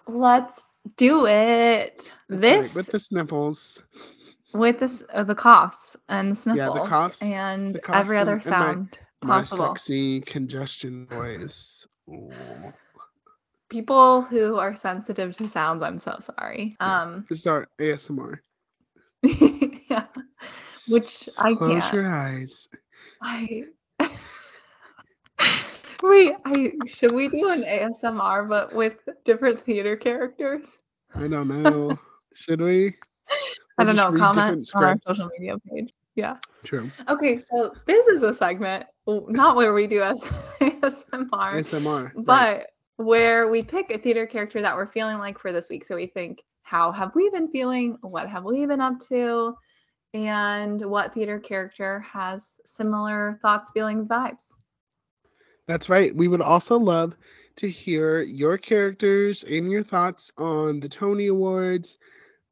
Let's 0.07 0.65
do 0.97 1.27
it. 1.27 2.13
That's 2.29 2.41
right, 2.41 2.41
This 2.41 2.75
with 2.75 2.87
the 2.87 3.01
sniffles. 3.01 3.83
With 4.53 4.79
this 4.81 5.03
uh, 5.13 5.25
the 5.25 5.35
coughs 5.35 5.97
and 6.09 6.35
the 6.37 6.55
Yeah, 6.55 6.67
the 6.67 6.73
sniffles 6.73 6.89
coughs- 6.89 7.23
and 7.23 7.75
the 7.75 7.81
coughs 7.81 7.99
every 7.99 8.17
and- 8.17 8.23
other 8.29 8.37
my- 8.37 8.41
sound 8.43 8.99
My 9.23 9.29
possible. 9.41 9.67
sexy 9.69 10.21
congestion 10.21 11.07
noise. 11.11 11.87
Ooh. 12.09 12.33
People 13.69 14.23
who 14.23 14.57
are 14.59 14.75
sensitive 14.75 15.37
to 15.37 15.49
sounds, 15.49 15.83
I'm 15.83 15.99
so 15.99 16.17
sorry. 16.21 16.77
Um 16.81 17.25
This 17.29 17.41
is 17.41 17.47
our 17.47 17.67
ASMR. 17.79 18.39
yeah. 19.23 20.05
Which 20.89 21.29
I 21.39 21.55
Close 21.55 21.83
can't. 21.83 21.95
your 21.95 22.07
eyes. 22.09 22.69
I 23.23 23.65
Wait, 26.03 26.33
I 26.45 26.73
should 26.87 27.13
we 27.13 27.29
do 27.29 27.51
an 27.51 27.63
ASMR 27.65 28.49
but 28.49 28.73
with 28.73 28.95
different 29.25 29.61
theater 29.65 29.97
characters? 29.97 30.79
I 31.15 31.27
don't 31.27 31.49
know. 31.49 31.99
Should 32.35 32.61
we? 32.61 32.95
I 33.79 33.85
don't 33.85 33.97
know. 33.97 34.13
Comment 34.13 34.69
on 34.75 34.85
our 34.85 34.97
social 35.05 35.31
media 35.39 35.57
page. 35.59 35.93
Yeah. 36.15 36.37
True. 36.65 36.91
Okay, 37.09 37.37
so 37.37 37.73
this 37.87 38.09
is 38.09 38.25
a 38.25 38.35
segment, 38.35 38.87
not 39.07 39.55
where 39.55 39.73
we 39.73 39.87
do 39.87 40.03
as 40.03 40.21
ASMR, 40.61 41.31
ASMR. 41.31 42.13
right. 42.15 42.25
but 42.25 42.67
where 42.97 43.49
we 43.49 43.63
pick 43.63 43.91
a 43.93 43.99
theater 43.99 44.27
character 44.27 44.61
that 44.61 44.75
we're 44.75 44.89
feeling 44.89 45.19
like 45.19 45.39
for 45.39 45.53
this 45.53 45.71
week. 45.71 45.85
So 45.85 45.95
we 45.95 46.07
think, 46.07 46.43
how 46.63 46.91
have 46.91 47.15
we 47.15 47.31
been 47.31 47.49
feeling? 47.49 47.97
What 48.01 48.29
have 48.29 48.45
we 48.45 48.67
been 48.67 48.81
up 48.81 48.99
to? 49.09 49.55
And 50.13 50.85
what 50.85 51.15
theater 51.15 51.39
character 51.39 52.01
has 52.01 52.61
similar 52.67 53.39
thoughts, 53.41 53.71
feelings, 53.71 54.07
vibes? 54.07 54.47
That's 55.69 55.89
right. 55.89 56.15
We 56.15 56.29
would 56.29 56.41
also 56.41 56.79
love 56.79 57.15
to 57.57 57.69
hear 57.69 58.23
your 58.23 58.59
characters 58.59 59.45
and 59.45 59.71
your 59.71 59.83
thoughts 59.83 60.33
on 60.39 60.81
the 60.81 60.89
Tony 60.89 61.27
Awards, 61.27 61.99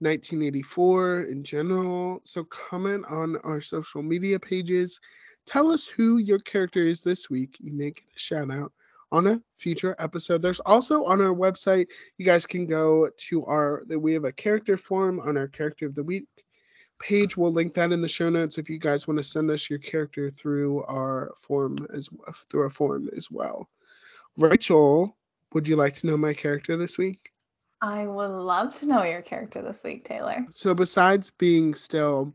1984 0.01 1.23
in 1.23 1.43
general. 1.43 2.20
So 2.24 2.44
comment 2.44 3.05
on 3.09 3.36
our 3.44 3.60
social 3.60 4.02
media 4.02 4.39
pages. 4.39 5.01
Tell 5.47 5.70
us 5.70 5.86
who 5.86 6.18
your 6.18 6.39
character 6.40 6.81
is 6.81 7.02
this 7.02 7.31
week. 7.31 7.56
You 7.60 7.73
may 7.73 7.90
get 7.93 8.05
a 8.14 8.18
shout 8.18 8.51
out 8.51 8.73
on 9.12 9.27
a 9.27 9.40
future 9.56 9.94
episode. 9.98 10.43
There's 10.43 10.60
also 10.60 11.05
on 11.05 11.20
our 11.20 11.35
website, 11.35 11.86
you 12.18 12.27
guys 12.27 12.47
can 12.47 12.66
go 12.66 13.09
to 13.28 13.44
our 13.47 13.85
that 13.86 13.98
we 13.98 14.12
have 14.12 14.24
a 14.24 14.32
character 14.32 14.77
form 14.77 15.20
on 15.20 15.36
our 15.36 15.48
character 15.48 15.86
of 15.86 15.94
the 15.94 16.02
week 16.02 16.27
page. 16.98 17.36
We'll 17.36 17.52
link 17.52 17.74
that 17.74 17.93
in 17.93 18.02
the 18.02 18.09
show 18.09 18.28
notes 18.31 18.59
if 18.59 18.68
you 18.68 18.78
guys 18.78 19.06
want 19.06 19.18
to 19.18 19.24
send 19.24 19.51
us 19.51 19.70
your 19.70 19.78
character 19.78 20.31
through 20.31 20.82
our 20.85 21.32
form 21.40 21.77
as 21.94 22.09
through 22.51 22.62
our 22.62 22.70
form 22.70 23.09
as 23.16 23.31
well. 23.31 23.68
Rachel, 24.36 25.16
would 25.52 25.68
you 25.68 25.77
like 25.77 25.94
to 25.97 26.06
know 26.06 26.16
my 26.16 26.35
character 26.35 26.77
this 26.77 26.98
week? 26.98 27.31
I 27.86 28.06
would 28.06 28.30
love 28.30 28.74
to 28.80 28.86
know 28.86 29.04
your 29.04 29.22
character 29.22 29.62
this 29.62 29.84
week, 29.84 30.04
Taylor. 30.04 30.44
So 30.50 30.74
besides 30.74 31.30
being 31.30 31.74
still 31.74 32.34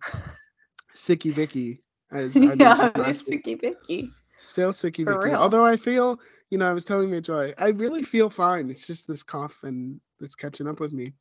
Sicky 0.95 1.33
Vicky, 1.33 1.81
as 2.11 2.35
I 2.37 2.39
yeah, 2.39 2.55
mentioned 2.55 2.91
you're 2.95 3.05
last 3.05 3.27
week, 3.27 3.43
Sicky 3.43 3.59
Vicky. 3.59 4.11
still 4.37 4.71
Sicky 4.71 5.03
For 5.03 5.17
Vicky. 5.17 5.29
real. 5.29 5.35
Although 5.35 5.65
I 5.65 5.75
feel, 5.75 6.19
you 6.49 6.57
know, 6.57 6.69
I 6.69 6.73
was 6.73 6.85
telling 6.85 7.11
Rachel, 7.11 7.37
I, 7.37 7.53
I 7.57 7.69
really 7.69 8.03
feel 8.03 8.29
fine. 8.29 8.69
It's 8.69 8.87
just 8.87 9.07
this 9.07 9.23
cough 9.23 9.63
and 9.63 9.99
it's 10.21 10.35
catching 10.35 10.67
up 10.67 10.79
with 10.79 10.93
me 10.93 11.13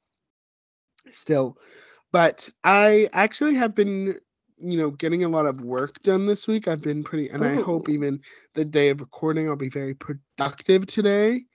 still. 1.10 1.58
But 2.12 2.48
I 2.62 3.08
actually 3.12 3.54
have 3.54 3.74
been, 3.74 4.14
you 4.58 4.78
know, 4.78 4.90
getting 4.90 5.24
a 5.24 5.28
lot 5.28 5.46
of 5.46 5.60
work 5.60 6.02
done 6.02 6.26
this 6.26 6.46
week. 6.46 6.68
I've 6.68 6.82
been 6.82 7.02
pretty, 7.02 7.30
and 7.30 7.44
I 7.44 7.56
hope 7.56 7.88
even 7.88 8.20
the 8.54 8.64
day 8.64 8.90
of 8.90 9.00
recording, 9.00 9.48
I'll 9.48 9.56
be 9.56 9.70
very 9.70 9.94
productive 9.94 10.86
today. 10.86 11.46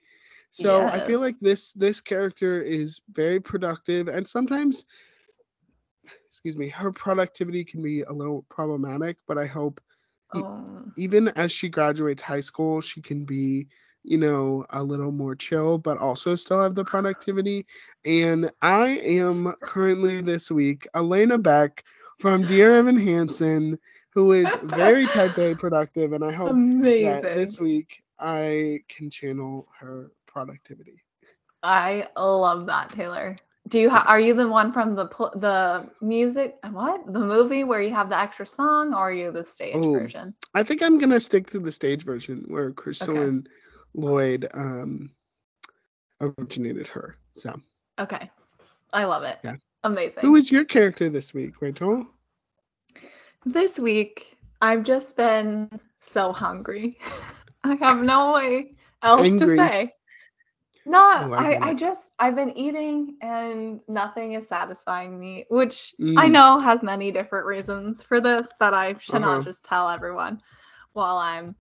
So 0.56 0.88
I 0.88 1.00
feel 1.00 1.20
like 1.20 1.36
this 1.40 1.72
this 1.72 2.00
character 2.00 2.60
is 2.60 3.00
very 3.12 3.40
productive, 3.40 4.08
and 4.08 4.26
sometimes, 4.26 4.84
excuse 6.28 6.56
me, 6.56 6.68
her 6.68 6.92
productivity 6.92 7.64
can 7.64 7.82
be 7.82 8.02
a 8.02 8.12
little 8.12 8.44
problematic. 8.48 9.16
But 9.26 9.38
I 9.38 9.46
hope 9.46 9.80
Oh, 10.32 10.92
even 10.96 11.28
as 11.28 11.52
she 11.52 11.68
graduates 11.68 12.22
high 12.22 12.40
school, 12.40 12.80
she 12.80 13.02
can 13.02 13.24
be, 13.24 13.68
you 14.02 14.18
know, 14.18 14.64
a 14.70 14.82
little 14.82 15.12
more 15.12 15.34
chill, 15.34 15.78
but 15.78 15.98
also 15.98 16.36
still 16.36 16.62
have 16.62 16.74
the 16.74 16.84
productivity. 16.84 17.66
And 18.04 18.50
I 18.62 18.88
am 18.98 19.54
currently 19.64 20.20
this 20.22 20.50
week 20.50 20.86
Alana 20.94 21.42
Beck 21.42 21.84
from 22.18 22.46
Dear 22.46 22.72
Evan 22.76 22.98
Hansen, 22.98 23.78
who 24.14 24.32
is 24.32 24.56
very 24.62 25.08
type 25.08 25.38
A 25.38 25.54
productive, 25.54 26.12
and 26.12 26.24
I 26.24 26.32
hope 26.32 26.60
amazing. 26.80 27.00
that 27.00 27.26
this 27.34 27.60
week 27.60 28.02
I 28.18 28.80
can 28.88 29.10
channel 29.10 29.68
her 29.80 30.10
productivity. 30.36 31.02
I 31.62 32.08
love 32.14 32.66
that, 32.66 32.92
Taylor. 32.92 33.36
Do 33.68 33.80
you 33.80 33.88
ha- 33.88 34.04
are 34.06 34.20
you 34.20 34.34
the 34.34 34.46
one 34.46 34.70
from 34.70 34.94
the 34.94 35.06
pl- 35.06 35.32
the 35.34 35.88
music 36.02 36.56
what 36.70 37.10
the 37.10 37.18
movie 37.20 37.64
where 37.64 37.80
you 37.80 37.92
have 37.94 38.10
the 38.10 38.20
extra 38.20 38.46
song, 38.46 38.92
or 38.92 39.08
are 39.08 39.12
you 39.12 39.32
the 39.32 39.44
stage 39.44 39.74
Oh, 39.76 39.92
version? 39.92 40.34
I 40.54 40.62
think 40.62 40.82
I'm 40.82 40.98
gonna 40.98 41.20
stick 41.20 41.48
to 41.50 41.58
the 41.58 41.72
stage 41.72 42.04
version 42.04 42.44
where 42.48 42.70
Kristolyn 42.70 43.46
Lloyd 43.94 44.46
um, 44.52 45.10
originated 46.20 46.86
her. 46.88 47.16
So, 47.34 47.58
Okay. 47.98 48.30
I 48.92 49.04
love 49.04 49.22
it. 49.22 49.38
Yeah. 49.42 49.56
Amazing. 49.84 50.22
who 50.22 50.36
is 50.36 50.52
your 50.52 50.64
character 50.66 51.08
this 51.08 51.32
week, 51.32 51.54
Rachel? 51.62 52.06
This 53.46 53.78
week, 53.78 54.36
I've 54.60 54.82
just 54.84 55.16
been 55.16 55.70
so 56.00 56.30
hungry. 56.32 56.98
I 57.64 57.74
have 57.76 58.02
no 58.04 58.34
way 58.34 58.72
else 59.02 59.26
Angry. 59.26 59.56
to 59.56 59.62
say. 59.62 59.92
No, 60.88 61.00
oh, 61.00 61.32
I, 61.32 61.70
I 61.70 61.74
just 61.74 62.12
I've 62.20 62.36
been 62.36 62.56
eating 62.56 63.16
and 63.20 63.80
nothing 63.88 64.34
is 64.34 64.46
satisfying 64.46 65.18
me, 65.18 65.44
which 65.50 65.94
mm. 66.00 66.14
I 66.16 66.28
know 66.28 66.60
has 66.60 66.84
many 66.84 67.10
different 67.10 67.44
reasons 67.44 68.04
for 68.04 68.20
this, 68.20 68.48
but 68.60 68.72
I 68.72 68.94
should 68.98 69.16
uh-huh. 69.16 69.38
not 69.38 69.44
just 69.44 69.64
tell 69.64 69.88
everyone 69.88 70.40
while 70.92 71.18
I'm 71.18 71.56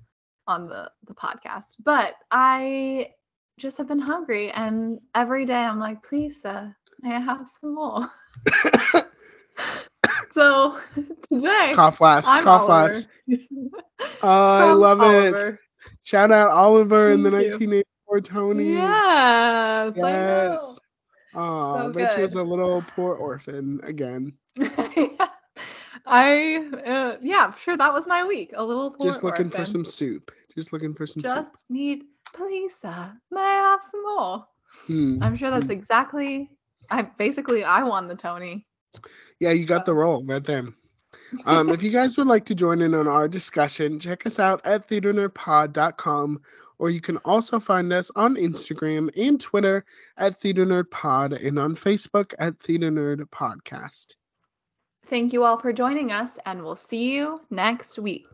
on 0.45 0.69
the, 0.69 0.91
the 1.07 1.15
podcast. 1.15 1.77
But 1.83 2.13
I 2.29 3.09
just 3.57 3.79
have 3.79 3.87
been 3.87 3.99
hungry 3.99 4.51
and 4.51 4.99
every 5.15 5.45
day 5.45 5.55
I'm 5.55 5.79
like, 5.79 6.03
please, 6.03 6.43
sir, 6.43 6.75
may 7.01 7.15
I 7.15 7.19
have 7.19 7.47
some 7.47 7.73
more? 7.73 8.07
so 10.31 10.77
today 11.31 11.71
cough 11.73 11.99
laughs, 11.99 12.27
I'm 12.29 12.43
cough 12.43 12.69
Oliver. 12.69 12.93
laughs. 12.93 13.07
Oh, 14.21 14.69
I 14.69 14.71
love 14.71 15.01
Oliver. 15.01 15.47
it. 15.47 15.59
Shout 16.03 16.31
out 16.31 16.51
Oliver 16.51 17.09
Thank 17.09 17.25
in 17.25 17.31
the 17.31 17.31
1980s. 17.31 17.83
Poor 18.07 18.21
Tony. 18.21 18.73
Yes. 18.73 19.93
Yes. 19.95 20.79
Oh, 21.33 21.91
so 21.91 22.09
she 22.15 22.21
was 22.21 22.33
a 22.33 22.43
little 22.43 22.83
poor 22.95 23.15
orphan 23.15 23.81
again. 23.83 24.33
yeah. 24.57 25.27
I 26.05 26.57
uh, 26.85 27.17
yeah, 27.21 27.53
sure. 27.55 27.75
That 27.75 27.91
was 27.91 28.07
my 28.07 28.23
week. 28.23 28.51
A 28.55 28.63
little 28.63 28.91
poor 28.91 29.07
just 29.07 29.23
looking 29.23 29.47
orphan. 29.47 29.65
for 29.65 29.69
some 29.69 29.85
soup. 29.85 30.31
Just 30.55 30.71
looking 30.71 30.93
for 30.93 31.07
some. 31.07 31.23
Just 31.23 31.51
soup. 31.51 31.65
need, 31.69 32.03
please, 32.33 32.75
sir. 32.75 33.11
May 33.31 33.41
I 33.41 33.71
have 33.71 33.83
some 33.83 34.03
more? 34.03 34.47
Hmm. 34.87 35.21
I'm 35.21 35.35
sure 35.35 35.49
that's 35.49 35.65
hmm. 35.65 35.71
exactly. 35.71 36.49
I 36.89 37.01
basically 37.01 37.63
I 37.63 37.83
won 37.83 38.07
the 38.07 38.15
Tony. 38.15 38.67
Yeah, 39.39 39.51
you 39.51 39.65
got 39.65 39.85
so. 39.85 39.91
the 39.91 39.95
role 39.95 40.23
right 40.23 40.43
there. 40.43 40.67
Um, 41.45 41.69
if 41.69 41.81
you 41.81 41.91
guys 41.91 42.17
would 42.17 42.27
like 42.27 42.45
to 42.45 42.55
join 42.55 42.81
in 42.81 42.93
on 42.93 43.07
our 43.07 43.27
discussion, 43.27 43.99
check 43.99 44.25
us 44.25 44.39
out 44.39 44.65
at 44.65 44.87
theaternerdpod.com 44.87 46.41
or 46.77 46.89
you 46.89 47.01
can 47.01 47.17
also 47.17 47.59
find 47.59 47.91
us 47.93 48.11
on 48.15 48.35
Instagram 48.35 49.09
and 49.17 49.39
Twitter 49.39 49.85
at 50.17 50.37
Theater 50.37 50.65
Nerd 50.65 50.89
Pod 50.91 51.33
and 51.33 51.59
on 51.59 51.75
Facebook 51.75 52.33
at 52.39 52.59
Theater 52.59 52.91
Nerd 52.91 53.19
Podcast. 53.29 54.15
Thank 55.07 55.33
you 55.33 55.43
all 55.43 55.59
for 55.59 55.71
joining 55.71 56.11
us, 56.11 56.37
and 56.45 56.63
we'll 56.63 56.75
see 56.75 57.13
you 57.13 57.39
next 57.51 57.99
week. 57.99 58.25